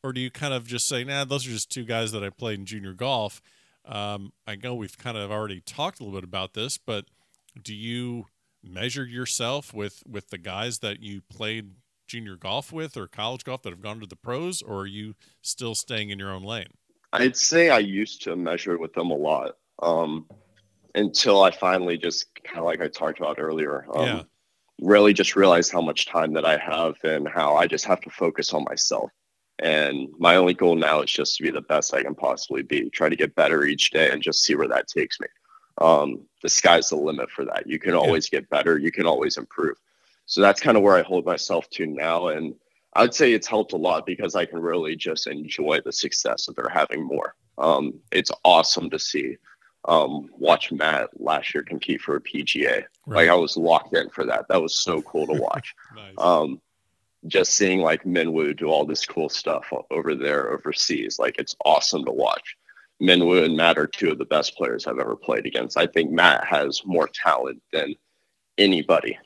or 0.02 0.12
do 0.12 0.20
you 0.20 0.30
kind 0.30 0.52
of 0.52 0.66
just 0.66 0.86
say, 0.86 1.04
nah, 1.04 1.24
those 1.24 1.46
are 1.46 1.50
just 1.50 1.72
two 1.72 1.84
guys 1.84 2.12
that 2.12 2.22
I 2.22 2.28
played 2.28 2.58
in 2.58 2.66
junior 2.66 2.92
golf 2.92 3.40
Um, 3.86 4.32
I 4.46 4.56
know 4.56 4.74
we've 4.74 4.96
kind 4.96 5.16
of 5.16 5.30
already 5.30 5.60
talked 5.60 6.00
a 6.00 6.04
little 6.04 6.18
bit 6.18 6.24
about 6.24 6.54
this, 6.54 6.78
but 6.78 7.06
do 7.60 7.74
you 7.74 8.26
measure 8.62 9.04
yourself 9.04 9.74
with 9.74 10.02
with 10.06 10.30
the 10.30 10.38
guys 10.38 10.78
that 10.78 11.02
you 11.02 11.20
played 11.20 11.72
junior 12.06 12.36
golf 12.36 12.72
with 12.72 12.96
or 12.96 13.06
college 13.06 13.44
golf 13.44 13.62
that 13.62 13.70
have 13.70 13.82
gone 13.82 14.00
to 14.00 14.06
the 14.06 14.16
pros, 14.16 14.62
or 14.62 14.80
are 14.80 14.86
you 14.86 15.14
still 15.42 15.74
staying 15.74 16.10
in 16.10 16.18
your 16.18 16.30
own 16.30 16.42
lane? 16.42 16.72
I'd 17.12 17.36
say 17.36 17.70
I 17.70 17.78
used 17.78 18.22
to 18.22 18.36
measure 18.36 18.78
with 18.78 18.92
them 18.94 19.10
a 19.10 19.16
lot 19.16 19.56
um, 19.82 20.26
until 20.94 21.42
I 21.42 21.50
finally 21.50 21.96
just 21.96 22.26
kind 22.42 22.58
of 22.58 22.64
like 22.64 22.80
I 22.80 22.88
talked 22.88 23.18
about 23.18 23.38
earlier. 23.38 23.86
Um, 23.94 24.06
Yeah. 24.06 24.22
Really 24.80 25.12
just 25.12 25.36
realized 25.36 25.70
how 25.72 25.80
much 25.80 26.06
time 26.06 26.32
that 26.32 26.44
I 26.44 26.56
have 26.58 26.96
and 27.04 27.28
how 27.28 27.54
I 27.54 27.68
just 27.68 27.84
have 27.84 28.00
to 28.00 28.10
focus 28.10 28.52
on 28.52 28.64
myself. 28.64 29.12
And 29.60 30.08
my 30.18 30.36
only 30.36 30.54
goal 30.54 30.74
now 30.74 31.02
is 31.02 31.10
just 31.10 31.36
to 31.36 31.42
be 31.42 31.50
the 31.50 31.60
best 31.60 31.94
I 31.94 32.02
can 32.02 32.14
possibly 32.14 32.62
be, 32.62 32.90
try 32.90 33.08
to 33.08 33.16
get 33.16 33.34
better 33.34 33.64
each 33.64 33.90
day 33.90 34.10
and 34.10 34.22
just 34.22 34.42
see 34.42 34.54
where 34.54 34.68
that 34.68 34.88
takes 34.88 35.20
me. 35.20 35.28
Um, 35.78 36.22
the 36.42 36.48
sky's 36.48 36.88
the 36.88 36.96
limit 36.96 37.30
for 37.30 37.44
that. 37.44 37.66
You 37.66 37.78
can 37.78 37.94
always 37.94 38.28
get 38.28 38.48
better, 38.50 38.78
you 38.78 38.90
can 38.90 39.06
always 39.06 39.36
improve. 39.36 39.76
So 40.26 40.40
that's 40.40 40.60
kind 40.60 40.76
of 40.76 40.82
where 40.82 40.96
I 40.96 41.02
hold 41.02 41.24
myself 41.26 41.68
to 41.70 41.86
now. 41.86 42.28
And 42.28 42.54
I'd 42.94 43.14
say 43.14 43.32
it's 43.32 43.46
helped 43.46 43.72
a 43.72 43.76
lot 43.76 44.06
because 44.06 44.34
I 44.34 44.44
can 44.44 44.60
really 44.60 44.96
just 44.96 45.26
enjoy 45.26 45.80
the 45.84 45.92
success 45.92 46.46
that 46.46 46.56
they're 46.56 46.68
having 46.68 47.02
more. 47.02 47.34
Um, 47.58 47.94
it's 48.10 48.30
awesome 48.44 48.90
to 48.90 48.98
see. 48.98 49.36
Um, 49.86 50.30
watch 50.38 50.72
Matt 50.72 51.10
last 51.20 51.54
year 51.54 51.62
compete 51.62 52.00
for 52.00 52.16
a 52.16 52.20
PGA. 52.20 52.84
Right. 53.06 53.16
Like 53.16 53.28
I 53.28 53.34
was 53.34 53.56
locked 53.56 53.94
in 53.94 54.08
for 54.10 54.24
that. 54.24 54.48
That 54.48 54.62
was 54.62 54.78
so 54.78 55.02
cool 55.02 55.26
to 55.26 55.34
watch. 55.40 55.74
Nice. 55.94 56.14
um, 56.18 56.60
just 57.26 57.54
seeing 57.54 57.80
like 57.80 58.04
Minwoo 58.04 58.56
do 58.56 58.66
all 58.66 58.84
this 58.84 59.06
cool 59.06 59.28
stuff 59.28 59.66
over 59.90 60.14
there 60.14 60.52
overseas, 60.52 61.18
like 61.18 61.36
it's 61.38 61.56
awesome 61.64 62.04
to 62.04 62.12
watch. 62.12 62.56
Minwoo 63.02 63.44
and 63.44 63.56
Matt 63.56 63.78
are 63.78 63.86
two 63.86 64.10
of 64.10 64.18
the 64.18 64.24
best 64.24 64.56
players 64.56 64.86
I've 64.86 64.98
ever 64.98 65.16
played 65.16 65.46
against. 65.46 65.76
I 65.76 65.86
think 65.86 66.10
Matt 66.10 66.44
has 66.44 66.82
more 66.84 67.08
talent 67.12 67.60
than 67.72 67.94
anybody 68.58 69.18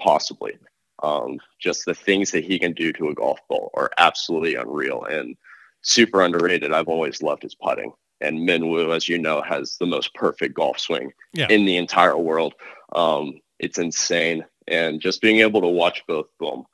possibly. 0.00 0.58
Um, 1.02 1.38
just 1.60 1.84
the 1.84 1.94
things 1.94 2.30
that 2.30 2.44
he 2.44 2.58
can 2.58 2.72
do 2.72 2.92
to 2.94 3.08
a 3.08 3.14
golf 3.14 3.38
ball 3.48 3.70
are 3.74 3.90
absolutely 3.98 4.54
unreal 4.54 5.04
and 5.04 5.36
super 5.82 6.22
underrated. 6.22 6.72
I've 6.72 6.88
always 6.88 7.22
loved 7.22 7.42
his 7.42 7.54
putting. 7.54 7.92
And 8.20 8.38
Minwoo, 8.48 8.94
as 8.94 9.08
you 9.08 9.18
know, 9.18 9.42
has 9.42 9.76
the 9.78 9.86
most 9.86 10.14
perfect 10.14 10.54
golf 10.54 10.78
swing 10.78 11.12
Yeah. 11.34 11.48
in 11.50 11.64
the 11.64 11.76
entire 11.76 12.16
world. 12.16 12.54
Um, 12.94 13.40
it's 13.58 13.78
insane. 13.78 14.44
And 14.66 15.00
just 15.00 15.20
being 15.20 15.40
able 15.40 15.60
to 15.60 15.68
watch 15.68 16.02
both 16.08 16.26
of 16.40 16.48
them, 16.54 16.64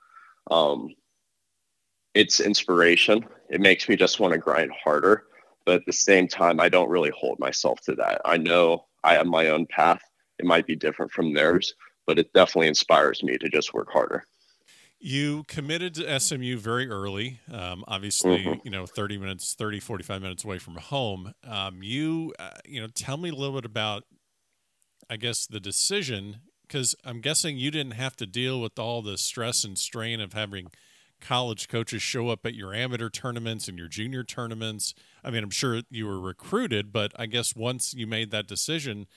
um, 0.50 0.94
it's 2.14 2.40
inspiration. 2.40 3.24
It 3.48 3.61
makes 3.61 3.88
me 3.88 3.96
just 3.96 4.20
want 4.20 4.33
to 4.33 4.38
grind 4.38 4.72
harder. 4.83 5.24
But 5.66 5.76
at 5.76 5.87
the 5.87 5.92
same 5.92 6.26
time, 6.26 6.59
I 6.61 6.68
don't 6.68 6.88
really 6.88 7.11
hold 7.16 7.38
myself 7.38 7.81
to 7.83 7.94
that. 7.96 8.20
I 8.24 8.37
know 8.37 8.87
I 9.05 9.14
have 9.14 9.26
my 9.26 9.48
own 9.48 9.66
path. 9.66 10.03
It 10.38 10.46
might 10.46 10.66
be 10.66 10.74
different 10.74 11.12
from 11.12 11.35
theirs, 11.35 11.74
but 12.07 12.18
it 12.18 12.33
definitely 12.33 12.68
inspires 12.68 13.22
me 13.22 13.37
to 13.38 13.48
just 13.48 13.74
work 13.74 13.88
harder. 13.92 14.24
You 14.98 15.44
committed 15.44 15.94
to 15.94 16.09
SMU 16.20 16.59
very 16.59 16.88
early. 16.88 17.40
Um, 17.50 17.85
obviously, 17.88 18.42
Mhm. 18.46 18.64
you 18.64 18.70
know, 18.70 18.87
30 18.87 19.16
minutes, 19.16 19.55
30, 19.55 19.81
45 19.81 20.20
minutes 20.20 20.44
away 20.44 20.59
from 20.59 20.76
home. 20.76 21.33
Um, 21.44 21.83
you, 21.83 22.35
uh, 22.38 22.59
you 22.64 22.81
know, 22.81 22.88
tell 22.88 23.16
me 23.16 23.29
a 23.31 23.35
little 23.35 23.55
bit 23.55 23.64
about, 23.64 24.05
I 25.09 25.16
guess, 25.16 25.46
the 25.46 25.61
decision, 25.61 26.40
because 26.70 26.94
I'm 27.04 27.20
guessing 27.20 27.59
you 27.59 27.72
didn't 27.72 27.94
have 27.94 28.14
to 28.16 28.26
deal 28.26 28.61
with 28.61 28.78
all 28.78 29.02
the 29.02 29.18
stress 29.18 29.64
and 29.64 29.76
strain 29.76 30.20
of 30.20 30.35
having 30.35 30.68
college 31.20 31.66
coaches 31.68 32.00
show 32.00 32.28
up 32.28 32.46
at 32.46 32.54
your 32.54 32.72
amateur 32.72 33.09
tournaments 33.09 33.66
and 33.66 33.76
your 33.76 33.88
junior 33.88 34.22
tournaments. 34.22 34.94
I 35.24 35.30
mean, 35.30 35.42
I'm 35.42 35.50
sure 35.50 35.83
you 35.90 36.06
were 36.06 36.20
recruited, 36.20 36.92
but 36.92 37.11
I 37.18 37.26
guess 37.26 37.56
once 37.56 37.92
you 37.92 38.06
made 38.06 38.30
that 38.30 38.46
decision, 38.46 39.09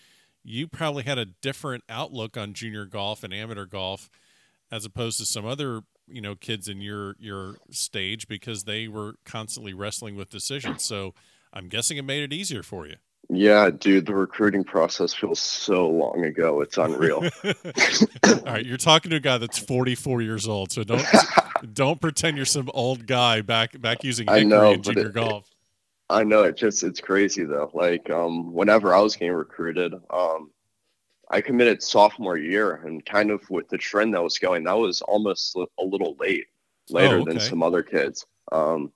you 0.43 0.67
probably 0.67 1.03
had 1.03 1.19
a 1.19 1.25
different 1.25 1.83
outlook 1.87 2.37
on 2.37 2.53
junior 2.53 2.85
golf 2.85 3.23
and 3.23 3.31
amateur 3.31 3.67
golf 3.67 4.09
as 4.71 4.83
opposed 4.83 5.19
to 5.19 5.25
some 5.25 5.45
other 5.45 5.81
you 6.07 6.19
know 6.19 6.35
kids 6.35 6.67
in 6.67 6.81
your 6.81 7.15
your 7.19 7.55
stage 7.69 8.27
because 8.27 8.63
they 8.63 8.89
were 8.89 9.13
constantly 9.23 9.73
wrestling 9.73 10.17
with 10.17 10.29
decisions 10.29 10.83
so 10.83 11.13
i'm 11.53 11.69
guessing 11.69 11.95
it 11.95 12.03
made 12.03 12.21
it 12.23 12.33
easier 12.33 12.61
for 12.61 12.85
you 12.85 12.97
Yeah, 13.29 13.69
dude, 13.71 14.05
the 14.05 14.13
recruiting 14.15 14.63
process 14.63 15.13
feels 15.13 15.39
so 15.41 15.89
long 15.89 16.25
ago. 16.25 16.61
It's 16.61 16.77
unreal. 16.77 17.23
all 17.43 18.41
right 18.45 18.65
you're 18.65 18.77
talking 18.77 19.09
to 19.11 19.17
a 19.17 19.19
guy 19.19 19.37
that's 19.37 19.57
44 19.57 20.21
years 20.21 20.47
old 20.47 20.71
so 20.71 20.83
don't 20.83 21.05
don't 21.73 21.99
pretend 22.01 22.35
you're 22.37 22.45
some 22.45 22.69
old 22.73 23.07
guy 23.07 23.41
back 23.41 23.79
back 23.81 24.03
using 24.03 24.29
I 24.29 24.43
know, 24.43 24.71
in 24.71 24.81
junior 24.81 25.07
it- 25.07 25.13
golf 25.13 25.49
I 26.09 26.23
know 26.23 26.43
it 26.43 26.57
just 26.57 26.83
it's 26.83 26.99
crazy 26.99 27.43
though. 27.45 27.71
Like 27.73 28.09
um 28.09 28.53
whenever 28.53 28.93
I 28.93 28.99
was 28.99 29.15
getting 29.15 29.33
recruited, 29.33 29.93
um 30.09 30.51
I 31.31 31.41
committed 31.41 31.81
sophomore 31.81 32.37
year 32.37 32.75
and 32.85 33.03
kind 33.03 33.31
of 33.31 33.49
with 33.49 33.69
the 33.69 33.77
trend 33.77 34.13
that 34.13 34.21
was 34.21 34.37
going, 34.37 34.65
that 34.65 34.77
was 34.77 35.01
almost 35.01 35.55
a 35.55 35.83
little 35.83 36.15
late, 36.19 36.45
later 36.89 37.19
Oh, 37.19 37.25
than 37.25 37.39
some 37.39 37.63
other 37.63 37.81
kids. 37.81 38.25
Um 38.51 38.91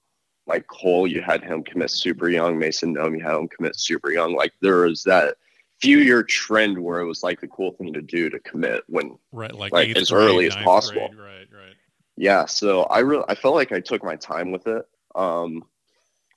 like 0.47 0.65
Cole, 0.67 1.07
you 1.07 1.21
had 1.21 1.43
him 1.43 1.63
commit 1.63 1.91
super 1.91 2.29
young. 2.29 2.57
Mason 2.57 2.93
Gnome, 2.93 3.15
you 3.15 3.23
had 3.23 3.35
him 3.35 3.47
commit 3.47 3.77
super 3.77 4.11
young. 4.11 4.33
Like 4.35 4.53
there 4.61 4.81
was 4.81 5.03
that 5.03 5.35
few 5.79 5.99
year 5.99 6.23
trend 6.23 6.77
where 6.77 6.99
it 6.99 7.05
was 7.05 7.23
like 7.23 7.39
the 7.39 7.47
cool 7.47 7.71
thing 7.73 7.93
to 7.93 8.01
do 8.01 8.29
to 8.29 8.39
commit 8.39 8.83
when 8.87 9.17
right 9.31 9.53
like, 9.53 9.71
Like, 9.71 9.95
as 9.95 10.09
grade, 10.09 10.29
early 10.29 10.47
as 10.47 10.55
possible. 10.55 11.07
grade, 11.09 11.19
right 11.19 11.47
right 11.51 11.75
yeah 12.15 12.45
so 12.45 12.83
i 12.83 12.99
really 12.99 13.23
i 13.29 13.35
felt 13.35 13.53
like 13.53 13.71
i 13.71 13.79
took 13.79 14.03
my 14.03 14.15
time 14.15 14.51
with 14.51 14.65
it 14.67 14.83
um 15.13 15.63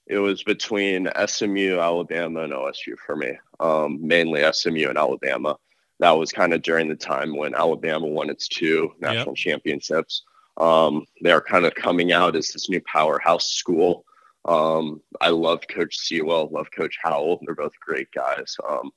it 0.07 0.18
was 0.18 0.42
between 0.42 1.09
smu 1.27 1.81
alabama 1.81 2.42
and 2.42 2.53
osu 2.53 2.96
for 3.07 3.16
me 3.16 3.33
um 3.61 3.99
mainly 4.07 4.42
smu 4.53 4.88
and 4.90 4.99
alabama 4.99 5.57
that 6.01 6.11
was 6.11 6.33
kind 6.33 6.53
of 6.53 6.61
during 6.61 6.87
the 6.88 6.94
time 6.96 7.35
when 7.35 7.55
alabama 7.55 8.07
won 8.07 8.29
its 8.29 8.46
two 8.46 8.92
national 9.01 9.35
championships 9.35 10.25
um 10.61 11.05
they're 11.23 11.40
kind 11.40 11.64
of 11.66 11.75
coming 11.75 12.12
out 12.12 12.37
as 12.37 12.49
this 12.49 12.68
new 12.68 12.81
powerhouse 12.83 13.51
school 13.53 14.05
um 14.44 15.01
i 15.20 15.29
loved 15.29 15.66
coach 15.68 15.96
Seawell 15.99 16.49
love 16.53 16.68
coach 16.70 16.96
howell 17.03 17.40
they're 17.44 17.55
both 17.55 17.73
great 17.81 18.11
guys 18.12 18.57
um 18.68 18.90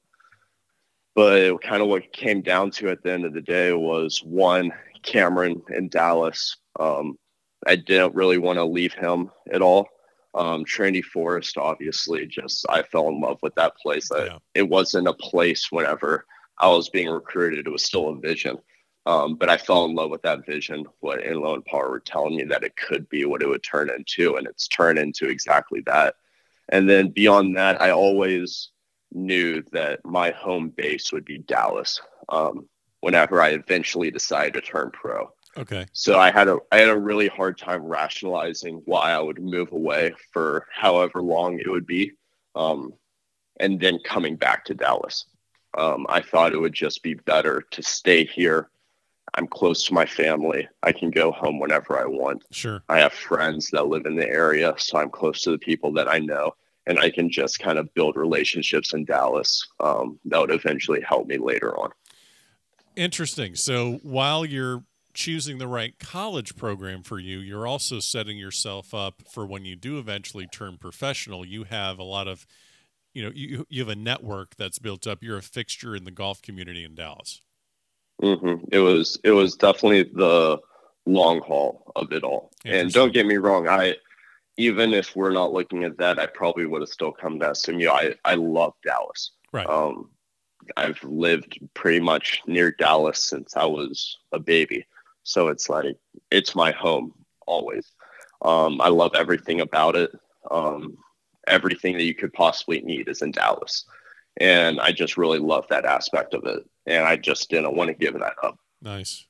but 1.16 1.58
kind 1.62 1.82
of 1.82 1.88
what 1.88 2.12
came 2.12 2.42
down 2.42 2.72
to 2.72 2.90
at 2.90 3.04
the 3.04 3.12
end 3.12 3.26
of 3.26 3.34
the 3.34 3.42
day 3.42 3.72
was 3.72 4.24
one 4.24 4.72
Cameron 5.04 5.62
in 5.70 5.90
Dallas. 5.90 6.58
Um, 6.80 7.18
I 7.68 7.76
didn't 7.76 8.16
really 8.16 8.38
want 8.40 8.58
to 8.58 8.66
leave 8.66 8.94
him 8.94 9.30
at 9.52 9.62
all. 9.62 9.88
Um, 10.34 10.66
Trinity 10.66 11.04
Forest, 11.04 11.58
obviously, 11.58 12.26
just 12.26 12.66
I 12.68 12.82
fell 12.82 13.10
in 13.10 13.22
love 13.22 13.38
with 13.44 13.54
that 13.56 13.78
place. 13.78 14.12
I- 14.12 14.26
Yeah. 14.26 14.38
It 14.56 14.64
wasn't 14.68 15.08
a 15.08 15.14
place 15.14 15.72
whenever 15.72 16.26
I 16.58 16.68
was 16.70 16.90
being 16.90 17.10
recruited; 17.10 17.68
it 17.68 17.70
was 17.70 17.84
still 17.84 18.10
a 18.10 18.16
vision. 18.16 18.58
Um, 19.06 19.36
but 19.36 19.50
I 19.50 19.58
fell 19.58 19.86
in 19.86 19.96
love 19.96 20.12
with 20.12 20.22
that 20.22 20.46
vision. 20.46 20.86
What 21.02 21.22
Enloe 21.22 21.56
and 21.56 21.66
Power 21.66 21.90
were 21.90 22.00
telling 22.00 22.38
me 22.38 22.44
that 22.46 22.64
it 22.64 22.78
could 22.78 23.10
be 23.10 23.26
what 23.26 23.42
it 23.42 23.48
would 23.48 23.64
turn 23.64 23.90
into, 23.90 24.38
and 24.38 24.48
it's 24.48 24.68
turned 24.68 24.98
into 24.98 25.28
exactly 25.28 25.82
that. 25.86 26.16
And 26.70 26.90
then 26.90 27.10
beyond 27.10 27.58
that, 27.58 27.82
I 27.82 27.92
always 27.92 28.70
knew 29.12 29.62
that 29.74 30.06
my 30.06 30.32
home 30.32 30.70
base 30.70 31.12
would 31.12 31.26
be 31.26 31.40
Dallas. 31.40 32.02
Um, 32.30 32.70
whenever 33.04 33.42
I 33.42 33.50
eventually 33.50 34.10
decided 34.12 34.54
to 34.54 34.62
turn 34.62 34.90
pro. 34.90 35.30
okay 35.58 35.86
So 35.92 36.18
I 36.18 36.32
had 36.32 36.48
a 36.48 36.58
I 36.72 36.78
had 36.78 36.88
a 36.88 36.98
really 36.98 37.28
hard 37.28 37.58
time 37.58 37.84
rationalizing 37.84 38.82
why 38.86 39.12
I 39.12 39.20
would 39.20 39.42
move 39.44 39.74
away 39.74 40.14
for 40.32 40.68
however 40.74 41.22
long 41.22 41.60
it 41.60 41.70
would 41.70 41.86
be, 41.86 42.14
um, 42.56 42.94
and 43.60 43.78
then 43.78 44.00
coming 44.06 44.38
back 44.38 44.64
to 44.66 44.74
Dallas. 44.74 45.26
Um, 45.78 46.06
I 46.08 46.22
thought 46.22 46.54
it 46.54 46.62
would 46.62 46.74
just 46.74 47.04
be 47.04 47.16
better 47.16 47.66
to 47.72 47.84
stay 47.84 48.24
here. 48.24 48.70
I'm 49.36 49.48
close 49.48 49.84
to 49.86 49.94
my 49.94 50.06
family. 50.06 50.68
I 50.84 50.92
can 50.92 51.10
go 51.10 51.32
home 51.32 51.60
whenever 51.60 51.98
I 51.98 52.06
want. 52.06 52.44
sure 52.52 52.84
I 52.90 53.00
have 53.00 53.14
friends 53.14 53.70
that 53.72 53.88
live 53.88 54.06
in 54.06 54.16
the 54.16 54.30
area, 54.30 54.74
so 54.78 54.98
I'm 54.98 55.10
close 55.10 55.42
to 55.44 55.52
the 55.52 55.58
people 55.58 55.92
that 55.94 56.08
I 56.08 56.20
know, 56.20 56.56
and 56.86 57.00
I 57.00 57.10
can 57.10 57.32
just 57.32 57.60
kind 57.60 57.78
of 57.78 57.94
build 57.94 58.16
relationships 58.16 58.94
in 58.94 59.06
Dallas 59.06 59.68
um, 59.80 60.20
that 60.26 60.40
would 60.40 60.52
eventually 60.52 61.02
help 61.02 61.28
me 61.28 61.38
later 61.38 61.78
on. 61.78 61.92
Interesting. 62.96 63.56
So 63.56 64.00
while 64.04 64.46
you're 64.46 64.84
choosing 65.14 65.58
the 65.58 65.68
right 65.68 65.98
college 66.00 66.56
program 66.56 67.04
for 67.04 67.20
you, 67.20 67.40
you're 67.40 67.68
also 67.68 68.00
setting 68.00 68.38
yourself 68.38 68.94
up 68.94 69.24
for 69.32 69.46
when 69.46 69.66
you 69.66 69.76
do 69.76 69.98
eventually 69.98 70.48
turn 70.48 70.78
professional. 70.78 71.46
You 71.46 71.64
have 71.66 71.98
a 72.00 72.04
lot 72.04 72.28
of, 72.28 72.46
you 73.14 73.24
know, 73.24 73.32
you 73.34 73.66
you 73.70 73.82
have 73.82 73.90
a 73.90 73.96
network 73.96 74.56
that's 74.56 74.80
built 74.80 75.08
up. 75.08 75.24
You're 75.24 75.38
a 75.38 75.44
fixture 75.44 75.96
in 75.96 76.04
the 76.04 76.12
golf 76.12 76.42
community 76.42 76.84
in 76.84 76.96
Dallas. 76.96 77.42
Hmm 78.22 78.56
It 78.72 78.80
was 78.80 79.20
it 79.24 79.32
was 79.32 79.56
definitely 79.56 80.04
the 80.04 80.60
long 81.06 81.42
haul 81.42 81.92
of 81.96 82.12
it 82.12 82.24
all. 82.24 82.52
And 82.66 82.92
don't 82.92 83.14
get 83.14 83.26
me 83.26 83.38
wrong, 83.38 83.68
I 83.68 83.96
even 84.58 84.94
if 84.94 85.16
we're 85.16 85.32
not 85.32 85.52
looking 85.52 85.84
at 85.84 85.98
that, 85.98 86.20
I 86.20 86.28
probably 86.28 86.66
would 86.66 86.82
have 86.82 86.90
still 86.90 87.12
come 87.12 87.40
to 87.40 87.56
SMU. 87.56 87.90
I 87.90 88.16
I 88.24 88.36
love 88.36 88.74
Dallas. 88.84 89.32
Right. 89.52 89.68
Um, 89.68 90.10
I've 90.78 91.04
lived 91.04 91.60
pretty 91.74 92.00
much 92.00 92.42
near 92.48 92.72
Dallas 92.72 93.24
since 93.24 93.58
I 93.58 93.66
was 93.66 94.18
a 94.32 94.40
baby, 94.40 94.86
so 95.24 95.48
it's 95.48 95.70
like 95.70 95.98
it's 96.32 96.56
my 96.56 96.72
home 96.72 97.14
always. 97.46 97.92
Um, 98.42 98.80
I 98.82 98.90
love 98.90 99.12
everything 99.16 99.62
about 99.62 99.96
it. 99.96 100.12
Um, 100.50 100.98
everything 101.48 101.94
that 101.94 102.04
you 102.04 102.14
could 102.14 102.34
possibly 102.34 102.82
need 102.82 103.08
is 103.08 103.22
in 103.22 103.32
Dallas. 103.32 103.86
And 104.38 104.80
I 104.80 104.92
just 104.92 105.18
really 105.18 105.40
love 105.40 105.68
that 105.70 105.86
aspect 105.86 106.34
of 106.34 106.46
it. 106.46 106.64
And 106.86 107.06
I 107.06 107.16
just 107.16 107.50
didn't 107.50 107.76
want 107.76 107.90
to 107.90 107.94
give 107.94 108.14
that 108.14 108.36
up. 108.44 108.58
Nice. 108.82 109.26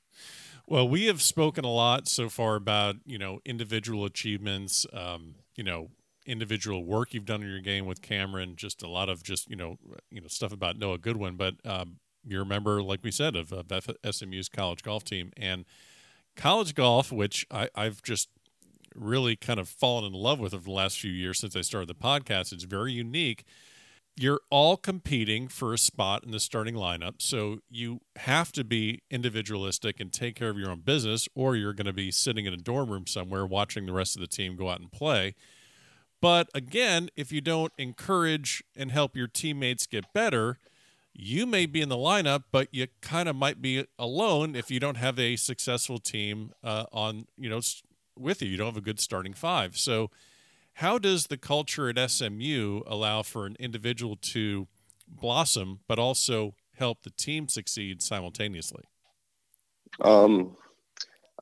Well, 0.66 0.88
we 0.88 1.06
have 1.06 1.20
spoken 1.20 1.64
a 1.64 1.70
lot 1.70 2.08
so 2.08 2.28
far 2.28 2.56
about, 2.56 2.96
you 3.04 3.18
know, 3.18 3.40
individual 3.44 4.04
achievements, 4.04 4.86
um, 4.92 5.34
you 5.54 5.62
know, 5.62 5.90
individual 6.26 6.84
work 6.84 7.12
you've 7.12 7.26
done 7.26 7.42
in 7.42 7.48
your 7.50 7.60
game 7.60 7.84
with 7.84 8.00
Cameron, 8.00 8.56
just 8.56 8.82
a 8.82 8.88
lot 8.88 9.10
of 9.10 9.22
just, 9.22 9.48
you 9.50 9.56
know, 9.56 9.78
you 10.10 10.20
know, 10.20 10.26
stuff 10.26 10.52
about 10.52 10.78
Noah 10.78 10.98
Goodwin, 10.98 11.36
but 11.36 11.54
um, 11.66 11.96
you're 12.26 12.42
a 12.42 12.46
member, 12.46 12.82
like 12.82 13.00
we 13.02 13.10
said, 13.10 13.36
of, 13.36 13.52
of 13.52 13.66
SMU's 14.10 14.48
college 14.48 14.82
golf 14.82 15.04
team 15.04 15.32
and 15.36 15.66
college 16.34 16.74
golf, 16.74 17.12
which 17.12 17.46
I, 17.50 17.68
I've 17.74 18.02
just 18.02 18.30
really 18.94 19.36
kind 19.36 19.60
of 19.60 19.68
fallen 19.68 20.04
in 20.04 20.12
love 20.12 20.40
with 20.40 20.54
over 20.54 20.64
the 20.64 20.70
last 20.70 20.98
few 20.98 21.12
years 21.12 21.40
since 21.40 21.54
I 21.56 21.60
started 21.60 21.88
the 21.88 21.94
podcast. 21.94 22.52
It's 22.52 22.64
very 22.64 22.92
unique. 22.92 23.44
You're 24.16 24.40
all 24.48 24.76
competing 24.76 25.48
for 25.48 25.72
a 25.72 25.78
spot 25.78 26.22
in 26.24 26.30
the 26.30 26.38
starting 26.38 26.74
lineup. 26.74 27.14
So 27.18 27.58
you 27.68 28.00
have 28.16 28.52
to 28.52 28.62
be 28.62 29.02
individualistic 29.10 29.98
and 29.98 30.12
take 30.12 30.36
care 30.36 30.50
of 30.50 30.56
your 30.56 30.70
own 30.70 30.80
business, 30.80 31.28
or 31.34 31.56
you're 31.56 31.72
going 31.72 31.86
to 31.86 31.92
be 31.92 32.12
sitting 32.12 32.46
in 32.46 32.52
a 32.52 32.58
dorm 32.58 32.90
room 32.90 33.06
somewhere 33.08 33.44
watching 33.44 33.86
the 33.86 33.92
rest 33.92 34.14
of 34.14 34.20
the 34.20 34.28
team 34.28 34.54
go 34.54 34.70
out 34.70 34.80
and 34.80 34.92
play. 34.92 35.34
But 36.20 36.48
again, 36.54 37.10
if 37.16 37.32
you 37.32 37.40
don't 37.40 37.72
encourage 37.76 38.62
and 38.76 38.90
help 38.90 39.16
your 39.16 39.26
teammates 39.26 39.86
get 39.86 40.12
better, 40.12 40.58
you 41.12 41.44
may 41.44 41.66
be 41.66 41.80
in 41.80 41.88
the 41.88 41.96
lineup, 41.96 42.44
but 42.50 42.68
you 42.72 42.86
kind 43.00 43.28
of 43.28 43.36
might 43.36 43.60
be 43.60 43.84
alone 43.98 44.56
if 44.56 44.70
you 44.70 44.80
don't 44.80 44.96
have 44.96 45.18
a 45.18 45.36
successful 45.36 45.98
team 45.98 46.52
uh, 46.62 46.86
on, 46.92 47.26
you 47.36 47.48
know, 47.48 47.60
with 48.18 48.42
you. 48.42 48.48
You 48.48 48.56
don't 48.56 48.68
have 48.68 48.76
a 48.76 48.80
good 48.80 49.00
starting 49.00 49.34
five. 49.34 49.76
So, 49.76 50.10
how 50.74 50.98
does 50.98 51.26
the 51.26 51.36
culture 51.36 51.88
at 51.88 52.10
SMU 52.10 52.82
allow 52.86 53.22
for 53.22 53.46
an 53.46 53.56
individual 53.58 54.16
to 54.16 54.66
blossom, 55.08 55.80
but 55.86 55.98
also 55.98 56.54
help 56.76 57.02
the 57.02 57.10
team 57.10 57.48
succeed 57.48 58.02
simultaneously? 58.02 58.84
Um, 60.00 60.56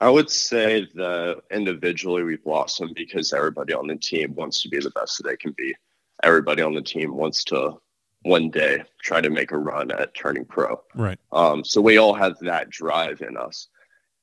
I 0.01 0.11
would 0.11 0.31
say 0.31 0.87
that 0.95 1.43
individually 1.51 2.23
we 2.23 2.37
blossom 2.37 2.93
because 2.95 3.33
everybody 3.33 3.73
on 3.73 3.87
the 3.87 3.97
team 3.97 4.35
wants 4.35 4.63
to 4.63 4.69
be 4.69 4.81
the 4.81 4.91
best 4.91 5.19
that 5.19 5.29
they 5.29 5.37
can 5.37 5.53
be. 5.53 5.75
Everybody 6.23 6.63
on 6.63 6.75
the 6.75 6.83
team 6.83 7.15
wants 7.15 7.45
to 7.45 7.79
one 8.23 8.51
day 8.51 8.85
try 9.03 9.21
to 9.21 9.31
make 9.31 9.51
a 9.53 9.59
run 9.59 9.91
at 9.93 10.15
turning 10.15 10.45
pro. 10.45 10.81
Right. 10.95 11.19
Um, 11.33 11.65
so 11.65 11.81
we 11.81 11.97
all 11.97 12.15
have 12.15 12.39
that 12.41 12.71
drive 12.71 13.23
in 13.23 13.37
us. 13.37 13.69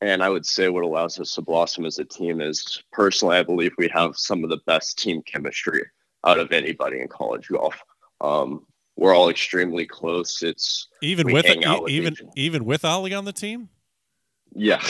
And 0.02 0.24
I 0.24 0.30
would 0.30 0.46
say 0.46 0.70
what 0.70 0.84
allows 0.84 1.20
us 1.20 1.36
to 1.36 1.42
blossom 1.42 1.86
as 1.86 2.00
a 2.00 2.06
team 2.06 2.40
is 2.40 2.84
personally, 2.92 3.38
I 3.38 3.44
believe 3.44 3.74
we 3.78 3.90
have 3.90 4.16
some 4.16 4.44
of 4.44 4.50
the 4.50 4.60
best 4.66 4.98
team 4.98 5.22
chemistry 5.24 5.84
out 6.26 6.40
of 6.40 6.52
anybody 6.52 7.02
in 7.02 7.08
college 7.08 7.50
golf. 7.50 7.76
Um, 8.22 8.66
we're 8.96 9.16
all 9.16 9.30
extremely 9.30 9.86
close. 9.86 10.42
It's 10.44 10.88
even 11.02 11.32
with, 11.32 11.46
with 11.46 11.90
even 11.90 12.16
even 12.36 12.66
with 12.66 12.84
Ollie 12.84 13.14
on 13.14 13.26
the 13.26 13.34
team. 13.34 13.70
Yeah. 14.54 14.82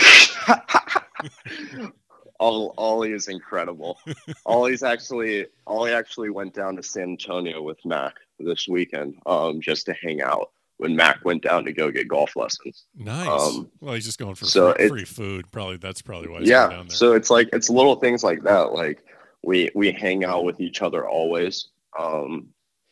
Ollie 2.40 3.12
is 3.12 3.28
incredible. 3.28 4.00
Ollie's 4.46 4.84
actually 4.84 5.48
Ollie 5.68 5.94
actually 5.94 6.30
went 6.30 6.54
down 6.54 6.76
to 6.78 6.84
San 6.84 7.04
Antonio 7.04 7.62
with 7.62 7.84
Mac 7.86 8.16
this 8.40 8.68
weekend 8.68 9.16
um, 9.26 9.62
just 9.62 9.86
to 9.88 9.94
hang 9.94 10.22
out 10.22 10.52
when 10.80 10.96
Mac 10.96 11.24
went 11.26 11.44
down 11.44 11.66
to 11.66 11.74
go 11.74 11.92
get 11.92 12.08
golf 12.08 12.38
lessons. 12.38 12.86
Nice. 12.96 13.28
Um, 13.28 13.70
well, 13.82 13.94
he's 13.94 14.06
just 14.06 14.18
going 14.18 14.36
for 14.36 14.46
so 14.46 14.74
free, 14.74 14.86
it, 14.86 14.90
free, 14.90 15.04
food. 15.04 15.52
Probably 15.52 15.76
that's 15.76 16.02
probably 16.02 16.30
why. 16.30 16.40
He's 16.40 16.50
down 16.50 16.70
there. 16.70 16.80
Yeah. 16.80 16.86
So 16.88 17.14
it's 17.14 17.30
like 17.30 17.50
it's 17.52 17.70
little 17.70 17.98
things 17.98 18.24
like 18.24 18.44
that. 18.44 18.74
Like 18.74 19.04
we 19.44 19.70
we 19.76 19.92
hang 19.92 20.24
out 20.24 20.46
with 20.46 20.62
each 20.62 20.82
other 20.82 21.08
always. 21.08 21.68
Um, 22.00 22.48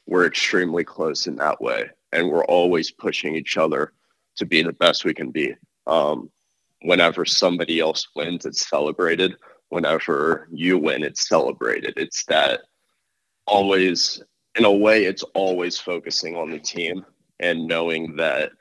we're 0.06 0.26
extremely 0.26 0.84
close 0.84 1.28
in 1.28 1.38
that 1.38 1.62
way, 1.62 1.90
and 2.12 2.30
we're 2.30 2.46
always 2.46 2.92
pushing 2.92 3.36
each 3.36 3.56
other 3.58 3.94
to 4.36 4.46
be 4.46 4.62
the 4.62 4.74
best 4.74 5.06
we 5.06 5.14
can 5.14 5.32
be. 5.32 5.56
Um, 5.88 6.30
whenever 6.82 7.24
somebody 7.24 7.80
else 7.80 8.06
wins, 8.18 8.46
it's 8.46 8.70
celebrated. 8.70 9.38
Whenever 9.70 10.50
you 10.52 10.78
win, 10.78 11.04
it's 11.04 11.30
celebrated. 11.30 11.94
It's 11.96 12.26
that 12.26 12.62
always, 13.46 14.22
in 14.58 14.66
a 14.66 14.72
way, 14.72 15.06
it's 15.06 15.24
always 15.34 15.78
focusing 15.78 16.36
on 16.36 16.52
the 16.52 16.60
team 16.60 17.06
and 17.40 17.68
knowing 17.68 18.16
that 18.16 18.52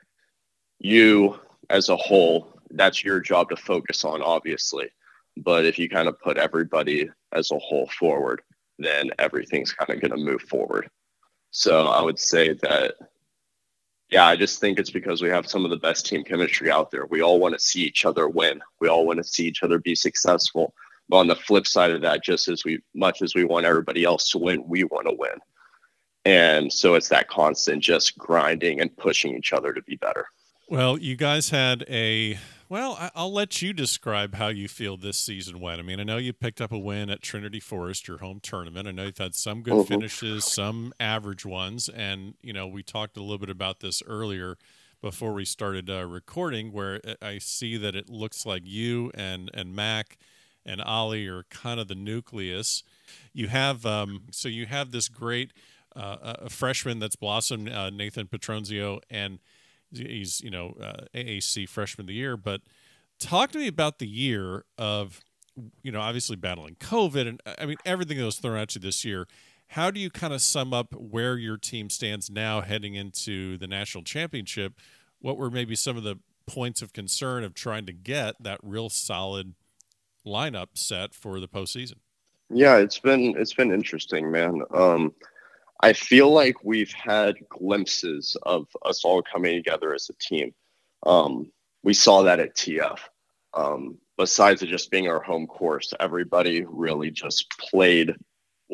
you 0.79 1.39
as 1.69 1.89
a 1.89 1.95
whole, 1.95 2.59
that's 2.71 3.03
your 3.03 3.19
job 3.19 3.49
to 3.49 3.55
focus 3.55 4.05
on, 4.05 4.21
obviously. 4.21 4.89
But 5.37 5.65
if 5.65 5.77
you 5.77 5.89
kind 5.89 6.07
of 6.07 6.19
put 6.19 6.37
everybody 6.37 7.09
as 7.31 7.51
a 7.51 7.59
whole 7.59 7.87
forward, 7.87 8.41
then 8.79 9.11
everything's 9.19 9.73
kind 9.73 9.89
of 9.89 10.01
going 10.01 10.17
to 10.17 10.31
move 10.31 10.41
forward. 10.43 10.89
So 11.51 11.87
I 11.87 12.01
would 12.01 12.19
say 12.19 12.53
that 12.53 12.95
yeah, 14.09 14.25
I 14.25 14.37
just 14.37 14.61
think 14.61 14.79
it's 14.79 14.89
because 14.89 15.21
we 15.21 15.29
have 15.29 15.47
some 15.47 15.65
of 15.65 15.71
the 15.71 15.77
best 15.77 16.05
team 16.05 16.23
chemistry 16.23 16.71
out 16.71 16.91
there. 16.91 17.05
We 17.07 17.21
all 17.21 17.39
want 17.39 17.55
to 17.55 17.59
see 17.59 17.81
each 17.81 18.05
other 18.05 18.29
win. 18.29 18.61
We 18.79 18.87
all 18.87 19.05
want 19.05 19.17
to 19.17 19.23
see 19.23 19.45
each 19.45 19.63
other 19.63 19.79
be 19.79 19.95
successful. 19.95 20.73
But 21.09 21.17
on 21.17 21.27
the 21.27 21.35
flip 21.35 21.67
side 21.67 21.91
of 21.91 22.01
that, 22.01 22.23
just 22.23 22.47
as 22.47 22.63
we 22.63 22.79
much 22.95 23.21
as 23.21 23.35
we 23.35 23.43
want 23.43 23.65
everybody 23.65 24.05
else 24.05 24.29
to 24.31 24.37
win, 24.37 24.63
we 24.65 24.85
want 24.85 25.07
to 25.07 25.15
win. 25.17 25.39
And 26.27 26.73
so 26.73 26.95
it's 26.95 27.07
that 27.07 27.29
constant 27.29 27.81
just 27.81 28.17
grinding 28.17 28.81
and 28.81 28.93
pushing 28.97 29.33
each 29.33 29.53
other 29.53 29.71
to 29.71 29.81
be 29.83 29.95
better. 29.95 30.27
Well, 30.67 30.97
you 30.97 31.15
guys 31.15 31.51
had 31.51 31.85
a 31.87 32.37
well, 32.67 33.11
I'll 33.15 33.31
let 33.31 33.61
you 33.61 33.71
describe 33.71 34.35
how 34.35 34.49
you 34.49 34.67
feel 34.67 34.97
this 34.97 35.17
season 35.17 35.61
went. 35.61 35.79
I 35.79 35.83
mean, 35.83 36.01
I 36.01 36.03
know 36.03 36.17
you 36.17 36.33
picked 36.33 36.59
up 36.59 36.73
a 36.73 36.77
win 36.77 37.09
at 37.09 37.21
Trinity 37.21 37.61
Forest, 37.61 38.09
your 38.09 38.17
home 38.17 38.41
tournament. 38.41 38.89
I 38.89 38.91
know 38.91 39.05
you've 39.05 39.17
had 39.17 39.35
some 39.35 39.61
good 39.61 39.75
mm-hmm. 39.75 39.87
finishes, 39.87 40.43
some 40.43 40.91
average 40.99 41.45
ones, 41.45 41.87
and 41.87 42.33
you 42.41 42.51
know 42.51 42.67
we 42.67 42.83
talked 42.83 43.15
a 43.15 43.21
little 43.21 43.37
bit 43.37 43.49
about 43.49 43.79
this 43.79 44.03
earlier 44.05 44.57
before 45.01 45.31
we 45.31 45.45
started 45.45 45.89
uh, 45.89 46.05
recording, 46.05 46.73
where 46.73 46.99
I 47.21 47.37
see 47.37 47.77
that 47.77 47.95
it 47.95 48.09
looks 48.09 48.45
like 48.45 48.63
you 48.65 49.11
and 49.13 49.49
and 49.53 49.73
Mac 49.73 50.17
and 50.65 50.81
Ollie 50.81 51.27
are 51.27 51.43
kind 51.43 51.79
of 51.79 51.87
the 51.87 51.95
nucleus. 51.95 52.83
You 53.31 53.47
have 53.47 53.85
um, 53.85 54.23
so 54.31 54.49
you 54.49 54.65
have 54.65 54.91
this 54.91 55.07
great 55.07 55.53
uh, 55.97 56.35
a 56.43 56.49
freshman 56.49 56.99
that's 56.99 57.15
blossomed, 57.15 57.69
uh, 57.69 57.89
Nathan 57.89 58.27
Petronzio, 58.27 58.99
and 59.09 59.39
he's 59.91 60.41
you 60.41 60.51
know 60.51 60.77
uh, 60.81 61.05
AAC 61.15 61.67
freshman 61.67 62.03
of 62.03 62.07
the 62.07 62.13
year. 62.13 62.37
But 62.37 62.61
talk 63.19 63.51
to 63.51 63.57
me 63.57 63.67
about 63.67 63.99
the 63.99 64.07
year 64.07 64.65
of 64.77 65.21
you 65.81 65.91
know 65.91 65.99
obviously 65.99 66.35
battling 66.35 66.75
COVID 66.75 67.27
and 67.27 67.41
I 67.59 67.65
mean 67.65 67.77
everything 67.85 68.17
that 68.17 68.25
was 68.25 68.37
thrown 68.37 68.57
at 68.57 68.75
you 68.75 68.81
this 68.81 69.03
year. 69.03 69.27
How 69.71 69.91
do 69.91 69.99
you 69.99 70.09
kind 70.09 70.33
of 70.33 70.41
sum 70.41 70.73
up 70.73 70.93
where 70.93 71.37
your 71.37 71.57
team 71.57 71.89
stands 71.89 72.29
now 72.29 72.61
heading 72.61 72.95
into 72.95 73.57
the 73.57 73.67
national 73.67 74.05
championship? 74.05 74.73
What 75.19 75.37
were 75.37 75.49
maybe 75.49 75.75
some 75.75 75.97
of 75.97 76.03
the 76.03 76.19
points 76.45 76.81
of 76.81 76.93
concern 76.93 77.43
of 77.43 77.53
trying 77.53 77.85
to 77.85 77.91
get 77.91 78.41
that 78.41 78.59
real 78.63 78.89
solid 78.89 79.55
lineup 80.25 80.67
set 80.75 81.13
for 81.13 81.41
the 81.41 81.47
postseason? 81.47 81.95
Yeah, 82.49 82.77
it's 82.77 82.99
been 82.99 83.35
it's 83.37 83.53
been 83.53 83.73
interesting, 83.73 84.31
man. 84.31 84.61
Um, 84.73 85.13
I 85.81 85.93
feel 85.93 86.31
like 86.31 86.63
we've 86.63 86.91
had 86.91 87.35
glimpses 87.49 88.35
of 88.43 88.67
us 88.83 89.05
all 89.05 89.21
coming 89.21 89.55
together 89.55 89.93
as 89.93 90.09
a 90.09 90.13
team. 90.19 90.53
Um, 91.05 91.51
we 91.83 91.93
saw 91.93 92.23
that 92.23 92.39
at 92.39 92.55
TF. 92.55 92.99
Um, 93.53 93.97
besides 94.17 94.61
it 94.61 94.67
just 94.67 94.91
being 94.91 95.07
our 95.07 95.21
home 95.21 95.47
course, 95.47 95.93
everybody 95.99 96.65
really 96.65 97.11
just 97.11 97.49
played 97.59 98.15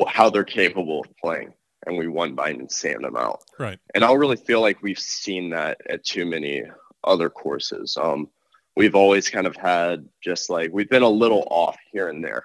how 0.08 0.30
they're 0.30 0.44
capable 0.44 1.00
of 1.00 1.16
playing, 1.16 1.52
and 1.86 1.96
we 1.96 2.08
won 2.08 2.34
by 2.34 2.50
an 2.50 2.60
insane 2.60 3.04
amount. 3.04 3.40
Right. 3.58 3.78
And 3.94 4.02
I 4.02 4.08
don't 4.08 4.18
really 4.18 4.36
feel 4.36 4.60
like 4.60 4.82
we've 4.82 4.98
seen 4.98 5.50
that 5.50 5.78
at 5.88 6.04
too 6.04 6.26
many 6.26 6.64
other 7.04 7.30
courses. 7.30 7.96
Um, 8.00 8.28
we've 8.76 8.94
always 8.94 9.28
kind 9.28 9.46
of 9.46 9.56
had 9.56 10.08
just 10.22 10.50
like 10.50 10.70
we've 10.72 10.90
been 10.90 11.02
a 11.02 11.08
little 11.08 11.46
off 11.50 11.76
here 11.92 12.08
and 12.08 12.24
there. 12.24 12.44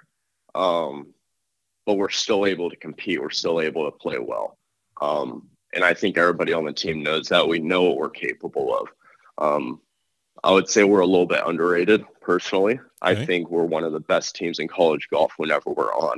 Um, 0.54 1.14
but 1.90 1.98
we're 1.98 2.08
still 2.08 2.46
able 2.46 2.70
to 2.70 2.76
compete. 2.76 3.20
We're 3.20 3.30
still 3.30 3.60
able 3.60 3.84
to 3.84 3.90
play 3.90 4.16
well. 4.20 4.56
Um, 5.00 5.48
and 5.74 5.82
I 5.82 5.92
think 5.92 6.16
everybody 6.16 6.52
on 6.52 6.64
the 6.64 6.72
team 6.72 7.02
knows 7.02 7.26
that. 7.28 7.48
We 7.48 7.58
know 7.58 7.82
what 7.82 7.96
we're 7.96 8.10
capable 8.10 8.72
of. 8.76 8.88
Um, 9.38 9.80
I 10.44 10.52
would 10.52 10.68
say 10.68 10.84
we're 10.84 11.00
a 11.00 11.06
little 11.06 11.26
bit 11.26 11.42
underrated 11.44 12.04
personally. 12.20 12.74
Okay. 12.74 12.84
I 13.02 13.26
think 13.26 13.50
we're 13.50 13.64
one 13.64 13.82
of 13.82 13.90
the 13.92 13.98
best 13.98 14.36
teams 14.36 14.60
in 14.60 14.68
college 14.68 15.08
golf 15.10 15.32
whenever 15.36 15.70
we're 15.70 15.92
on. 15.92 16.16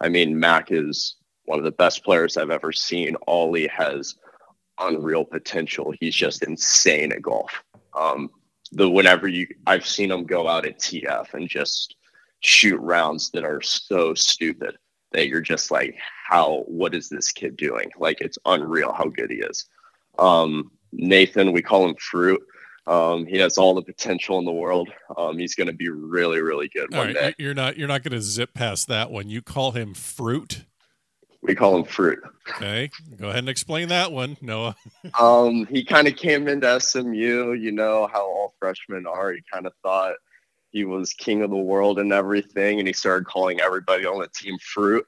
I 0.00 0.08
mean, 0.08 0.36
Mac 0.36 0.72
is 0.72 1.14
one 1.44 1.60
of 1.60 1.64
the 1.64 1.70
best 1.70 2.02
players 2.02 2.36
I've 2.36 2.50
ever 2.50 2.72
seen. 2.72 3.14
Ollie 3.28 3.68
has 3.68 4.16
unreal 4.80 5.24
potential. 5.24 5.94
He's 6.00 6.16
just 6.16 6.42
insane 6.42 7.12
at 7.12 7.22
golf. 7.22 7.62
Um, 7.96 8.30
the 8.72 8.90
whenever 8.90 9.28
you 9.28 9.46
I've 9.64 9.86
seen 9.86 10.10
him 10.10 10.24
go 10.24 10.48
out 10.48 10.66
at 10.66 10.80
TF 10.80 11.34
and 11.34 11.48
just 11.48 11.94
shoot 12.40 12.78
rounds 12.78 13.30
that 13.30 13.44
are 13.44 13.62
so 13.62 14.12
stupid 14.14 14.76
that 15.14 15.28
you're 15.28 15.40
just 15.40 15.70
like, 15.70 15.96
how, 16.28 16.64
what 16.66 16.94
is 16.94 17.08
this 17.08 17.32
kid 17.32 17.56
doing? 17.56 17.90
Like, 17.98 18.20
it's 18.20 18.38
unreal 18.44 18.92
how 18.92 19.06
good 19.06 19.30
he 19.30 19.36
is. 19.36 19.66
Um, 20.18 20.70
Nathan, 20.92 21.52
we 21.52 21.62
call 21.62 21.88
him 21.88 21.96
Fruit. 21.96 22.42
Um, 22.86 23.24
he 23.24 23.38
has 23.38 23.56
all 23.56 23.74
the 23.74 23.82
potential 23.82 24.38
in 24.38 24.44
the 24.44 24.52
world. 24.52 24.90
Um, 25.16 25.38
he's 25.38 25.54
going 25.54 25.68
to 25.68 25.72
be 25.72 25.88
really, 25.88 26.40
really 26.40 26.68
good 26.68 26.92
all 26.92 26.98
one 26.98 27.06
right. 27.08 27.16
day. 27.16 27.34
You're 27.38 27.54
not, 27.54 27.78
you're 27.78 27.88
not 27.88 28.02
going 28.02 28.12
to 28.12 28.20
zip 28.20 28.52
past 28.52 28.88
that 28.88 29.10
one. 29.10 29.30
You 29.30 29.40
call 29.40 29.72
him 29.72 29.94
Fruit. 29.94 30.64
We 31.42 31.54
call 31.54 31.76
him 31.76 31.84
Fruit. 31.84 32.20
Okay, 32.56 32.90
go 33.16 33.28
ahead 33.28 33.40
and 33.40 33.48
explain 33.48 33.88
that 33.88 34.12
one, 34.12 34.36
Noah. 34.40 34.76
um, 35.20 35.66
he 35.66 35.84
kind 35.84 36.08
of 36.08 36.16
came 36.16 36.48
into 36.48 36.80
SMU. 36.80 37.52
You 37.52 37.72
know 37.72 38.06
how 38.06 38.22
all 38.22 38.54
freshmen 38.58 39.06
are. 39.06 39.32
He 39.32 39.42
kind 39.50 39.66
of 39.66 39.72
thought 39.82 40.14
he 40.74 40.84
was 40.84 41.14
king 41.14 41.42
of 41.42 41.50
the 41.50 41.56
world 41.56 42.00
and 42.00 42.12
everything, 42.12 42.80
and 42.80 42.88
he 42.88 42.92
started 42.92 43.26
calling 43.26 43.60
everybody 43.60 44.04
on 44.04 44.20
the 44.20 44.28
team 44.28 44.58
Fruit. 44.60 45.06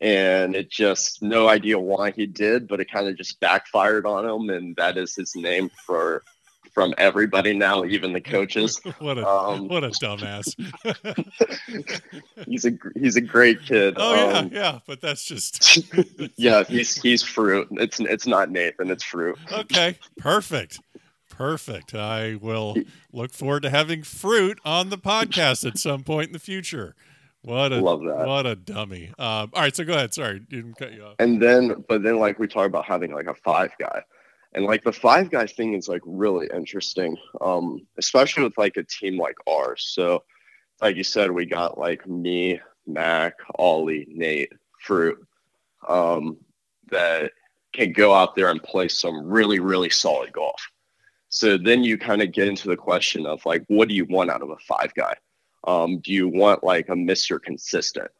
And 0.00 0.54
it 0.54 0.70
just 0.70 1.22
no 1.22 1.48
idea 1.48 1.76
why 1.76 2.12
he 2.12 2.24
did, 2.24 2.68
but 2.68 2.78
it 2.78 2.90
kind 2.90 3.08
of 3.08 3.16
just 3.16 3.40
backfired 3.40 4.06
on 4.06 4.24
him, 4.24 4.48
and 4.48 4.76
that 4.76 4.96
is 4.96 5.16
his 5.16 5.34
name 5.34 5.70
for 5.84 6.22
from 6.72 6.94
everybody 6.96 7.52
now, 7.52 7.84
even 7.84 8.12
the 8.12 8.20
coaches. 8.20 8.80
what 9.00 9.18
a 9.18 9.28
um, 9.28 9.66
what 9.66 9.82
a 9.82 9.88
dumbass. 9.88 10.54
he's 12.46 12.64
a 12.64 12.70
he's 12.94 13.16
a 13.16 13.20
great 13.20 13.60
kid. 13.64 13.94
Oh 13.96 14.14
yeah, 14.14 14.38
um, 14.38 14.50
yeah, 14.52 14.78
but 14.86 15.00
that's 15.00 15.24
just 15.24 15.80
yeah. 16.36 16.62
He's 16.62 16.94
he's 16.94 17.24
fruit. 17.24 17.66
It's 17.72 17.98
it's 17.98 18.28
not 18.28 18.52
Nathan. 18.52 18.92
It's 18.92 19.02
fruit. 19.02 19.36
Okay, 19.50 19.98
perfect. 20.18 20.78
Perfect. 21.38 21.94
I 21.94 22.34
will 22.34 22.76
look 23.12 23.32
forward 23.32 23.62
to 23.62 23.70
having 23.70 24.02
fruit 24.02 24.58
on 24.64 24.90
the 24.90 24.98
podcast 24.98 25.64
at 25.64 25.78
some 25.78 26.02
point 26.02 26.26
in 26.26 26.32
the 26.32 26.40
future. 26.40 26.96
What 27.42 27.72
a 27.72 27.76
love 27.76 28.00
that. 28.00 28.26
What 28.26 28.44
a 28.44 28.56
dummy. 28.56 29.10
Um, 29.20 29.50
all 29.54 29.62
right, 29.62 29.74
so 29.74 29.84
go 29.84 29.92
ahead. 29.92 30.12
Sorry, 30.12 30.40
didn't 30.40 30.74
cut 30.74 30.92
you 30.92 31.04
off. 31.04 31.14
And 31.20 31.40
then, 31.40 31.84
but 31.88 32.02
then, 32.02 32.18
like 32.18 32.40
we 32.40 32.48
talk 32.48 32.66
about 32.66 32.86
having 32.86 33.12
like 33.12 33.28
a 33.28 33.34
five 33.34 33.70
guy. 33.78 34.02
And 34.54 34.64
like 34.64 34.82
the 34.82 34.92
five 34.92 35.30
guy 35.30 35.46
thing 35.46 35.74
is 35.74 35.88
like 35.88 36.02
really 36.04 36.48
interesting, 36.52 37.16
um, 37.40 37.86
especially 37.98 38.42
with 38.42 38.58
like 38.58 38.76
a 38.76 38.82
team 38.82 39.16
like 39.16 39.36
ours. 39.46 39.86
So, 39.94 40.24
like 40.82 40.96
you 40.96 41.04
said, 41.04 41.30
we 41.30 41.46
got 41.46 41.78
like 41.78 42.04
me, 42.08 42.58
Mac, 42.84 43.34
Ollie, 43.54 44.08
Nate, 44.10 44.52
Fruit, 44.80 45.24
um, 45.86 46.36
that 46.90 47.30
can 47.72 47.92
go 47.92 48.12
out 48.12 48.34
there 48.34 48.50
and 48.50 48.60
play 48.60 48.88
some 48.88 49.24
really, 49.24 49.60
really 49.60 49.90
solid 49.90 50.32
golf. 50.32 50.60
So 51.28 51.58
then 51.58 51.84
you 51.84 51.98
kind 51.98 52.22
of 52.22 52.32
get 52.32 52.48
into 52.48 52.68
the 52.68 52.76
question 52.76 53.26
of 53.26 53.44
like, 53.44 53.64
what 53.68 53.88
do 53.88 53.94
you 53.94 54.06
want 54.06 54.30
out 54.30 54.42
of 54.42 54.50
a 54.50 54.56
five 54.58 54.94
guy? 54.94 55.14
Um, 55.66 55.98
do 55.98 56.12
you 56.12 56.28
want 56.28 56.64
like 56.64 56.88
a 56.88 56.92
Mr. 56.92 57.40
Consistent 57.40 58.10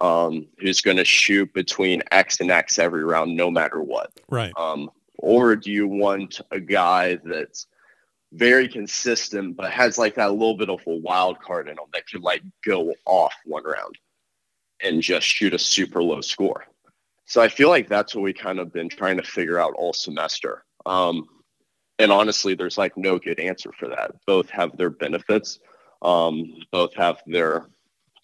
um, 0.00 0.46
who's 0.58 0.80
going 0.80 0.96
to 0.96 1.04
shoot 1.04 1.52
between 1.52 2.02
X 2.12 2.40
and 2.40 2.50
X 2.50 2.78
every 2.78 3.04
round, 3.04 3.36
no 3.36 3.50
matter 3.50 3.82
what? 3.82 4.10
Right. 4.28 4.52
Um, 4.56 4.90
or 5.18 5.56
do 5.56 5.70
you 5.70 5.86
want 5.86 6.40
a 6.50 6.60
guy 6.60 7.18
that's 7.24 7.66
very 8.32 8.66
consistent 8.66 9.56
but 9.56 9.70
has 9.70 9.98
like 9.98 10.14
that 10.14 10.32
little 10.32 10.56
bit 10.56 10.70
of 10.70 10.80
a 10.86 10.96
wild 10.96 11.38
card 11.40 11.68
in 11.68 11.74
him 11.74 11.84
that 11.92 12.08
could 12.08 12.22
like 12.22 12.42
go 12.64 12.94
off 13.04 13.34
one 13.44 13.64
round 13.64 13.98
and 14.82 15.02
just 15.02 15.26
shoot 15.26 15.54
a 15.54 15.58
super 15.58 16.02
low 16.02 16.20
score? 16.20 16.66
So 17.26 17.40
I 17.40 17.48
feel 17.48 17.68
like 17.68 17.88
that's 17.88 18.14
what 18.14 18.22
we 18.22 18.32
kind 18.32 18.58
of 18.58 18.72
been 18.72 18.88
trying 18.88 19.16
to 19.16 19.22
figure 19.22 19.58
out 19.58 19.74
all 19.76 19.92
semester. 19.92 20.64
Um, 20.86 21.26
and 22.02 22.12
honestly, 22.12 22.54
there's 22.54 22.76
like 22.76 22.96
no 22.96 23.18
good 23.18 23.38
answer 23.38 23.70
for 23.78 23.88
that. 23.88 24.10
Both 24.26 24.50
have 24.50 24.76
their 24.76 24.90
benefits, 24.90 25.60
um, 26.02 26.52
both 26.72 26.94
have 26.94 27.22
their 27.26 27.68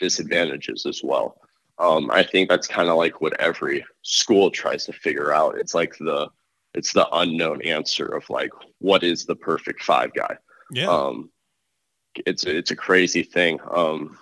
disadvantages 0.00 0.84
as 0.84 1.00
well. 1.02 1.40
Um, 1.78 2.10
I 2.10 2.24
think 2.24 2.48
that's 2.48 2.66
kind 2.66 2.88
of 2.88 2.96
like 2.96 3.20
what 3.20 3.40
every 3.40 3.84
school 4.02 4.50
tries 4.50 4.84
to 4.86 4.92
figure 4.92 5.32
out. 5.32 5.58
It's 5.58 5.74
like 5.74 5.96
the 5.98 6.28
it's 6.74 6.92
the 6.92 7.08
unknown 7.12 7.62
answer 7.62 8.06
of 8.06 8.28
like 8.28 8.50
what 8.78 9.04
is 9.04 9.24
the 9.24 9.36
perfect 9.36 9.82
five 9.82 10.12
guy. 10.12 10.36
Yeah. 10.72 10.88
Um, 10.88 11.30
it's 12.26 12.44
it's 12.44 12.72
a 12.72 12.76
crazy 12.76 13.22
thing. 13.22 13.60
Um, 13.70 14.18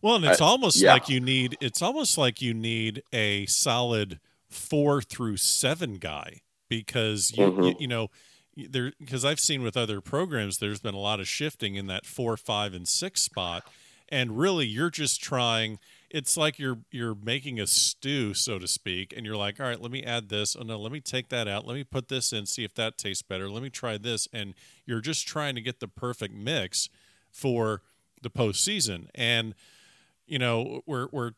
well, 0.00 0.16
and 0.16 0.24
it's 0.24 0.40
I, 0.40 0.46
almost 0.46 0.80
yeah. 0.80 0.94
like 0.94 1.10
you 1.10 1.20
need 1.20 1.58
it's 1.60 1.82
almost 1.82 2.16
like 2.16 2.40
you 2.40 2.54
need 2.54 3.02
a 3.12 3.44
solid 3.44 4.20
four 4.48 5.02
through 5.02 5.36
seven 5.36 5.96
guy 5.96 6.40
because 6.70 7.30
you 7.36 7.46
mm-hmm. 7.46 7.62
you, 7.62 7.74
you 7.80 7.88
know 7.88 8.08
there 8.56 8.92
because 8.98 9.24
I've 9.24 9.40
seen 9.40 9.62
with 9.62 9.76
other 9.76 10.00
programs 10.00 10.58
there's 10.58 10.80
been 10.80 10.94
a 10.94 10.98
lot 10.98 11.20
of 11.20 11.28
shifting 11.28 11.74
in 11.74 11.86
that 11.88 12.06
four, 12.06 12.36
five, 12.36 12.74
and 12.74 12.86
six 12.86 13.22
spot, 13.22 13.66
and 14.08 14.38
really 14.38 14.66
you're 14.66 14.90
just 14.90 15.22
trying 15.22 15.78
it's 16.14 16.36
like 16.36 16.60
you're 16.60 16.78
you're 16.92 17.16
making 17.16 17.58
a 17.58 17.66
stew, 17.66 18.34
so 18.34 18.56
to 18.60 18.68
speak, 18.68 19.12
and 19.16 19.26
you're 19.26 19.36
like, 19.36 19.58
all 19.58 19.66
right, 19.66 19.80
let 19.80 19.90
me 19.90 20.04
add 20.04 20.28
this. 20.28 20.54
Oh 20.54 20.62
no, 20.62 20.78
let 20.78 20.92
me 20.92 21.00
take 21.00 21.28
that 21.30 21.48
out. 21.48 21.66
Let 21.66 21.74
me 21.74 21.82
put 21.82 22.08
this 22.08 22.32
in, 22.32 22.46
see 22.46 22.62
if 22.62 22.72
that 22.76 22.96
tastes 22.96 23.22
better. 23.22 23.50
Let 23.50 23.64
me 23.64 23.68
try 23.68 23.98
this, 23.98 24.28
and 24.32 24.54
you're 24.86 25.00
just 25.00 25.26
trying 25.26 25.56
to 25.56 25.60
get 25.60 25.80
the 25.80 25.88
perfect 25.88 26.32
mix 26.32 26.88
for 27.32 27.82
the 28.22 28.30
postseason. 28.30 29.08
And 29.12 29.56
you 30.24 30.38
know, 30.38 30.82
we're 30.86 31.08
we're 31.10 31.32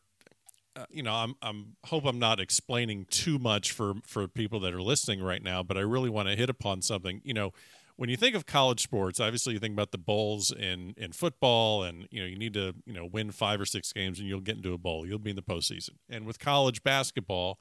uh, 0.77 0.85
you 0.89 1.01
know, 1.01 1.13
I'm 1.13 1.35
I'm 1.41 1.75
hope 1.85 2.05
I'm 2.05 2.19
not 2.19 2.39
explaining 2.39 3.05
too 3.09 3.39
much 3.39 3.71
for 3.71 3.95
for 4.05 4.27
people 4.27 4.59
that 4.61 4.73
are 4.73 4.81
listening 4.81 5.23
right 5.23 5.41
now, 5.41 5.63
but 5.63 5.77
I 5.77 5.81
really 5.81 6.09
want 6.09 6.29
to 6.29 6.35
hit 6.35 6.49
upon 6.49 6.81
something. 6.81 7.21
You 7.23 7.33
know, 7.33 7.51
when 7.95 8.09
you 8.09 8.17
think 8.17 8.35
of 8.35 8.45
college 8.45 8.83
sports, 8.83 9.19
obviously 9.19 9.53
you 9.53 9.59
think 9.59 9.73
about 9.73 9.91
the 9.91 9.97
bowls 9.97 10.51
in 10.51 10.93
in 10.97 11.13
football, 11.13 11.83
and 11.83 12.07
you 12.11 12.21
know 12.21 12.27
you 12.27 12.37
need 12.37 12.53
to 12.53 12.75
you 12.85 12.93
know 12.93 13.05
win 13.05 13.31
five 13.31 13.59
or 13.59 13.65
six 13.65 13.91
games, 13.91 14.19
and 14.19 14.27
you'll 14.27 14.39
get 14.39 14.57
into 14.57 14.73
a 14.73 14.77
bowl. 14.77 15.05
You'll 15.05 15.19
be 15.19 15.31
in 15.31 15.35
the 15.35 15.41
postseason. 15.41 15.95
And 16.09 16.25
with 16.25 16.37
college 16.37 16.83
basketball, 16.83 17.59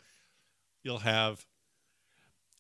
you'll 0.83 0.99
have, 0.99 1.47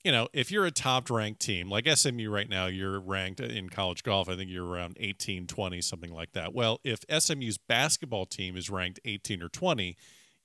you 0.04 0.10
know, 0.10 0.28
if 0.32 0.50
you're 0.50 0.64
a 0.64 0.70
top 0.70 1.10
ranked 1.10 1.40
team 1.40 1.68
like 1.68 1.86
SMU 1.86 2.30
right 2.30 2.48
now, 2.48 2.64
you're 2.64 2.98
ranked 2.98 3.40
in 3.40 3.68
college 3.68 4.02
golf. 4.02 4.28
I 4.28 4.36
think 4.36 4.50
you're 4.50 4.66
around 4.66 4.96
18, 4.98 5.46
20, 5.46 5.80
something 5.82 6.12
like 6.12 6.32
that. 6.32 6.54
Well, 6.54 6.80
if 6.82 7.00
SMU's 7.10 7.58
basketball 7.58 8.24
team 8.24 8.56
is 8.56 8.70
ranked 8.70 9.00
18 9.04 9.42
or 9.42 9.50
20, 9.50 9.96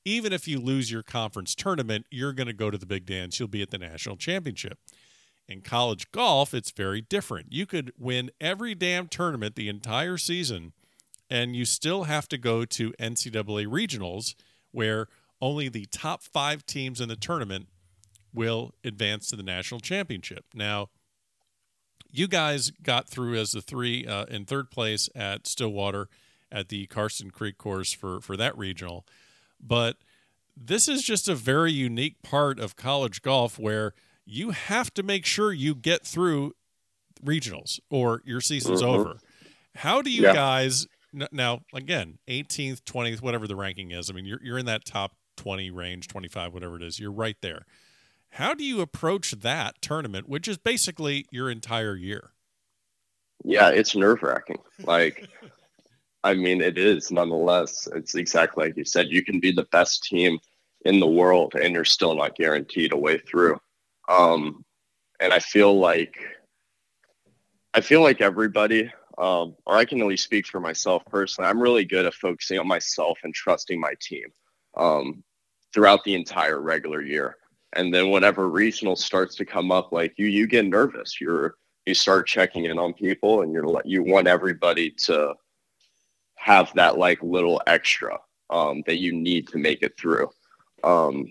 even 0.06 0.34
if 0.34 0.48
you 0.48 0.60
lose 0.60 0.92
your 0.92 1.04
conference 1.04 1.56
tournament, 1.56 2.06
you're 2.10 2.34
going 2.34 2.48
to 2.48 2.54
go 2.54 2.72
to 2.72 2.78
the 2.78 2.86
big 2.86 3.06
dance. 3.06 3.40
You'll 3.40 3.48
be 3.48 3.62
at 3.62 3.70
the 3.70 3.78
national 3.78 4.18
championship. 4.18 4.80
In 5.48 5.62
college 5.62 6.12
golf, 6.12 6.54
it's 6.54 6.72
very 6.72 7.02
different. 7.02 7.52
You 7.52 7.66
could 7.66 7.92
win 7.98 8.32
every 8.40 8.74
damn 8.74 9.08
tournament 9.08 9.56
the 9.56 9.70
entire 9.70 10.18
season, 10.18 10.74
and 11.30 11.56
you 11.56 11.66
still 11.66 12.04
have 12.04 12.28
to 12.30 12.38
go 12.38 12.66
to 12.66 12.92
NCAA 12.94 13.68
regionals 13.68 14.36
where 14.72 15.08
only 15.42 15.68
the 15.68 15.88
top 15.88 16.22
five 16.22 16.66
teams 16.66 17.02
in 17.02 17.10
the 17.10 17.16
tournament 17.16 17.68
will 18.34 18.74
advance 18.84 19.30
to 19.30 19.36
the 19.36 19.44
national 19.44 19.80
championship. 19.80 20.46
Now, 20.54 20.90
you 22.12 22.28
guys 22.28 22.72
got 22.84 23.10
through 23.10 23.36
as 23.36 23.52
the 23.52 23.62
three 23.62 24.06
uh, 24.06 24.26
in 24.26 24.46
third 24.46 24.70
place 24.70 25.10
at 25.16 25.48
Stillwater 25.48 26.08
at 26.52 26.70
the 26.70 26.86
Karsten 26.88 27.32
Creek 27.32 27.58
course 27.58 27.94
for 27.94 28.20
for 28.20 28.36
that 28.38 28.58
regional, 28.58 29.06
but 29.62 29.98
this 30.56 30.88
is 30.88 31.04
just 31.04 31.28
a 31.28 31.36
very 31.36 31.72
unique 31.72 32.22
part 32.22 32.60
of 32.60 32.76
college 32.76 33.22
golf 33.22 33.58
where 33.58 33.94
you 34.26 34.52
have 34.52 34.94
to 34.94 35.04
make 35.04 35.26
sure 35.26 35.52
you 35.52 35.76
get 35.76 36.06
through 36.06 36.54
regionals 37.24 37.80
or 37.90 38.22
your 38.26 38.42
season's 38.42 38.82
mm-hmm. 38.82 39.00
over. 39.00 39.18
How 39.76 40.02
do 40.02 40.12
you 40.12 40.24
yeah. 40.24 40.34
guys 40.34 40.88
now 41.32 41.62
again 41.74 42.18
18th 42.28 42.82
20th 42.84 43.22
whatever 43.22 43.48
the 43.48 43.56
ranking 43.56 43.92
is 43.92 44.10
i 44.10 44.14
mean 44.14 44.26
you're, 44.26 44.40
you're 44.42 44.58
in 44.58 44.66
that 44.66 44.86
top 44.86 45.14
20 45.38 45.70
range 45.72 46.08
25 46.08 46.54
whatever 46.54 46.78
it 46.78 46.84
is 46.84 47.00
you're 47.00 47.12
right 47.12 47.38
there 47.42 47.66
how 48.32 48.54
do 48.54 48.64
you 48.64 48.82
approach 48.82 49.32
that 49.32 49.76
tournament 49.82 50.30
which 50.30 50.48
is 50.48 50.58
basically 50.58 51.26
your 51.32 51.50
entire 51.50 51.96
year 51.96 52.32
yeah 53.44 53.70
it's 53.70 53.96
nerve-wracking 53.96 54.60
like 54.84 55.28
i 56.24 56.34
mean 56.34 56.62
it 56.62 56.78
is 56.78 57.12
nonetheless 57.12 57.88
it's 57.96 58.16
exactly 58.16 58.66
like 58.66 58.78
you 58.78 58.86
said 58.86 59.08
you 59.10 59.24
can 59.24 59.40
be 59.40 59.52
the 59.52 59.68
best 59.72 60.04
team 60.04 60.40
in 60.86 61.00
the 61.00 61.08
world 61.08 61.54
and 61.56 61.74
you're 61.74 61.86
still 61.86 62.16
not 62.16 62.36
guaranteed 62.36 62.94
a 62.94 62.98
way 62.98 63.18
through 63.18 63.60
um, 64.10 64.66
and 65.22 65.32
I 65.32 65.40
feel 65.40 65.78
like 65.80 66.18
I 67.74 67.80
feel 67.80 68.02
like 68.02 68.20
everybody, 68.20 68.92
um, 69.18 69.56
or 69.66 69.78
I 69.78 69.86
can 69.86 70.02
only 70.02 70.18
speak 70.18 70.48
for 70.48 70.60
myself 70.60 71.04
personally. 71.06 71.50
I'm 71.50 71.62
really 71.62 71.86
good 71.86 72.06
at 72.06 72.14
focusing 72.14 72.60
on 72.60 72.68
myself 72.68 73.20
and 73.24 73.34
trusting 73.34 73.80
my 73.80 73.94
team 74.02 74.26
um, 74.76 75.24
throughout 75.74 76.04
the 76.04 76.16
entire 76.16 76.60
regular 76.60 77.02
year. 77.02 77.38
And 77.74 77.94
then 77.94 78.10
whenever 78.10 78.50
regional 78.50 78.98
starts 78.98 79.36
to 79.36 79.46
come 79.46 79.72
up, 79.72 79.94
like 79.94 80.14
you, 80.18 80.26
you 80.26 80.48
get 80.48 80.66
nervous. 80.66 81.22
You're 81.22 81.56
you 81.86 81.94
start 81.94 82.28
checking 82.28 82.66
in 82.66 82.78
on 82.78 82.94
people, 82.94 83.42
and 83.42 83.54
you're 83.54 83.82
you 83.86 84.04
want 84.04 84.28
everybody 84.28 84.92
to 85.06 85.34
have 86.42 86.72
that 86.74 86.98
like 86.98 87.22
little 87.22 87.62
extra 87.68 88.18
um, 88.50 88.82
that 88.88 88.98
you 88.98 89.14
need 89.14 89.48
to 89.48 89.60
make 89.60 89.84
it 89.84 89.94
through. 89.98 90.28
Um, 90.84 91.28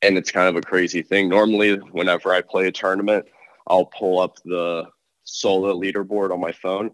and 0.00 0.16
it's 0.16 0.30
kind 0.30 0.48
of 0.48 0.56
a 0.56 0.62
crazy 0.66 1.02
thing. 1.02 1.28
Normally, 1.28 1.76
whenever 1.76 2.32
I 2.32 2.40
play 2.40 2.66
a 2.66 2.72
tournament, 2.72 3.26
I'll 3.66 3.86
pull 3.86 4.20
up 4.20 4.36
the 4.44 4.86
solo 5.24 5.78
leaderboard 5.78 6.32
on 6.32 6.40
my 6.40 6.52
phone, 6.52 6.90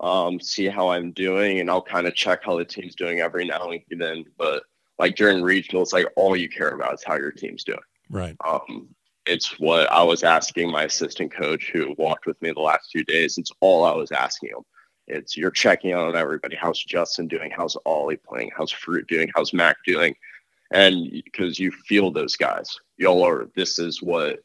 um, 0.00 0.40
see 0.40 0.66
how 0.66 0.88
I'm 0.88 1.12
doing, 1.12 1.60
and 1.60 1.70
I'll 1.70 1.82
kind 1.82 2.06
of 2.06 2.14
check 2.14 2.40
how 2.44 2.56
the 2.56 2.64
team's 2.64 2.94
doing 2.94 3.20
every 3.20 3.44
now 3.44 3.70
and 3.70 3.80
then. 3.90 4.24
But 4.38 4.62
like 4.98 5.14
during 5.14 5.42
regionals, 5.42 5.92
like 5.92 6.06
all 6.16 6.36
you 6.36 6.48
care 6.48 6.70
about 6.70 6.94
is 6.94 7.04
how 7.04 7.16
your 7.16 7.32
team's 7.32 7.64
doing. 7.64 7.78
Right. 8.08 8.36
Um, 8.46 8.88
it's 9.26 9.58
what 9.60 9.90
I 9.92 10.02
was 10.02 10.22
asking 10.22 10.70
my 10.70 10.84
assistant 10.84 11.32
coach 11.32 11.70
who 11.72 11.94
walked 11.98 12.26
with 12.26 12.40
me 12.40 12.50
the 12.52 12.60
last 12.60 12.90
two 12.90 13.04
days. 13.04 13.36
It's 13.36 13.52
all 13.60 13.84
I 13.84 13.92
was 13.92 14.10
asking 14.10 14.50
him. 14.50 14.62
It's 15.06 15.36
you're 15.36 15.50
checking 15.50 15.94
on 15.94 16.16
everybody. 16.16 16.56
How's 16.56 16.82
Justin 16.82 17.28
doing? 17.28 17.50
How's 17.50 17.76
Ollie 17.84 18.16
playing? 18.16 18.50
How's 18.56 18.70
Fruit 18.70 19.06
doing? 19.08 19.30
How's 19.34 19.52
Mac 19.52 19.76
doing? 19.86 20.14
and 20.72 21.10
because 21.24 21.58
you 21.58 21.70
feel 21.70 22.10
those 22.10 22.36
guys, 22.36 22.80
y'all 22.96 23.22
are. 23.22 23.48
This 23.54 23.78
is 23.78 24.02
what 24.02 24.40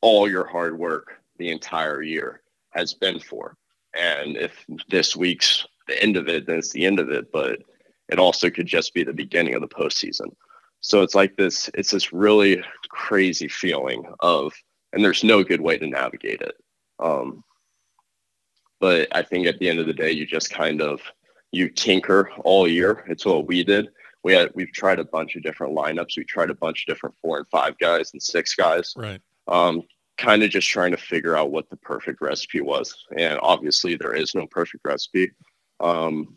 all 0.00 0.28
your 0.28 0.46
hard 0.46 0.78
work 0.78 1.20
the 1.36 1.50
entire 1.50 2.02
year 2.02 2.42
has 2.70 2.94
been 2.94 3.20
for. 3.20 3.56
And 3.94 4.36
if 4.36 4.64
this 4.88 5.14
week's 5.14 5.66
the 5.86 6.02
end 6.02 6.16
of 6.16 6.28
it, 6.28 6.46
then 6.46 6.58
it's 6.58 6.72
the 6.72 6.86
end 6.86 7.00
of 7.00 7.10
it. 7.10 7.30
But 7.32 7.60
it 8.08 8.18
also 8.18 8.50
could 8.50 8.66
just 8.66 8.94
be 8.94 9.04
the 9.04 9.12
beginning 9.12 9.54
of 9.54 9.60
the 9.60 9.68
postseason. 9.68 10.34
So 10.80 11.02
it's 11.02 11.14
like 11.14 11.36
this. 11.36 11.70
It's 11.74 11.90
this 11.90 12.12
really 12.12 12.62
crazy 12.88 13.48
feeling 13.48 14.04
of, 14.20 14.54
and 14.92 15.04
there's 15.04 15.24
no 15.24 15.42
good 15.42 15.60
way 15.60 15.76
to 15.76 15.86
navigate 15.86 16.40
it. 16.40 16.54
Um, 16.98 17.44
but 18.80 19.08
I 19.12 19.22
think 19.22 19.46
at 19.46 19.58
the 19.58 19.68
end 19.68 19.80
of 19.80 19.86
the 19.86 19.92
day, 19.92 20.10
you 20.10 20.26
just 20.26 20.50
kind 20.50 20.80
of 20.80 21.00
you 21.52 21.68
tinker 21.68 22.30
all 22.44 22.68
year. 22.68 23.04
It's 23.08 23.24
what 23.24 23.46
we 23.46 23.64
did. 23.64 23.88
We 24.24 24.32
had 24.32 24.50
we've 24.54 24.72
tried 24.72 24.98
a 24.98 25.04
bunch 25.04 25.36
of 25.36 25.42
different 25.42 25.74
lineups. 25.74 26.16
We 26.16 26.24
tried 26.24 26.50
a 26.50 26.54
bunch 26.54 26.82
of 26.82 26.92
different 26.92 27.14
four 27.22 27.38
and 27.38 27.48
five 27.48 27.78
guys 27.78 28.12
and 28.12 28.22
six 28.22 28.54
guys. 28.54 28.92
Right. 28.96 29.20
Um, 29.46 29.82
kind 30.18 30.42
of 30.42 30.50
just 30.50 30.68
trying 30.68 30.90
to 30.90 30.96
figure 30.96 31.36
out 31.36 31.50
what 31.50 31.70
the 31.70 31.76
perfect 31.76 32.20
recipe 32.20 32.60
was. 32.60 32.94
And 33.16 33.38
obviously, 33.42 33.96
there 33.96 34.14
is 34.14 34.34
no 34.34 34.46
perfect 34.46 34.84
recipe. 34.84 35.30
Um, 35.80 36.36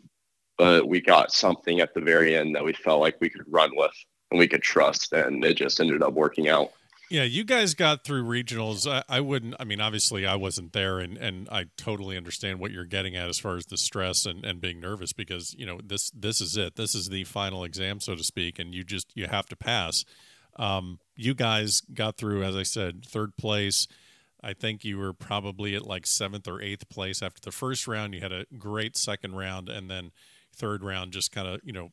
but 0.56 0.88
we 0.88 1.00
got 1.00 1.32
something 1.32 1.80
at 1.80 1.92
the 1.92 2.00
very 2.00 2.36
end 2.36 2.54
that 2.54 2.64
we 2.64 2.72
felt 2.72 3.00
like 3.00 3.16
we 3.20 3.28
could 3.28 3.44
run 3.48 3.70
with 3.74 3.92
and 4.30 4.38
we 4.38 4.48
could 4.48 4.62
trust, 4.62 5.12
and 5.12 5.44
it 5.44 5.54
just 5.54 5.80
ended 5.80 6.02
up 6.02 6.14
working 6.14 6.48
out. 6.48 6.70
Yeah, 7.12 7.24
you 7.24 7.44
guys 7.44 7.74
got 7.74 8.04
through 8.04 8.24
regionals. 8.24 8.90
I, 8.90 9.02
I, 9.06 9.20
wouldn't. 9.20 9.54
I 9.60 9.64
mean, 9.64 9.82
obviously, 9.82 10.24
I 10.24 10.34
wasn't 10.34 10.72
there, 10.72 10.98
and 10.98 11.18
and 11.18 11.46
I 11.50 11.66
totally 11.76 12.16
understand 12.16 12.58
what 12.58 12.70
you're 12.70 12.86
getting 12.86 13.16
at 13.16 13.28
as 13.28 13.38
far 13.38 13.58
as 13.58 13.66
the 13.66 13.76
stress 13.76 14.24
and, 14.24 14.46
and 14.46 14.62
being 14.62 14.80
nervous 14.80 15.12
because 15.12 15.54
you 15.58 15.66
know 15.66 15.78
this 15.84 16.10
this 16.12 16.40
is 16.40 16.56
it. 16.56 16.76
This 16.76 16.94
is 16.94 17.10
the 17.10 17.24
final 17.24 17.64
exam, 17.64 18.00
so 18.00 18.16
to 18.16 18.24
speak, 18.24 18.58
and 18.58 18.74
you 18.74 18.82
just 18.82 19.14
you 19.14 19.26
have 19.26 19.44
to 19.48 19.56
pass. 19.56 20.06
Um, 20.56 21.00
you 21.14 21.34
guys 21.34 21.82
got 21.92 22.16
through, 22.16 22.44
as 22.44 22.56
I 22.56 22.62
said, 22.62 23.04
third 23.04 23.36
place. 23.36 23.86
I 24.42 24.54
think 24.54 24.82
you 24.82 24.96
were 24.96 25.12
probably 25.12 25.76
at 25.76 25.86
like 25.86 26.06
seventh 26.06 26.48
or 26.48 26.62
eighth 26.62 26.88
place 26.88 27.20
after 27.20 27.42
the 27.42 27.52
first 27.52 27.86
round. 27.86 28.14
You 28.14 28.22
had 28.22 28.32
a 28.32 28.46
great 28.56 28.96
second 28.96 29.36
round, 29.36 29.68
and 29.68 29.90
then 29.90 30.12
third 30.54 30.84
round 30.84 31.12
just 31.12 31.32
kind 31.32 31.48
of 31.48 31.60
you 31.64 31.72
know 31.72 31.90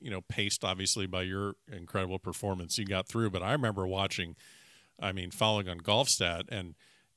you 0.00 0.10
know 0.10 0.20
paced 0.22 0.64
obviously 0.64 1.06
by 1.06 1.22
your 1.22 1.54
incredible 1.70 2.18
performance 2.18 2.78
you 2.78 2.84
got 2.84 3.06
through 3.06 3.30
but 3.30 3.42
i 3.42 3.52
remember 3.52 3.86
watching 3.86 4.34
i 5.00 5.12
mean 5.12 5.30
following 5.30 5.68
on 5.68 5.80
golfstat 5.80 6.44
and 6.48 6.74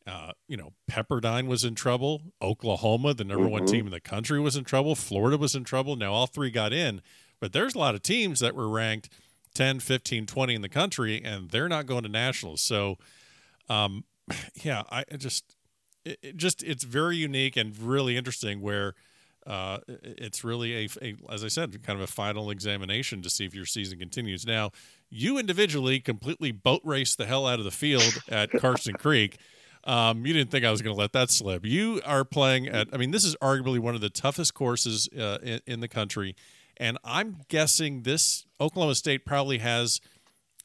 uh, 0.07 0.31
you 0.47 0.55
know 0.55 0.71
pepperdine 0.89 1.47
was 1.47 1.63
in 1.63 1.73
trouble 1.73 2.21
oklahoma 2.41 3.13
the 3.13 3.23
number 3.23 3.45
mm-hmm. 3.45 3.53
one 3.53 3.65
team 3.65 3.85
in 3.85 3.91
the 3.91 3.99
country 3.99 4.39
was 4.39 4.55
in 4.55 4.63
trouble 4.63 4.95
florida 4.95 5.37
was 5.37 5.55
in 5.55 5.63
trouble 5.63 5.95
now 5.95 6.13
all 6.13 6.27
three 6.27 6.51
got 6.51 6.71
in 6.71 7.01
but 7.39 7.53
there's 7.53 7.73
a 7.73 7.79
lot 7.79 7.95
of 7.95 8.03
teams 8.03 8.39
that 8.39 8.55
were 8.55 8.69
ranked 8.69 9.09
10 9.55 9.79
15 9.79 10.27
20 10.27 10.53
in 10.53 10.61
the 10.61 10.69
country 10.69 11.23
and 11.23 11.49
they're 11.49 11.69
not 11.69 11.87
going 11.87 12.03
to 12.03 12.09
nationals 12.09 12.61
so 12.61 12.97
um, 13.67 14.03
yeah 14.63 14.83
i 14.91 15.03
just 15.17 15.55
it, 16.05 16.19
it 16.21 16.37
just 16.37 16.61
it's 16.61 16.83
very 16.83 17.17
unique 17.17 17.57
and 17.57 17.75
really 17.79 18.15
interesting 18.15 18.61
where 18.61 18.93
uh, 19.47 19.77
it's 19.87 20.43
really 20.43 20.85
a, 20.85 20.89
a, 21.01 21.15
as 21.31 21.43
I 21.43 21.49
said, 21.49 21.83
kind 21.83 21.99
of 21.99 22.03
a 22.03 22.11
final 22.11 22.49
examination 22.49 23.21
to 23.21 23.29
see 23.29 23.45
if 23.45 23.53
your 23.53 23.65
season 23.65 23.99
continues. 23.99 24.45
Now, 24.45 24.71
you 25.09 25.37
individually 25.37 25.99
completely 25.99 26.51
boat 26.51 26.81
raced 26.83 27.17
the 27.17 27.25
hell 27.25 27.47
out 27.47 27.59
of 27.59 27.65
the 27.65 27.71
field 27.71 28.21
at 28.29 28.49
Karsten 28.59 28.95
Creek. 28.95 29.37
Um, 29.83 30.25
you 30.25 30.33
didn't 30.33 30.49
think 30.49 30.65
I 30.65 30.71
was 30.71 30.81
going 30.81 30.95
to 30.95 30.99
let 30.99 31.13
that 31.13 31.29
slip. 31.29 31.65
You 31.65 32.01
are 32.05 32.25
playing 32.25 32.67
at, 32.67 32.87
I 32.91 32.97
mean, 32.97 33.11
this 33.11 33.23
is 33.23 33.35
arguably 33.35 33.79
one 33.79 33.93
of 33.93 34.01
the 34.01 34.09
toughest 34.09 34.53
courses 34.53 35.07
uh, 35.17 35.37
in, 35.43 35.61
in 35.67 35.79
the 35.79 35.87
country. 35.87 36.35
And 36.77 36.97
I'm 37.03 37.37
guessing 37.49 38.01
this 38.01 38.45
Oklahoma 38.59 38.95
State 38.95 39.25
probably 39.25 39.59
has, 39.59 40.01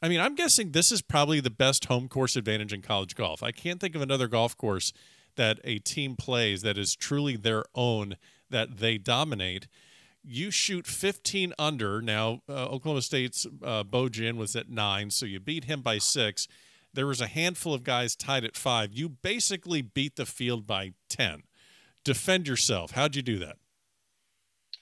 I 0.03 0.09
mean, 0.09 0.21
I'm 0.21 0.35
guessing 0.35 0.73
this 0.73 0.91
is 0.91 1.03
probably 1.03 1.41
the 1.41 1.51
best 1.51 1.85
home 1.85 2.09
course 2.09 2.35
advantage 2.35 2.73
in 2.73 2.81
college 2.81 3.15
golf. 3.15 3.43
I 3.43 3.53
can't 3.53 3.79
think 3.79 3.95
of 3.95 4.01
another 4.01 4.27
golf 4.27 4.57
course 4.57 4.93
that 5.37 5.61
a 5.65 5.79
team 5.79 6.17
plays 6.17 6.63
that 6.63 6.79
is 6.79 6.97
truly 6.97 7.37
their 7.37 7.65
own 7.75 8.17
that 8.49 8.79
they 8.79 8.99
dominate. 8.99 9.69
You 10.23 10.51
shoot 10.51 10.87
15 10.87 11.55
under. 11.59 12.03
Now, 12.03 12.41
uh, 12.49 12.67
Oklahoma 12.67 13.03
State's 13.03 13.47
uh, 13.63 13.83
Bo 13.85 14.09
Jin 14.09 14.37
was 14.37 14.55
at 14.55 14.69
nine, 14.69 15.11
so 15.11 15.25
you 15.27 15.41
beat 15.41 15.65
him 15.65 15.81
by 15.81 15.99
six. 15.99 16.47
There 16.93 17.07
was 17.07 17.21
a 17.21 17.27
handful 17.27 17.73
of 17.73 17.85
guys 17.85 18.17
tied 18.17 18.45
at 18.45 18.57
five. 18.57 18.93
You 18.93 19.09
basically 19.09 19.81
beat 19.81 20.17
the 20.17 20.27
field 20.27 20.67
by 20.67 20.93
10. 21.09 21.45
Defend 22.05 22.49
yourself. 22.49 22.93
How'd 22.93 23.17
you 23.17 23.23
do 23.23 23.39
that? 23.39 23.57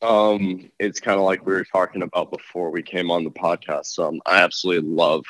Um, 0.01 0.71
it's 0.79 1.01
kind 1.01 1.19
of 1.19 1.25
like 1.25 1.45
we 1.45 1.53
were 1.53 1.65
talking 1.65 2.03
about 2.03 2.31
before 2.31 2.71
we 2.71 2.83
came 2.83 3.11
on 3.11 3.25
the 3.25 3.31
podcast. 3.31 3.99
Um, 3.99 4.21
I 4.27 4.41
absolutely 4.43 4.89
love 4.89 5.25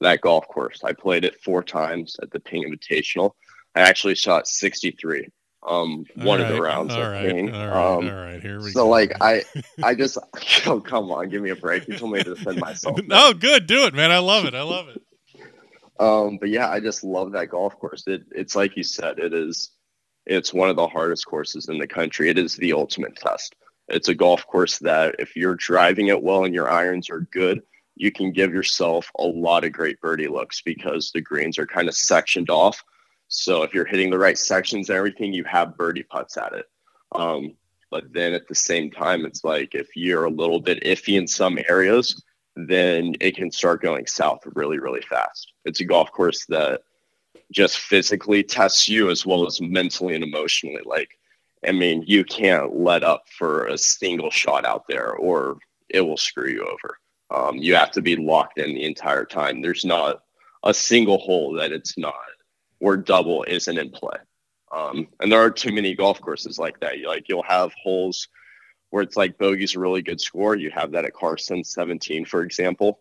that 0.00 0.22
golf 0.22 0.48
course. 0.48 0.82
I 0.82 0.92
played 0.92 1.24
it 1.24 1.40
four 1.42 1.62
times 1.62 2.16
at 2.22 2.30
the 2.30 2.40
Ping 2.40 2.64
Invitational. 2.64 3.32
I 3.74 3.80
actually 3.80 4.14
shot 4.14 4.48
63 4.48 5.28
um 5.66 6.04
one 6.16 6.40
right, 6.40 6.50
of 6.50 6.54
the 6.54 6.60
rounds 6.60 6.94
all 6.94 7.00
right, 7.02 7.32
All 7.32 7.36
right, 7.36 7.96
um, 7.96 8.08
all 8.08 8.14
right, 8.14 8.40
here 8.40 8.60
we 8.60 8.70
so 8.70 8.84
go. 8.84 8.88
like 8.88 9.12
I 9.20 9.44
I 9.82 9.94
just 9.94 10.18
oh 10.66 10.80
come 10.80 11.10
on, 11.10 11.28
give 11.28 11.42
me 11.42 11.50
a 11.50 11.56
break. 11.56 11.88
You 11.88 11.96
told 11.96 12.12
me 12.12 12.22
to 12.22 12.34
defend 12.34 12.58
myself. 12.58 13.00
no, 13.06 13.32
good, 13.32 13.66
do 13.66 13.84
it, 13.86 13.94
man. 13.94 14.10
I 14.10 14.18
love 14.18 14.44
it. 14.44 14.54
I 14.54 14.62
love 14.62 14.88
it. 14.88 15.02
Um, 15.98 16.38
but 16.38 16.48
yeah, 16.48 16.68
I 16.68 16.80
just 16.80 17.04
love 17.04 17.32
that 17.32 17.50
golf 17.50 17.78
course. 17.78 18.04
It 18.06 18.24
it's 18.32 18.56
like 18.56 18.76
you 18.76 18.82
said, 18.82 19.18
it 19.18 19.32
is 19.32 19.70
it's 20.26 20.54
one 20.54 20.70
of 20.70 20.76
the 20.76 20.88
hardest 20.88 21.26
courses 21.26 21.68
in 21.68 21.78
the 21.78 21.86
country. 21.86 22.28
It 22.28 22.38
is 22.38 22.56
the 22.56 22.72
ultimate 22.72 23.16
test. 23.16 23.54
It's 23.88 24.08
a 24.08 24.14
golf 24.14 24.46
course 24.46 24.78
that 24.80 25.16
if 25.18 25.36
you're 25.36 25.56
driving 25.56 26.08
it 26.08 26.22
well 26.22 26.44
and 26.44 26.54
your 26.54 26.70
irons 26.70 27.10
are 27.10 27.28
good, 27.32 27.62
you 27.96 28.10
can 28.10 28.32
give 28.32 28.52
yourself 28.52 29.10
a 29.18 29.24
lot 29.24 29.64
of 29.64 29.72
great 29.72 30.00
birdie 30.00 30.26
looks 30.26 30.62
because 30.62 31.10
the 31.12 31.20
greens 31.20 31.58
are 31.58 31.66
kind 31.66 31.88
of 31.88 31.94
sectioned 31.94 32.50
off 32.50 32.82
so 33.34 33.64
if 33.64 33.74
you're 33.74 33.84
hitting 33.84 34.10
the 34.10 34.18
right 34.18 34.38
sections 34.38 34.88
and 34.88 34.96
everything, 34.96 35.32
you 35.32 35.42
have 35.42 35.76
birdie 35.76 36.04
putts 36.04 36.36
at 36.36 36.52
it. 36.52 36.66
Um, 37.12 37.56
but 37.90 38.04
then 38.12 38.32
at 38.32 38.46
the 38.46 38.54
same 38.54 38.92
time, 38.92 39.26
it's 39.26 39.42
like 39.42 39.74
if 39.74 39.88
you're 39.96 40.24
a 40.24 40.30
little 40.30 40.60
bit 40.60 40.84
iffy 40.84 41.18
in 41.18 41.26
some 41.26 41.58
areas, 41.68 42.22
then 42.54 43.16
it 43.20 43.34
can 43.34 43.50
start 43.50 43.82
going 43.82 44.06
south 44.06 44.40
really, 44.54 44.78
really 44.78 45.02
fast. 45.02 45.52
It's 45.64 45.80
a 45.80 45.84
golf 45.84 46.12
course 46.12 46.46
that 46.46 46.82
just 47.50 47.78
physically 47.78 48.44
tests 48.44 48.88
you 48.88 49.10
as 49.10 49.26
well 49.26 49.46
as 49.48 49.60
mentally 49.60 50.14
and 50.14 50.22
emotionally. 50.22 50.82
Like, 50.84 51.18
I 51.66 51.72
mean, 51.72 52.04
you 52.06 52.24
can't 52.24 52.76
let 52.76 53.02
up 53.02 53.24
for 53.36 53.66
a 53.66 53.76
single 53.76 54.30
shot 54.30 54.64
out 54.64 54.86
there 54.88 55.14
or 55.14 55.58
it 55.88 56.02
will 56.02 56.16
screw 56.16 56.50
you 56.50 56.64
over. 56.64 56.98
Um, 57.30 57.56
you 57.56 57.74
have 57.74 57.90
to 57.92 58.02
be 58.02 58.14
locked 58.14 58.58
in 58.58 58.74
the 58.74 58.84
entire 58.84 59.24
time. 59.24 59.60
There's 59.60 59.84
not 59.84 60.22
a 60.62 60.72
single 60.72 61.18
hole 61.18 61.52
that 61.54 61.72
it's 61.72 61.98
not 61.98 62.14
where 62.84 62.98
double 62.98 63.44
isn't 63.44 63.78
in 63.78 63.88
play. 63.88 64.18
Um, 64.70 65.08
and 65.18 65.32
there 65.32 65.40
are 65.40 65.50
too 65.50 65.72
many 65.72 65.94
golf 65.94 66.20
courses 66.20 66.58
like 66.58 66.78
that. 66.80 66.98
You, 66.98 67.08
like 67.08 67.30
you'll 67.30 67.42
have 67.44 67.72
holes 67.82 68.28
where 68.90 69.02
it's 69.02 69.16
like 69.16 69.38
bogey's 69.38 69.74
a 69.74 69.78
really 69.78 70.02
good 70.02 70.20
score. 70.20 70.54
You 70.54 70.70
have 70.70 70.92
that 70.92 71.06
at 71.06 71.14
Karsten 71.14 71.64
17, 71.64 72.26
for 72.26 72.42
example. 72.42 73.00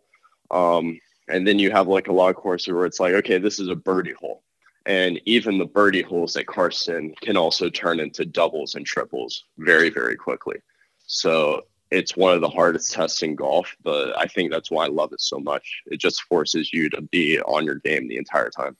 Um, 0.52 1.02
and 1.28 1.46
then 1.46 1.60
you 1.60 1.70
have 1.72 1.90
like 1.90 2.08
a 2.08 2.14
lot 2.14 2.30
of 2.30 2.38
courses 2.38 2.74
where 2.74 2.86
it's 2.86 3.02
like, 3.02 3.14
okay, 3.14 3.40
this 3.40 3.60
is 3.60 3.68
a 3.68 3.76
birdie 3.76 4.14
hole. 4.14 4.42
And 4.86 5.20
even 5.26 5.58
the 5.58 5.66
birdie 5.66 6.02
holes 6.02 6.38
at 6.38 6.48
Karsten 6.48 7.14
can 7.22 7.36
also 7.36 7.70
turn 7.70 8.00
into 8.00 8.24
doubles 8.24 8.76
and 8.76 8.86
triples 8.86 9.44
very, 9.58 9.90
very 9.90 10.16
quickly. 10.16 10.62
So 11.08 11.64
it's 11.92 12.16
one 12.16 12.34
of 12.34 12.40
the 12.40 12.50
hardest 12.50 12.94
tests 12.94 13.22
in 13.22 13.36
golf, 13.36 13.76
but 13.84 14.18
I 14.18 14.28
think 14.28 14.50
that's 14.50 14.72
why 14.72 14.86
I 14.86 14.90
love 14.90 15.12
it 15.12 15.20
so 15.20 15.40
much. 15.40 15.84
It 15.88 16.00
just 16.00 16.24
forces 16.24 16.72
you 16.72 16.90
to 16.92 17.02
be 17.02 17.42
on 17.42 17.66
your 17.66 17.76
game 17.76 18.08
the 18.08 18.18
entire 18.18 18.50
time. 18.50 18.78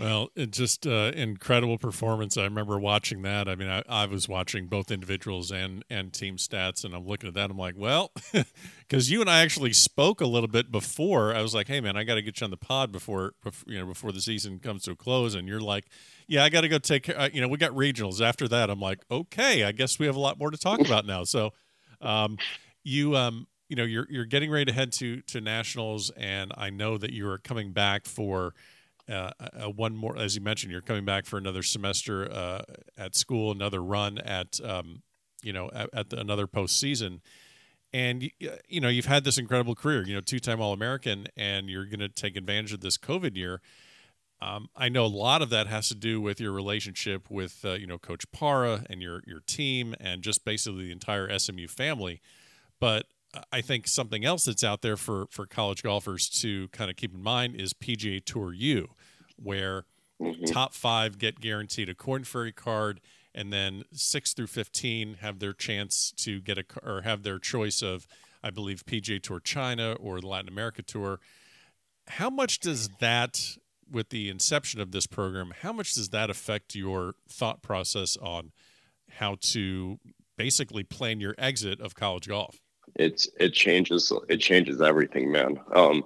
Well, 0.00 0.30
it 0.34 0.50
just 0.50 0.86
uh, 0.86 1.12
incredible 1.14 1.76
performance. 1.76 2.38
I 2.38 2.44
remember 2.44 2.78
watching 2.78 3.20
that. 3.22 3.48
I 3.48 3.54
mean, 3.54 3.68
I, 3.68 3.82
I, 3.86 4.06
was 4.06 4.30
watching 4.30 4.66
both 4.66 4.90
individuals 4.90 5.52
and 5.52 5.84
and 5.90 6.10
team 6.10 6.38
stats, 6.38 6.84
and 6.84 6.94
I'm 6.94 7.06
looking 7.06 7.28
at 7.28 7.34
that. 7.34 7.50
I'm 7.50 7.58
like, 7.58 7.74
well, 7.76 8.10
because 8.88 9.10
you 9.10 9.20
and 9.20 9.28
I 9.28 9.42
actually 9.42 9.74
spoke 9.74 10.22
a 10.22 10.26
little 10.26 10.48
bit 10.48 10.72
before. 10.72 11.34
I 11.34 11.42
was 11.42 11.54
like, 11.54 11.68
hey 11.68 11.82
man, 11.82 11.98
I 11.98 12.04
got 12.04 12.14
to 12.14 12.22
get 12.22 12.40
you 12.40 12.46
on 12.46 12.50
the 12.50 12.56
pod 12.56 12.92
before, 12.92 13.34
before, 13.42 13.70
you 13.70 13.78
know 13.78 13.84
before 13.84 14.10
the 14.10 14.22
season 14.22 14.58
comes 14.58 14.84
to 14.84 14.92
a 14.92 14.96
close, 14.96 15.34
and 15.34 15.46
you're 15.46 15.60
like, 15.60 15.84
yeah, 16.26 16.44
I 16.44 16.48
got 16.48 16.62
to 16.62 16.68
go 16.68 16.78
take 16.78 17.02
care. 17.02 17.20
Uh, 17.20 17.28
you 17.30 17.42
know, 17.42 17.48
we 17.48 17.58
got 17.58 17.72
regionals 17.72 18.22
after 18.22 18.48
that. 18.48 18.70
I'm 18.70 18.80
like, 18.80 19.00
okay, 19.10 19.64
I 19.64 19.72
guess 19.72 19.98
we 19.98 20.06
have 20.06 20.16
a 20.16 20.20
lot 20.20 20.38
more 20.38 20.50
to 20.50 20.56
talk 20.56 20.80
about 20.80 21.04
now. 21.04 21.24
So, 21.24 21.52
um, 22.00 22.38
you 22.82 23.16
um, 23.16 23.48
you 23.68 23.76
know, 23.76 23.84
you're 23.84 24.06
you're 24.08 24.24
getting 24.24 24.50
ready 24.50 24.64
to 24.64 24.72
head 24.72 24.92
to 24.94 25.20
to 25.20 25.42
nationals, 25.42 26.10
and 26.16 26.52
I 26.56 26.70
know 26.70 26.96
that 26.96 27.12
you 27.12 27.28
are 27.28 27.36
coming 27.36 27.72
back 27.72 28.06
for 28.06 28.54
uh, 29.08 29.30
uh, 29.40 29.70
one 29.70 29.96
more, 29.96 30.16
as 30.18 30.34
you 30.34 30.40
mentioned, 30.40 30.72
you're 30.72 30.80
coming 30.80 31.04
back 31.04 31.26
for 31.26 31.38
another 31.38 31.62
semester 31.62 32.30
uh, 32.30 32.62
at 32.98 33.16
school, 33.16 33.50
another 33.50 33.82
run 33.82 34.18
at, 34.18 34.60
um, 34.64 35.02
you 35.42 35.52
know, 35.52 35.70
at, 35.72 35.90
at 35.92 36.10
the, 36.10 36.18
another 36.18 36.46
postseason. 36.46 37.20
And, 37.92 38.30
you 38.68 38.80
know, 38.80 38.88
you've 38.88 39.06
had 39.06 39.24
this 39.24 39.36
incredible 39.36 39.74
career, 39.74 40.06
you 40.06 40.14
know, 40.14 40.20
two 40.20 40.38
time 40.38 40.60
All 40.60 40.72
American, 40.72 41.26
and 41.36 41.68
you're 41.68 41.86
going 41.86 42.00
to 42.00 42.08
take 42.08 42.36
advantage 42.36 42.72
of 42.72 42.80
this 42.80 42.96
COVID 42.96 43.36
year. 43.36 43.60
Um, 44.42 44.68
I 44.76 44.88
know 44.88 45.04
a 45.04 45.06
lot 45.06 45.42
of 45.42 45.50
that 45.50 45.66
has 45.66 45.88
to 45.88 45.94
do 45.94 46.20
with 46.20 46.40
your 46.40 46.52
relationship 46.52 47.30
with, 47.30 47.64
uh, 47.64 47.72
you 47.72 47.86
know, 47.86 47.98
Coach 47.98 48.30
Para 48.32 48.84
and 48.88 49.02
your, 49.02 49.22
your 49.26 49.40
team 49.40 49.94
and 50.00 50.22
just 50.22 50.44
basically 50.44 50.84
the 50.84 50.92
entire 50.92 51.36
SMU 51.38 51.66
family. 51.66 52.20
But 52.78 53.06
I 53.52 53.60
think 53.60 53.86
something 53.86 54.24
else 54.24 54.44
that's 54.44 54.64
out 54.64 54.82
there 54.82 54.96
for 54.96 55.26
for 55.30 55.46
college 55.46 55.82
golfers 55.82 56.28
to 56.40 56.68
kind 56.68 56.90
of 56.90 56.96
keep 56.96 57.14
in 57.14 57.22
mind 57.22 57.54
is 57.54 57.72
PGA 57.72 58.24
Tour 58.24 58.52
U, 58.52 58.88
where 59.36 59.84
mm-hmm. 60.20 60.44
top 60.44 60.74
five 60.74 61.18
get 61.18 61.40
guaranteed 61.40 61.88
a 61.88 61.94
Korn 61.94 62.24
Ferry 62.24 62.52
card, 62.52 63.00
and 63.34 63.52
then 63.52 63.84
six 63.92 64.32
through 64.32 64.48
fifteen 64.48 65.18
have 65.20 65.38
their 65.38 65.52
chance 65.52 66.12
to 66.18 66.40
get 66.40 66.58
a 66.58 66.64
or 66.82 67.02
have 67.02 67.22
their 67.22 67.38
choice 67.38 67.82
of, 67.82 68.06
I 68.42 68.50
believe, 68.50 68.84
PGA 68.84 69.22
Tour 69.22 69.40
China 69.40 69.92
or 69.92 70.20
the 70.20 70.26
Latin 70.26 70.48
America 70.48 70.82
Tour. 70.82 71.20
How 72.08 72.30
much 72.30 72.58
does 72.58 72.88
that, 72.98 73.56
with 73.88 74.08
the 74.08 74.28
inception 74.28 74.80
of 74.80 74.90
this 74.90 75.06
program, 75.06 75.52
how 75.62 75.72
much 75.72 75.94
does 75.94 76.08
that 76.08 76.30
affect 76.30 76.74
your 76.74 77.14
thought 77.28 77.62
process 77.62 78.16
on 78.16 78.50
how 79.18 79.36
to 79.40 80.00
basically 80.36 80.82
plan 80.82 81.20
your 81.20 81.36
exit 81.38 81.80
of 81.80 81.94
college 81.94 82.26
golf? 82.26 82.60
It's 82.96 83.28
it 83.38 83.52
changes 83.52 84.12
it 84.28 84.38
changes 84.38 84.80
everything, 84.80 85.30
man. 85.30 85.58
Um, 85.74 86.04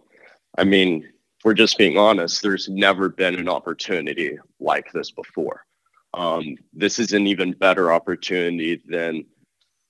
I 0.58 0.64
mean, 0.64 1.08
we're 1.44 1.54
just 1.54 1.78
being 1.78 1.98
honest. 1.98 2.42
There's 2.42 2.68
never 2.68 3.08
been 3.08 3.34
an 3.34 3.48
opportunity 3.48 4.38
like 4.60 4.90
this 4.92 5.10
before. 5.10 5.64
Um, 6.14 6.56
this 6.72 6.98
is 6.98 7.12
an 7.12 7.26
even 7.26 7.52
better 7.52 7.92
opportunity 7.92 8.80
than, 8.86 9.26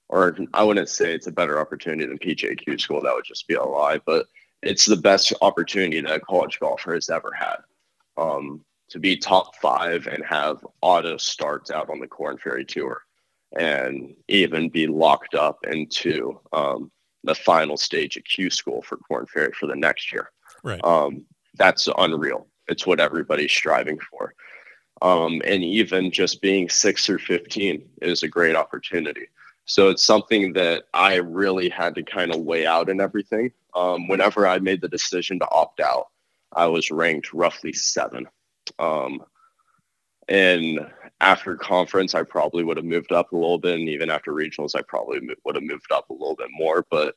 or 0.09 0.37
I 0.55 0.65
wouldn't 0.65 0.89
say 0.89 1.15
it's 1.15 1.27
a 1.27 1.33
better 1.33 1.61
opportunity 1.61 2.07
than 2.07 2.19
PGAQ 2.19 2.81
school. 2.81 3.01
That 3.03 3.15
would 3.15 3.25
just 3.25 3.47
be 3.47 3.55
a 3.55 3.63
lie. 3.63 4.01
But 4.05 4.27
it's 4.63 4.87
the 4.87 4.97
best 4.97 5.33
opportunity 5.43 6.01
that 6.01 6.15
a 6.15 6.21
college 6.21 6.59
golfer 6.59 6.95
has 6.95 7.11
ever 7.11 7.31
had. 7.39 7.57
Um, 8.17 8.65
to 8.91 8.99
be 8.99 9.17
top 9.17 9.57
five 9.57 10.07
and 10.07 10.25
have 10.25 10.65
auto 10.81 11.17
starts 11.17 11.71
out 11.71 11.91
on 11.91 12.01
the 12.01 12.07
Korn 12.07 12.39
Ferry 12.39 12.65
Tour 12.65 13.03
and 13.59 14.15
even 14.29 14.69
be 14.69 14.87
locked 14.87 15.35
up 15.35 15.65
into 15.67 16.39
um, 16.53 16.91
the 17.23 17.35
final 17.35 17.77
stage 17.77 18.17
of 18.17 18.25
Q 18.25 18.51
school 18.51 18.83
for 18.83 18.97
Korn 18.97 19.27
Ferry 19.27 19.53
for 19.53 19.67
the 19.67 19.77
next 19.77 20.13
year. 20.13 20.31
Right. 20.63 20.83
Um, 20.85 21.25
that's 21.57 21.89
unreal. 21.99 22.47
It's 22.69 22.87
what 22.87 23.01
everybody's 23.01 23.53
striving 23.53 23.99
for. 24.11 24.35
Um, 25.03 25.43
and 25.45 25.63
even 25.63 26.11
just 26.11 26.41
being 26.41 26.69
six 26.69 27.09
or 27.09 27.19
15 27.19 27.85
is 28.03 28.23
a 28.23 28.29
great 28.29 28.57
opportunity. 28.57 29.27
So 29.67 29.89
it's 29.89 30.05
something 30.05 30.53
that 30.55 30.85
I 30.93 31.17
really 31.17 31.69
had 31.69 31.95
to 31.97 32.03
kind 32.03 32.35
of 32.35 32.43
weigh 32.43 32.67
out 32.67 32.91
and 32.91 33.01
everything. 33.01 33.53
Um, 33.75 34.09
whenever 34.09 34.47
I 34.47 34.59
made 34.59 34.81
the 34.81 34.89
decision 34.89 35.39
to 35.41 35.51
opt 35.51 35.81
out, 35.81 36.09
I 36.53 36.67
was 36.67 36.91
ranked 36.91 37.33
roughly 37.33 37.73
seven. 37.73 38.29
Um, 38.79 39.25
and 40.29 40.81
after 41.21 41.57
conference, 41.57 42.15
I 42.15 42.23
probably 42.23 42.65
would 42.65 42.77
have 42.77 42.87
moved 42.87 43.13
up 43.13 43.33
a 43.33 43.37
little 43.37 43.59
bit. 43.59 43.79
And 43.79 43.89
even 43.89 44.11
after 44.11 44.33
regionals, 44.33 44.75
I 44.77 44.83
probably 44.83 45.21
would 45.45 45.55
have 45.55 45.65
moved 45.65 45.91
up 45.93 46.11
a 46.11 46.13
little 46.13 46.37
bit 46.37 46.51
more. 46.53 46.87
But 46.91 47.15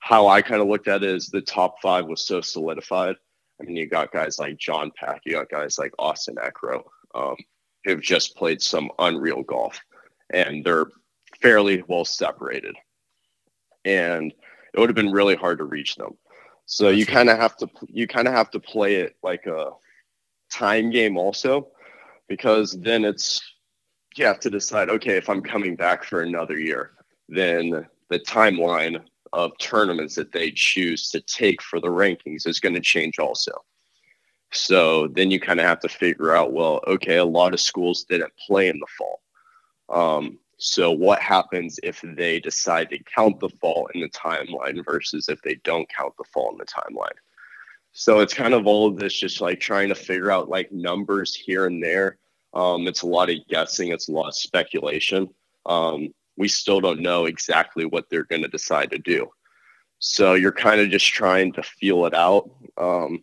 how 0.00 0.26
I 0.26 0.42
kind 0.42 0.60
of 0.60 0.68
looked 0.68 0.88
at 0.88 1.02
it 1.02 1.10
is 1.10 1.28
the 1.28 1.40
top 1.40 1.80
five 1.80 2.06
was 2.06 2.26
so 2.26 2.40
solidified. 2.40 3.16
I 3.60 3.64
mean, 3.64 3.76
you 3.76 3.86
got 3.86 4.12
guys 4.12 4.38
like 4.38 4.58
John 4.58 4.90
Pak, 4.98 5.20
you 5.24 5.34
got 5.34 5.50
guys 5.50 5.78
like 5.78 5.92
Austin 5.98 6.36
Eckroat, 6.36 6.84
um, 7.14 7.36
who've 7.84 8.02
just 8.02 8.36
played 8.36 8.60
some 8.60 8.90
unreal 8.98 9.42
golf, 9.42 9.80
and 10.32 10.64
they're 10.64 10.86
fairly 11.40 11.84
well 11.86 12.04
separated. 12.04 12.74
And 13.84 14.32
it 14.72 14.80
would 14.80 14.88
have 14.88 14.96
been 14.96 15.12
really 15.12 15.36
hard 15.36 15.58
to 15.58 15.64
reach 15.64 15.94
them. 15.94 16.16
So 16.66 16.88
you 16.88 17.06
kind 17.06 17.28
of 17.28 17.38
have 17.38 17.56
to 17.58 17.68
you 17.88 18.06
kind 18.06 18.26
of 18.26 18.34
have 18.34 18.50
to 18.52 18.60
play 18.60 18.96
it 18.96 19.16
like 19.22 19.46
a 19.46 19.70
time 20.50 20.90
game 20.90 21.16
also 21.16 21.68
because 22.28 22.72
then 22.72 23.04
it's 23.04 23.40
you 24.16 24.24
have 24.24 24.40
to 24.40 24.50
decide 24.50 24.88
okay 24.88 25.16
if 25.16 25.28
i'm 25.28 25.42
coming 25.42 25.74
back 25.74 26.04
for 26.04 26.22
another 26.22 26.58
year 26.58 26.92
then 27.28 27.86
the 28.10 28.18
timeline 28.20 29.02
of 29.34 29.56
tournaments 29.58 30.14
that 30.14 30.32
they 30.32 30.50
choose 30.52 31.10
to 31.10 31.20
take 31.20 31.60
for 31.60 31.80
the 31.80 31.88
rankings 31.88 32.46
is 32.46 32.60
going 32.60 32.74
to 32.74 32.80
change 32.80 33.18
also. 33.18 33.52
So 34.52 35.08
then 35.08 35.32
you 35.32 35.40
kind 35.40 35.58
of 35.58 35.66
have 35.66 35.80
to 35.80 35.88
figure 35.88 36.34
out 36.34 36.52
well 36.52 36.80
okay 36.86 37.16
a 37.16 37.24
lot 37.24 37.52
of 37.52 37.60
schools 37.60 38.04
didn't 38.04 38.32
play 38.46 38.68
in 38.68 38.78
the 38.78 38.86
fall. 38.96 39.20
Um, 39.88 40.38
so 40.56 40.92
what 40.92 41.20
happens 41.20 41.80
if 41.82 42.00
they 42.16 42.38
decide 42.38 42.88
to 42.90 43.02
count 43.12 43.40
the 43.40 43.48
fall 43.48 43.90
in 43.94 44.00
the 44.00 44.08
timeline 44.10 44.84
versus 44.84 45.28
if 45.28 45.42
they 45.42 45.56
don't 45.64 45.88
count 45.88 46.14
the 46.16 46.24
fall 46.32 46.52
in 46.52 46.58
the 46.58 46.64
timeline 46.64 47.18
so 47.96 48.18
it's 48.18 48.34
kind 48.34 48.54
of 48.54 48.66
all 48.66 48.88
of 48.88 48.96
this 48.96 49.14
just 49.14 49.40
like 49.40 49.60
trying 49.60 49.88
to 49.88 49.94
figure 49.94 50.32
out 50.32 50.48
like 50.48 50.72
numbers 50.72 51.32
here 51.32 51.66
and 51.66 51.82
there. 51.82 52.18
Um, 52.52 52.88
it's 52.88 53.02
a 53.02 53.06
lot 53.06 53.30
of 53.30 53.36
guessing, 53.48 53.92
it's 53.92 54.08
a 54.08 54.12
lot 54.12 54.28
of 54.28 54.34
speculation. 54.34 55.28
Um, 55.64 56.08
we 56.36 56.48
still 56.48 56.80
don't 56.80 57.00
know 57.00 57.26
exactly 57.26 57.84
what 57.84 58.10
they're 58.10 58.24
going 58.24 58.42
to 58.42 58.48
decide 58.48 58.90
to 58.90 58.98
do. 58.98 59.30
So 60.00 60.34
you're 60.34 60.52
kind 60.52 60.80
of 60.80 60.90
just 60.90 61.06
trying 61.06 61.52
to 61.52 61.62
feel 61.62 62.04
it 62.06 62.14
out. 62.14 62.50
Um, 62.76 63.22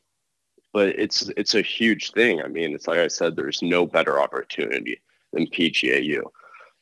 but 0.72 0.88
it's 0.98 1.30
it's 1.36 1.54
a 1.54 1.62
huge 1.62 2.14
thing. 2.14 2.42
I 2.42 2.48
mean, 2.48 2.74
it's 2.74 2.88
like 2.88 3.00
I 3.00 3.10
said, 3.10 3.36
there's 3.36 3.62
no 3.62 3.86
better 3.86 4.22
opportunity 4.22 5.02
than 5.34 5.48
PGAU. 5.48 6.22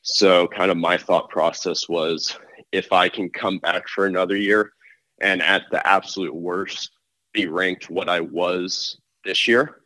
So 0.02 0.46
kind 0.46 0.70
of 0.70 0.76
my 0.76 0.96
thought 0.96 1.28
process 1.28 1.88
was 1.88 2.38
if 2.70 2.92
I 2.92 3.08
can 3.08 3.30
come 3.30 3.58
back 3.58 3.88
for 3.88 4.06
another 4.06 4.36
year 4.36 4.72
and 5.20 5.42
at 5.42 5.64
the 5.72 5.84
absolute 5.84 6.34
worst 6.34 6.92
be 7.32 7.46
ranked 7.46 7.90
what 7.90 8.08
I 8.08 8.20
was 8.20 8.98
this 9.24 9.46
year 9.46 9.80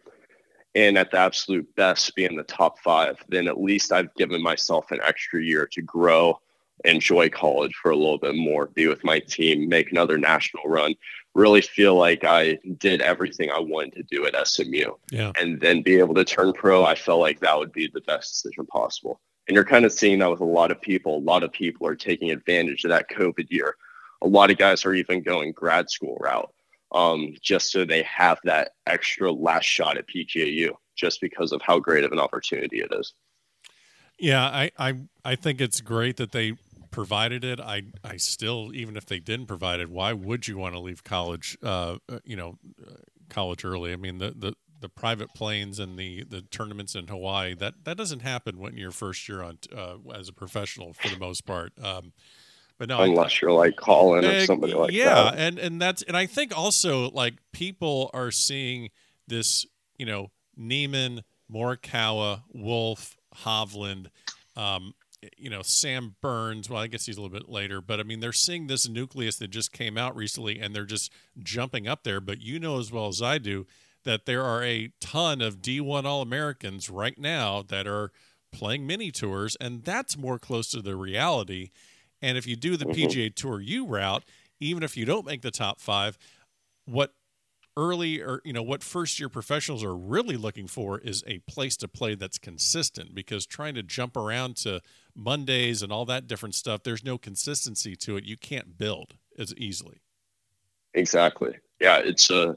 and 0.74 0.98
at 0.98 1.10
the 1.10 1.18
absolute 1.18 1.72
best 1.76 2.14
be 2.14 2.24
in 2.24 2.36
the 2.36 2.42
top 2.42 2.78
five, 2.80 3.16
then 3.28 3.46
at 3.46 3.60
least 3.60 3.92
I've 3.92 4.12
given 4.14 4.42
myself 4.42 4.90
an 4.90 5.00
extra 5.04 5.42
year 5.42 5.68
to 5.72 5.82
grow, 5.82 6.40
enjoy 6.84 7.28
college 7.28 7.74
for 7.80 7.92
a 7.92 7.96
little 7.96 8.18
bit 8.18 8.34
more, 8.34 8.66
be 8.66 8.88
with 8.88 9.04
my 9.04 9.20
team, 9.20 9.68
make 9.68 9.92
another 9.92 10.18
national 10.18 10.64
run, 10.64 10.94
really 11.34 11.60
feel 11.60 11.94
like 11.94 12.24
I 12.24 12.58
did 12.78 13.00
everything 13.02 13.50
I 13.50 13.60
wanted 13.60 13.94
to 13.94 14.02
do 14.02 14.26
at 14.26 14.46
SMU. 14.46 14.94
Yeah. 15.10 15.32
And 15.40 15.60
then 15.60 15.82
be 15.82 15.96
able 15.96 16.14
to 16.14 16.24
turn 16.24 16.52
pro, 16.52 16.84
I 16.84 16.96
felt 16.96 17.20
like 17.20 17.40
that 17.40 17.56
would 17.56 17.72
be 17.72 17.88
the 17.92 18.00
best 18.00 18.32
decision 18.32 18.66
possible. 18.66 19.20
And 19.46 19.54
you're 19.54 19.64
kind 19.64 19.84
of 19.84 19.92
seeing 19.92 20.18
that 20.20 20.30
with 20.30 20.40
a 20.40 20.44
lot 20.44 20.70
of 20.70 20.80
people. 20.80 21.18
A 21.18 21.20
lot 21.20 21.44
of 21.44 21.52
people 21.52 21.86
are 21.86 21.94
taking 21.94 22.30
advantage 22.30 22.84
of 22.84 22.90
that 22.90 23.10
COVID 23.10 23.50
year. 23.50 23.76
A 24.22 24.26
lot 24.26 24.50
of 24.50 24.56
guys 24.56 24.84
are 24.84 24.94
even 24.94 25.22
going 25.22 25.52
grad 25.52 25.90
school 25.90 26.16
route 26.18 26.50
um, 26.94 27.34
just 27.42 27.70
so 27.70 27.84
they 27.84 28.02
have 28.04 28.38
that 28.44 28.70
extra 28.86 29.30
last 29.30 29.64
shot 29.64 29.98
at 29.98 30.06
PGAU 30.08 30.70
just 30.96 31.20
because 31.20 31.52
of 31.52 31.60
how 31.60 31.78
great 31.80 32.04
of 32.04 32.12
an 32.12 32.20
opportunity 32.20 32.80
it 32.80 32.92
is. 32.92 33.12
Yeah, 34.18 34.44
I, 34.44 34.70
I, 34.78 34.94
I 35.24 35.34
think 35.34 35.60
it's 35.60 35.80
great 35.80 36.16
that 36.18 36.30
they 36.30 36.54
provided 36.92 37.42
it. 37.42 37.58
I, 37.58 37.82
I 38.04 38.16
still, 38.16 38.70
even 38.72 38.96
if 38.96 39.06
they 39.06 39.18
didn't 39.18 39.46
provide 39.46 39.80
it, 39.80 39.90
why 39.90 40.12
would 40.12 40.46
you 40.46 40.56
want 40.56 40.74
to 40.74 40.80
leave 40.80 41.02
college, 41.02 41.58
uh, 41.64 41.96
uh 42.08 42.20
you 42.24 42.36
know, 42.36 42.58
uh, 42.86 42.92
college 43.28 43.64
early? 43.64 43.92
I 43.92 43.96
mean, 43.96 44.18
the, 44.18 44.30
the, 44.30 44.54
the 44.80 44.88
private 44.88 45.34
planes 45.34 45.80
and 45.80 45.98
the, 45.98 46.22
the 46.22 46.42
tournaments 46.42 46.94
in 46.94 47.08
Hawaii, 47.08 47.54
that, 47.56 47.84
that 47.84 47.96
doesn't 47.96 48.20
happen 48.20 48.58
when 48.58 48.76
you're 48.76 48.92
first 48.92 49.28
year 49.28 49.42
on, 49.42 49.58
uh, 49.76 49.96
as 50.14 50.28
a 50.28 50.32
professional 50.32 50.92
for 50.92 51.08
the 51.08 51.18
most 51.18 51.44
part. 51.44 51.72
Um, 51.82 52.12
but 52.78 52.88
no, 52.88 53.00
unless 53.00 53.32
I, 53.32 53.38
you're 53.42 53.52
like 53.52 53.76
Collin 53.76 54.24
or 54.24 54.44
somebody 54.44 54.74
like 54.74 54.92
yeah, 54.92 55.04
that. 55.04 55.38
Yeah, 55.38 55.46
and 55.46 55.58
and 55.58 55.80
that's 55.80 56.02
and 56.02 56.16
I 56.16 56.26
think 56.26 56.56
also 56.56 57.10
like 57.10 57.34
people 57.52 58.10
are 58.12 58.30
seeing 58.30 58.90
this, 59.28 59.64
you 59.96 60.06
know, 60.06 60.30
Niemann, 60.56 61.22
Morikawa, 61.52 62.42
Wolff, 62.52 63.16
Hovland, 63.44 64.08
um, 64.56 64.94
you 65.36 65.50
know, 65.50 65.62
Sam 65.62 66.16
Burns. 66.20 66.68
Well, 66.68 66.80
I 66.80 66.88
guess 66.88 67.06
he's 67.06 67.16
a 67.16 67.22
little 67.22 67.36
bit 67.36 67.48
later, 67.48 67.80
but 67.80 68.00
I 68.00 68.02
mean, 68.02 68.20
they're 68.20 68.32
seeing 68.32 68.66
this 68.66 68.88
nucleus 68.88 69.36
that 69.36 69.48
just 69.48 69.72
came 69.72 69.96
out 69.96 70.16
recently, 70.16 70.58
and 70.58 70.74
they're 70.74 70.84
just 70.84 71.12
jumping 71.42 71.86
up 71.86 72.02
there. 72.02 72.20
But 72.20 72.40
you 72.40 72.58
know 72.58 72.78
as 72.78 72.90
well 72.90 73.06
as 73.06 73.22
I 73.22 73.38
do 73.38 73.66
that 74.04 74.26
there 74.26 74.42
are 74.42 74.62
a 74.62 74.92
ton 75.00 75.40
of 75.40 75.62
D1 75.62 76.04
All 76.04 76.22
Americans 76.22 76.90
right 76.90 77.18
now 77.18 77.62
that 77.62 77.86
are 77.86 78.12
playing 78.52 78.86
mini 78.86 79.10
tours, 79.10 79.56
and 79.60 79.84
that's 79.84 80.16
more 80.16 80.38
close 80.38 80.70
to 80.70 80.82
the 80.82 80.96
reality 80.96 81.70
and 82.24 82.38
if 82.38 82.46
you 82.46 82.56
do 82.56 82.76
the 82.76 82.86
mm-hmm. 82.86 83.02
PGA 83.02 83.34
Tour 83.34 83.60
U 83.60 83.86
route, 83.86 84.24
even 84.58 84.82
if 84.82 84.96
you 84.96 85.04
don't 85.04 85.26
make 85.26 85.42
the 85.42 85.50
top 85.50 85.78
five, 85.78 86.16
what 86.86 87.12
early 87.76 88.20
or 88.20 88.40
you 88.44 88.52
know 88.52 88.62
what 88.62 88.82
first 88.82 89.18
year 89.20 89.28
professionals 89.28 89.84
are 89.84 89.96
really 89.96 90.36
looking 90.36 90.66
for 90.66 90.98
is 90.98 91.22
a 91.26 91.38
place 91.40 91.76
to 91.76 91.88
play 91.88 92.14
that's 92.14 92.38
consistent 92.38 93.14
because 93.14 93.46
trying 93.46 93.74
to 93.74 93.82
jump 93.82 94.16
around 94.16 94.56
to 94.56 94.80
Mondays 95.14 95.82
and 95.82 95.92
all 95.92 96.04
that 96.06 96.26
different 96.26 96.54
stuff, 96.54 96.82
there's 96.82 97.04
no 97.04 97.18
consistency 97.18 97.94
to 97.96 98.16
it. 98.16 98.24
You 98.24 98.36
can't 98.36 98.78
build 98.78 99.14
as 99.38 99.54
easily. 99.56 100.00
Exactly. 100.94 101.54
Yeah, 101.80 101.98
it's 101.98 102.30
a. 102.30 102.56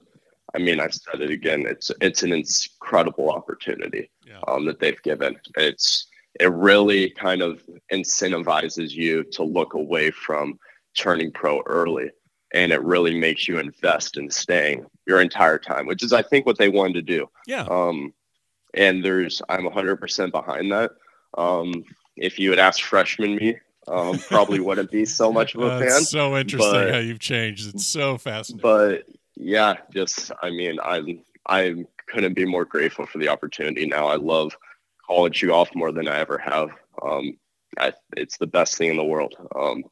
I 0.55 0.59
mean, 0.59 0.79
I've 0.79 0.93
said 0.93 1.19
it 1.21 1.29
again. 1.29 1.65
It's 1.67 1.91
it's 1.99 2.23
an 2.23 2.31
incredible 2.31 3.31
opportunity 3.31 4.09
yeah. 4.25 4.39
um, 4.47 4.65
that 4.65 4.79
they've 4.79 5.01
given. 5.03 5.35
It's 5.57 6.07
it 6.39 6.51
really 6.51 7.09
kind 7.11 7.41
of 7.41 7.61
incentivizes 7.91 8.91
you 8.91 9.23
to 9.23 9.43
look 9.43 9.73
away 9.73 10.11
from 10.11 10.59
turning 10.95 11.31
pro 11.31 11.61
early 11.65 12.09
and 12.53 12.71
it 12.71 12.81
really 12.83 13.19
makes 13.19 13.47
you 13.47 13.59
invest 13.59 14.17
in 14.17 14.29
staying 14.29 14.85
your 15.05 15.21
entire 15.21 15.59
time 15.59 15.85
which 15.85 16.03
is 16.03 16.13
i 16.13 16.21
think 16.21 16.45
what 16.45 16.57
they 16.57 16.69
wanted 16.69 16.93
to 16.93 17.01
do 17.01 17.29
yeah 17.45 17.65
um 17.69 18.13
and 18.73 19.03
there's 19.03 19.41
i'm 19.49 19.63
100% 19.65 20.31
behind 20.31 20.71
that 20.71 20.91
um 21.37 21.83
if 22.15 22.39
you 22.39 22.49
had 22.49 22.59
asked 22.59 22.83
freshman 22.83 23.35
me 23.35 23.57
um, 23.89 24.19
probably 24.19 24.59
wouldn't 24.59 24.91
be 24.91 25.05
so 25.05 25.31
much 25.31 25.55
of 25.55 25.61
a 25.61 25.79
That's 25.79 25.93
fan. 25.93 26.01
so 26.03 26.35
interesting 26.37 26.71
but- 26.73 26.91
how 26.91 26.97
you've 26.99 27.19
changed. 27.19 27.73
It's 27.73 27.87
so 27.87 28.17
fascinating. 28.17 28.61
But 28.61 29.05
yeah, 29.37 29.75
just 29.93 30.29
I 30.43 30.49
mean, 30.49 30.77
i'm 30.83 31.21
I 31.47 31.85
couldn't 32.07 32.33
be 32.33 32.43
more 32.43 32.65
grateful 32.65 33.05
for 33.05 33.17
the 33.17 33.29
opportunity. 33.29 33.85
Now 33.85 34.07
I 34.07 34.15
love 34.17 34.57
college 35.07 35.45
golf 35.45 35.69
more 35.75 35.91
than 35.91 36.07
I 36.07 36.19
ever 36.19 36.37
have. 36.37 36.69
Um, 37.01 37.37
I, 37.79 37.93
it's 38.15 38.37
the 38.37 38.47
best 38.47 38.77
thing 38.77 38.89
in 38.91 38.97
the 38.97 39.03
world. 39.03 39.35
Um, 39.55 39.83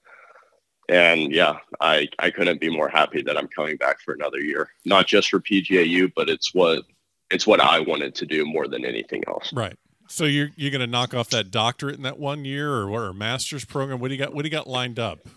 and 0.90 1.32
yeah, 1.32 1.58
I 1.82 2.08
I 2.20 2.30
couldn't 2.30 2.62
be 2.62 2.70
more 2.70 2.88
happy 2.90 3.22
that 3.24 3.38
I'm 3.38 3.48
coming 3.48 3.78
back 3.78 4.00
for 4.02 4.14
another 4.14 4.40
year. 4.40 4.70
Not 4.86 5.08
just 5.08 5.30
for 5.30 5.40
PGAU, 5.40 6.12
but 6.16 6.30
it's 6.30 6.54
what 6.54 6.84
it's 7.32 7.48
what 7.48 7.60
I 7.60 7.80
wanted 7.80 8.14
to 8.16 8.26
do 8.26 8.46
more 8.46 8.68
than 8.68 8.86
anything 8.86 9.24
else. 9.28 9.52
right. 9.54 9.76
So 10.08 10.26
you're 10.26 10.50
you're 10.56 10.70
going 10.70 10.82
to 10.82 10.88
knock 10.88 11.16
off 11.16 11.32
that 11.32 11.50
doctorate 11.50 11.96
in 11.96 12.04
that 12.04 12.20
one 12.20 12.46
year, 12.46 12.72
or 12.72 12.88
what? 12.88 13.02
Or 13.02 13.12
master's 13.14 13.66
program? 13.66 14.00
What 14.00 14.10
do 14.10 14.14
you 14.14 14.20
got? 14.20 14.36
What 14.36 14.44
do 14.44 14.48
you 14.48 14.52
got 14.52 14.68
lined 14.68 15.00
up? 15.00 15.28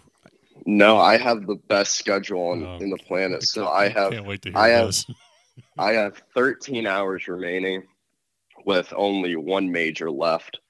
No, 0.66 0.98
I 0.98 1.16
have 1.16 1.46
the 1.46 1.54
best 1.68 1.94
schedule 1.94 2.48
on, 2.50 2.62
Oh, 2.62 2.76
in 2.76 2.90
the 2.90 2.98
planet. 2.98 3.42
So 3.44 3.66
I 3.68 3.88
have 3.88 4.12
Can't 4.12 4.26
wait 4.26 4.42
to 4.42 4.50
hear 4.50 4.58
I 4.58 4.68
have- 4.68 4.94
I 5.78 5.92
have 5.92 6.20
13 6.34 6.86
hours 6.86 7.26
remaining 7.26 7.84
with 8.64 8.92
only 8.96 9.36
one 9.36 9.70
major 9.70 10.10
left, 10.10 10.60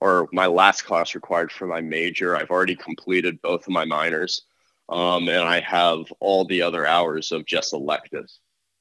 or 0.00 0.28
my 0.32 0.46
last 0.46 0.82
class 0.82 1.14
required 1.14 1.52
for 1.52 1.66
my 1.66 1.80
major. 1.80 2.36
I've 2.36 2.50
already 2.50 2.76
completed 2.76 3.40
both 3.42 3.62
of 3.66 3.72
my 3.72 3.84
minors, 3.84 4.42
um, 4.88 5.28
and 5.28 5.42
I 5.42 5.60
have 5.60 6.00
all 6.20 6.44
the 6.44 6.62
other 6.62 6.86
hours 6.86 7.32
of 7.32 7.46
just 7.46 7.72
electives. 7.72 8.40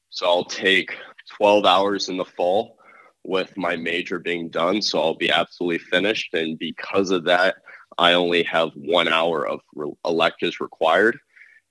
So 0.10 0.26
I'll 0.26 0.46
take 0.46 0.96
12 1.38 1.66
hours 1.66 2.10
in 2.10 2.18
the 2.18 2.26
fall 2.26 2.78
with 3.24 3.56
my 3.58 3.76
major 3.76 4.20
being 4.20 4.50
done. 4.50 4.82
So 4.82 5.02
I'll 5.02 5.16
be 5.16 5.30
absolutely 5.30 5.80
finished. 5.80 6.34
And 6.34 6.58
because 6.58 7.12
of 7.12 7.26
that, 7.26 7.56
I 7.98 8.14
only 8.14 8.44
have 8.44 8.72
one 8.76 9.10
hour 9.10 9.46
of 9.46 9.60
re- 9.76 9.92
electives 10.06 10.62
required 10.62 11.20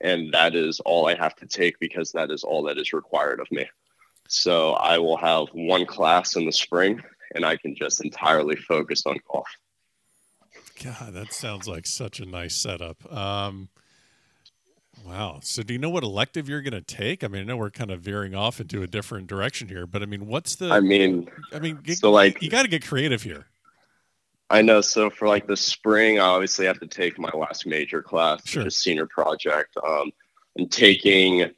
and 0.00 0.32
that 0.32 0.54
is 0.54 0.80
all 0.80 1.08
I 1.08 1.14
have 1.14 1.34
to 1.36 1.46
take 1.46 1.78
because 1.78 2.12
that 2.12 2.30
is 2.30 2.44
all 2.44 2.62
that 2.64 2.78
is 2.78 2.92
required 2.92 3.40
of 3.40 3.50
me. 3.50 3.66
So 4.28 4.72
I 4.72 4.98
will 4.98 5.16
have 5.16 5.48
one 5.52 5.86
class 5.86 6.36
in 6.36 6.46
the 6.46 6.52
spring 6.52 7.02
and 7.34 7.44
I 7.44 7.56
can 7.56 7.74
just 7.74 8.04
entirely 8.04 8.56
focus 8.56 9.04
on 9.06 9.18
golf. 9.30 9.48
God, 10.82 11.14
that 11.14 11.32
sounds 11.32 11.66
like 11.66 11.86
such 11.86 12.20
a 12.20 12.26
nice 12.26 12.54
setup. 12.54 13.10
Um, 13.12 13.68
wow. 15.06 15.40
So, 15.42 15.62
do 15.62 15.72
you 15.72 15.78
know 15.78 15.88
what 15.88 16.02
elective 16.02 16.48
you're 16.48 16.60
going 16.60 16.72
to 16.72 16.82
take? 16.82 17.24
I 17.24 17.28
mean, 17.28 17.42
I 17.42 17.44
know 17.44 17.56
we're 17.56 17.70
kind 17.70 17.90
of 17.90 18.00
veering 18.00 18.34
off 18.34 18.60
into 18.60 18.82
a 18.82 18.86
different 18.86 19.26
direction 19.26 19.68
here, 19.68 19.86
but 19.86 20.02
I 20.02 20.06
mean, 20.06 20.26
what's 20.26 20.56
the? 20.56 20.70
I 20.70 20.80
mean, 20.80 21.30
I 21.52 21.60
mean, 21.60 21.78
you, 21.84 21.94
so 21.94 22.10
like 22.10 22.42
you 22.42 22.50
got 22.50 22.62
to 22.62 22.68
get 22.68 22.84
creative 22.86 23.22
here. 23.22 23.46
I 24.50 24.62
know. 24.62 24.80
So 24.80 25.10
for 25.10 25.26
like 25.26 25.46
the 25.46 25.56
spring, 25.56 26.20
I 26.20 26.24
obviously 26.24 26.66
have 26.66 26.78
to 26.80 26.86
take 26.86 27.18
my 27.18 27.30
last 27.34 27.66
major 27.66 28.02
class, 28.02 28.46
Sure. 28.46 28.62
which 28.62 28.68
is 28.68 28.78
senior 28.78 29.06
project. 29.06 29.76
Um, 29.86 30.12
I'm 30.58 30.68
taking 30.68 31.50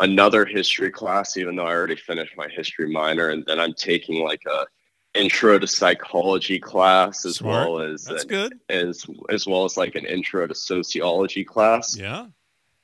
another 0.00 0.44
history 0.44 0.90
class, 0.90 1.36
even 1.36 1.56
though 1.56 1.66
I 1.66 1.72
already 1.74 1.96
finished 1.96 2.36
my 2.36 2.48
history 2.48 2.90
minor, 2.90 3.28
and 3.30 3.44
then 3.46 3.58
I'm 3.60 3.74
taking 3.74 4.22
like 4.24 4.42
a 4.46 4.66
intro 5.14 5.58
to 5.58 5.66
psychology 5.66 6.58
class 6.58 7.24
as 7.24 7.36
Smart. 7.36 7.68
well 7.70 7.80
as 7.80 8.04
That's 8.04 8.22
an- 8.24 8.28
good. 8.28 8.60
as 8.68 9.06
as 9.30 9.46
well 9.46 9.64
as 9.64 9.76
like 9.76 9.94
an 9.94 10.04
intro 10.04 10.46
to 10.46 10.54
sociology 10.54 11.44
class. 11.44 11.96
Yeah. 11.96 12.26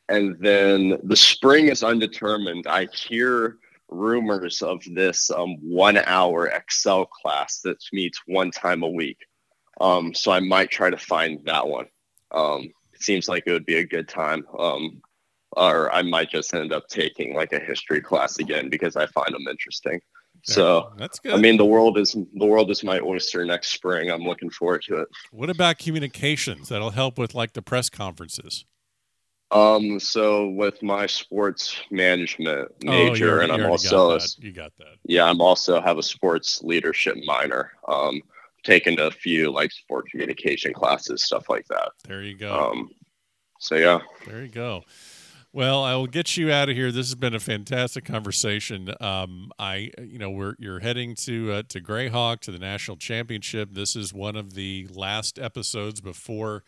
and 0.09 0.37
then 0.41 0.99
the 1.05 1.17
spring 1.17 1.69
is 1.69 1.83
undetermined. 1.83 2.67
I 2.67 2.87
hear 2.93 3.57
rumors 3.89 4.61
of 4.63 4.83
this 4.95 5.31
um, 5.31 5.57
one 5.63 5.97
hour 5.99 6.47
Excel 6.49 7.07
class 7.07 7.61
that 7.61 7.77
meets 7.93 8.21
one 8.27 8.51
time 8.51 8.83
a 8.83 8.89
week. 8.89 9.19
Um, 9.81 10.13
so 10.15 10.31
I 10.33 10.41
might 10.41 10.71
try 10.71 10.91
to 10.91 10.97
find 10.99 11.41
that 11.47 11.67
one. 11.69 11.87
Um, 12.33 12.71
it 12.93 13.03
seems 13.03 13.29
like 13.29 13.45
it 13.47 13.53
would 13.53 13.67
be 13.67 13.77
a 13.77 13.87
good 13.87 14.09
time. 14.09 14.45
Um, 14.59 15.01
or 15.57 15.93
I 15.93 16.03
might 16.03 16.31
just 16.31 16.55
end 16.55 16.73
up 16.73 16.89
taking 16.89 17.35
like 17.35 17.53
a 17.53 17.59
history 17.61 18.01
class 18.01 18.39
again 18.39 18.69
because 18.69 18.97
I 18.97 19.07
find 19.07 19.35
them 19.35 19.47
interesting. 19.49 20.01
So 20.43 20.93
That's 20.99 21.19
good. 21.21 21.33
I 21.33 21.37
mean, 21.39 21.57
the 21.57 21.65
world 21.65 21.97
is 21.99 22.13
the 22.13 22.45
world 22.47 22.71
is 22.71 22.85
my 22.85 23.01
oyster 23.01 23.45
next 23.47 23.69
spring. 23.69 24.11
I'm 24.11 24.25
looking 24.25 24.51
forward 24.51 24.83
to 24.89 24.99
it. 25.03 25.09
what 25.31 25.49
about 25.49 25.79
communications? 25.79 26.69
That'll 26.69 26.91
help 26.91 27.19
with 27.19 27.35
like 27.35 27.55
the 27.55 27.63
press 27.63 27.89
conferences. 27.89 28.65
Um, 29.51 30.01
so 30.01 30.49
with 30.49 30.83
my 30.83 31.07
sports 31.07 31.77
management 31.91 32.69
Oh, 32.87 32.91
major, 32.91 33.31
already- 33.35 33.53
and 33.53 33.63
I'm 33.63 33.71
also 33.71 34.19
got 34.19 34.37
you 34.39 34.53
got 34.53 34.73
that. 34.79 34.97
yeah, 35.05 35.25
I'm 35.25 35.41
also 35.41 35.81
have 35.81 35.97
a 35.99 36.03
sports 36.03 36.63
leadership 36.63 37.17
minor. 37.25 37.73
Um, 37.87 38.21
taken 38.65 38.99
a 38.99 39.11
few 39.11 39.51
like 39.53 39.71
sport 39.71 40.11
communication 40.11 40.73
classes, 40.73 41.23
stuff 41.25 41.49
like 41.49 41.67
that. 41.69 41.91
There 42.09 42.23
you 42.23 42.35
go. 42.37 42.53
Um, 42.73 42.91
so 43.61 43.77
yeah, 43.77 44.01
There 44.27 44.43
you 44.43 44.49
go. 44.49 44.83
Well, 45.55 45.85
I 45.85 45.95
will 45.95 46.09
get 46.09 46.37
you 46.37 46.51
out 46.51 46.69
of 46.69 46.75
here. 46.75 46.91
This 46.91 47.07
has 47.07 47.15
been 47.15 47.33
a 47.33 47.39
fantastic 47.39 48.05
conversation. 48.05 48.93
Um, 49.01 49.53
I, 49.57 49.93
you 50.03 50.19
know, 50.19 50.29
we're 50.29 50.57
you're 50.59 50.81
heading 50.81 51.15
to 51.27 51.53
uh, 51.53 51.63
to 51.69 51.81
Grayhawk 51.81 52.41
to 52.41 52.51
the 52.51 52.59
national 52.59 52.97
championship. 52.97 53.69
This 53.71 53.95
is 53.95 54.13
one 54.13 54.35
of 54.35 54.55
the 54.55 54.89
last 54.91 55.39
episodes 55.39 56.01
before 56.01 56.65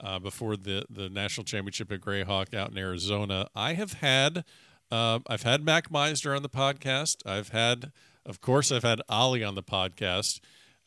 uh, 0.00 0.20
before 0.20 0.56
the 0.56 0.86
the 0.88 1.10
national 1.10 1.44
championship 1.44 1.92
at 1.92 2.00
Grayhawk 2.00 2.54
out 2.54 2.70
in 2.70 2.78
Arizona. 2.78 3.46
I 3.54 3.74
have 3.74 3.92
had 3.92 4.46
uh, 4.90 5.18
I've 5.26 5.42
had 5.42 5.62
Mac 5.62 5.90
Meissner 5.90 6.34
on 6.34 6.40
the 6.40 6.48
podcast. 6.48 7.18
I've 7.26 7.50
had, 7.50 7.92
of 8.24 8.40
course, 8.40 8.72
I've 8.72 8.84
had 8.84 9.02
Ollie 9.06 9.44
on 9.44 9.54
the 9.54 9.62
podcast. 9.62 10.40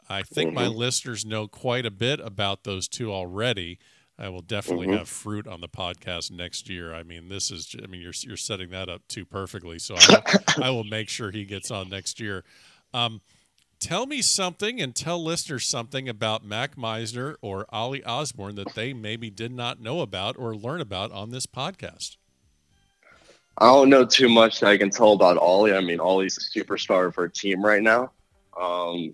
I 0.09 0.23
think 0.23 0.55
my 0.55 0.65
listeners 0.65 1.23
know 1.23 1.47
quite 1.47 1.85
a 1.85 1.91
bit 1.91 2.19
about 2.19 2.63
those 2.63 2.87
two 2.87 3.13
already. 3.13 3.77
I 4.17 4.29
will 4.29 4.41
definitely 4.41 4.87
Mhm. 4.87 4.97
have 4.99 5.09
fruit 5.09 5.47
on 5.47 5.61
the 5.61 5.67
podcast 5.67 6.29
next 6.31 6.69
year. 6.69 6.93
I 6.93 7.01
mean, 7.03 7.29
this 7.29 7.49
is, 7.49 7.75
I 7.83 7.87
mean, 7.87 8.01
you're 8.01 8.13
you're 8.21 8.37
setting 8.37 8.69
that 8.69 8.87
up 8.89 9.01
too 9.07 9.25
perfectly. 9.25 9.79
So 9.79 9.95
I 9.95 10.07
will, 10.07 10.23
I 10.65 10.69
will 10.69 10.83
make 10.83 11.09
sure 11.09 11.31
he 11.31 11.45
gets 11.45 11.71
on 11.71 11.89
next 11.89 12.19
year. 12.19 12.43
Um, 12.93 13.21
tell 13.79 14.05
me 14.05 14.21
something 14.21 14.79
and 14.79 14.95
tell 14.95 15.21
listeners 15.21 15.65
something 15.65 16.07
about 16.07 16.45
Mac 16.45 16.77
Meissner 16.77 17.35
or 17.41 17.65
Ollie 17.69 18.05
Osborne 18.05 18.55
that 18.55 18.75
they 18.75 18.93
maybe 18.93 19.29
did 19.31 19.51
not 19.51 19.81
know 19.81 20.01
about 20.01 20.37
or 20.37 20.55
learn 20.55 20.79
about 20.79 21.11
on 21.11 21.31
this 21.31 21.47
podcast. 21.47 22.17
I 23.57 23.65
don't 23.67 23.89
know 23.89 24.05
too 24.05 24.29
much 24.29 24.59
that 24.59 24.67
I 24.69 24.77
can 24.77 24.89
tell 24.89 25.13
about 25.13 25.37
Ollie. 25.37 25.73
I 25.73 25.81
mean, 25.81 25.99
Ollie's 25.99 26.37
a 26.37 26.59
superstar 26.59 27.07
of 27.07 27.17
our 27.17 27.27
team 27.27 27.63
right 27.63 27.81
now. 27.83 28.11
Um, 28.59 29.13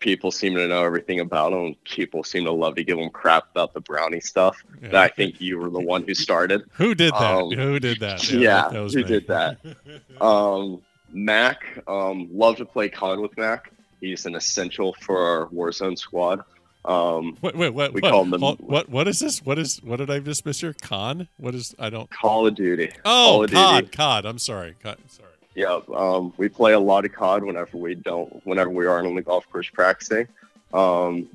people 0.00 0.30
seem 0.30 0.54
to 0.54 0.66
know 0.68 0.84
everything 0.84 1.20
about 1.20 1.52
him. 1.52 1.74
People 1.84 2.22
seem 2.24 2.44
to 2.44 2.52
love 2.52 2.74
to 2.76 2.84
give 2.84 2.98
him 2.98 3.10
crap 3.10 3.50
about 3.50 3.72
the 3.74 3.80
brownie 3.80 4.20
stuff. 4.20 4.62
Yeah. 4.82 4.88
That 4.90 5.02
I 5.02 5.08
think 5.08 5.40
you 5.40 5.58
were 5.58 5.70
the 5.70 5.80
one 5.80 6.04
who 6.04 6.14
started. 6.14 6.62
Who 6.72 6.94
did 6.94 7.12
that? 7.12 7.22
Um, 7.22 7.50
Who 7.52 7.78
did 7.80 8.00
that? 8.00 8.30
Yeah, 8.32 8.68
that 8.68 8.80
was 8.80 8.94
who 8.94 9.02
me. 9.02 9.08
did 9.08 9.26
that? 9.28 9.58
Um, 10.20 10.82
Mac, 11.12 11.64
um, 11.88 12.28
love 12.32 12.56
to 12.58 12.64
play 12.64 12.88
COD 12.88 13.18
with 13.20 13.36
Mac. 13.36 13.72
He's 14.00 14.26
an 14.26 14.34
essential 14.34 14.94
for 15.00 15.18
our 15.18 15.46
Warzone 15.48 15.98
squad. 15.98 16.42
Um, 16.84 17.36
Wait, 17.42 17.56
wait, 17.56 17.70
what? 17.74 17.92
We 17.92 18.00
what, 18.00 18.10
call 18.10 18.24
them- 18.24 18.40
what? 18.40 18.88
What 18.88 19.08
is 19.08 19.18
this? 19.18 19.44
What 19.44 19.58
is? 19.58 19.82
What 19.82 19.96
did 19.96 20.10
I 20.10 20.18
just 20.20 20.46
miss 20.46 20.60
here? 20.60 20.74
Con? 20.80 21.28
What 21.36 21.54
is? 21.54 21.74
I 21.78 21.90
don't. 21.90 22.08
Call 22.10 22.46
of 22.46 22.54
Duty. 22.54 22.90
Oh, 23.04 23.04
Call 23.04 23.44
of 23.44 23.50
COD. 23.50 23.80
Duty. 23.84 23.96
COD. 23.96 24.26
I'm 24.26 24.38
sorry. 24.38 24.76
COD. 24.82 24.96
Sorry. 25.08 25.28
Yeah, 25.60 25.80
um, 25.94 26.32
we 26.38 26.48
play 26.48 26.72
a 26.72 26.80
lot 26.80 27.04
of 27.04 27.12
COD 27.12 27.44
whenever 27.44 27.76
we 27.76 27.94
don't, 27.94 28.34
whenever 28.46 28.70
we 28.70 28.86
aren't 28.86 29.06
on 29.06 29.14
the 29.14 29.20
golf 29.20 29.46
course 29.52 29.68
practicing. 29.68 30.26
Um, 30.72 31.28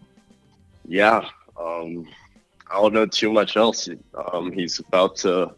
yeah, 0.88 1.30
um, 1.60 2.08
I 2.72 2.82
don't 2.82 2.92
know 2.92 3.06
too 3.06 3.32
much 3.32 3.56
else. 3.56 3.88
Um, 4.34 4.52
he's 4.52 4.80
about 4.80 5.16
to 5.18 5.54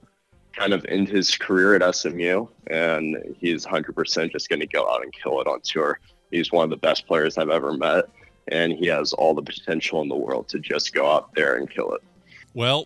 kind 0.52 0.74
of 0.74 0.84
end 0.90 1.08
his 1.08 1.38
career 1.38 1.76
at 1.76 1.96
SMU, 1.96 2.46
and 2.70 3.38
he's 3.40 3.66
100% 3.66 4.34
just 4.34 4.50
going 4.50 4.60
to 4.60 4.68
go 4.68 4.86
out 4.94 5.02
and 5.02 5.14
kill 5.14 5.40
it 5.40 5.48
on 5.48 5.62
tour. 5.62 6.02
He's 6.30 6.52
one 6.52 6.66
of 6.66 6.70
the 6.70 6.76
best 6.76 7.08
players 7.08 7.38
I've 7.38 7.50
ever 7.50 7.72
met, 7.72 8.10
and 8.50 8.74
he 8.74 8.88
has 8.88 9.14
all 9.14 9.34
the 9.34 9.44
potential 9.44 10.02
in 10.02 10.10
the 10.10 10.16
world 10.18 10.50
to 10.50 10.60
just 10.60 10.94
go 10.94 11.10
out 11.10 11.34
there 11.36 11.56
and 11.56 11.70
kill 11.70 11.94
it. 11.94 12.04
Well, 12.54 12.86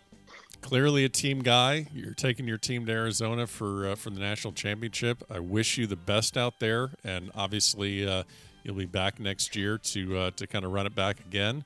clearly 0.61 1.03
a 1.03 1.09
team 1.09 1.39
guy. 1.41 1.87
You're 1.93 2.13
taking 2.13 2.47
your 2.47 2.57
team 2.57 2.85
to 2.85 2.91
Arizona 2.91 3.47
for 3.47 3.89
uh, 3.89 3.95
for 3.95 4.09
the 4.09 4.19
national 4.19 4.53
championship. 4.53 5.23
I 5.29 5.39
wish 5.39 5.77
you 5.77 5.87
the 5.87 5.95
best 5.95 6.37
out 6.37 6.59
there, 6.59 6.91
and 7.03 7.31
obviously 7.35 8.07
uh, 8.07 8.23
you'll 8.63 8.75
be 8.75 8.85
back 8.85 9.19
next 9.19 9.55
year 9.55 9.77
to 9.77 10.17
uh, 10.17 10.31
to 10.31 10.47
kind 10.47 10.65
of 10.65 10.71
run 10.71 10.85
it 10.85 10.95
back 10.95 11.19
again. 11.19 11.63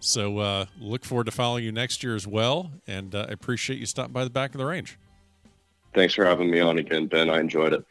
So 0.00 0.38
uh, 0.38 0.66
look 0.78 1.04
forward 1.04 1.24
to 1.24 1.32
following 1.32 1.64
you 1.64 1.72
next 1.72 2.02
year 2.02 2.14
as 2.14 2.26
well, 2.26 2.70
and 2.86 3.14
uh, 3.14 3.26
I 3.28 3.32
appreciate 3.32 3.78
you 3.78 3.86
stopping 3.86 4.12
by 4.12 4.24
the 4.24 4.30
back 4.30 4.54
of 4.54 4.58
the 4.58 4.66
range. 4.66 4.98
Thanks 5.94 6.14
for 6.14 6.24
having 6.24 6.50
me 6.50 6.60
on 6.60 6.78
again, 6.78 7.06
Ben. 7.06 7.30
I 7.30 7.40
enjoyed 7.40 7.72
it. 7.72 7.84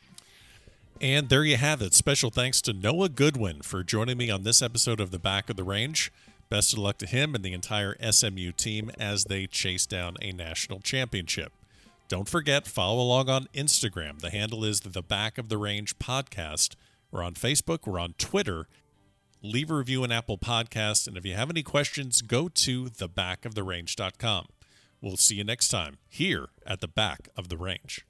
And 1.01 1.29
there 1.29 1.43
you 1.43 1.57
have 1.57 1.81
it. 1.81 1.93
Special 1.93 2.29
thanks 2.31 2.61
to 2.61 2.73
Noah 2.73 3.09
Goodwin 3.09 3.61
for 3.61 3.83
joining 3.83 4.17
me 4.17 4.31
on 4.31 4.43
this 4.43 4.61
episode 4.61 4.99
of 4.99 5.11
The 5.11 5.19
Back 5.19 5.49
of 5.49 5.55
the 5.55 5.63
Range. 5.63 6.11
Best 6.49 6.73
of 6.73 6.79
luck 6.79 6.97
to 6.99 7.05
him 7.05 7.35
and 7.35 7.43
the 7.43 7.53
entire 7.53 7.95
SMU 8.11 8.51
team 8.51 8.89
as 8.99 9.25
they 9.25 9.47
chase 9.47 9.85
down 9.85 10.15
a 10.21 10.31
national 10.31 10.79
championship. 10.79 11.51
Don't 12.07 12.29
forget, 12.29 12.65
follow 12.65 13.01
along 13.01 13.29
on 13.29 13.47
Instagram. 13.53 14.19
The 14.19 14.29
handle 14.29 14.63
is 14.63 14.79
the 14.79 15.01
Back 15.01 15.37
of 15.37 15.49
the 15.49 15.57
Range 15.57 15.97
Podcast. 15.99 16.75
We're 17.11 17.23
on 17.23 17.33
Facebook, 17.33 17.85
we're 17.85 17.99
on 17.99 18.13
Twitter, 18.17 18.67
leave 19.41 19.69
a 19.69 19.75
review 19.75 20.03
on 20.03 20.11
Apple 20.11 20.37
Podcasts. 20.37 21.07
And 21.07 21.17
if 21.17 21.25
you 21.25 21.33
have 21.35 21.49
any 21.49 21.63
questions, 21.63 22.21
go 22.21 22.47
to 22.47 22.85
thebackoftherange.com. 22.85 24.47
We'll 25.01 25.17
see 25.17 25.35
you 25.35 25.43
next 25.43 25.67
time 25.67 25.97
here 26.07 26.47
at 26.65 26.79
the 26.79 26.87
back 26.87 27.29
of 27.35 27.49
the 27.49 27.57
range. 27.57 28.05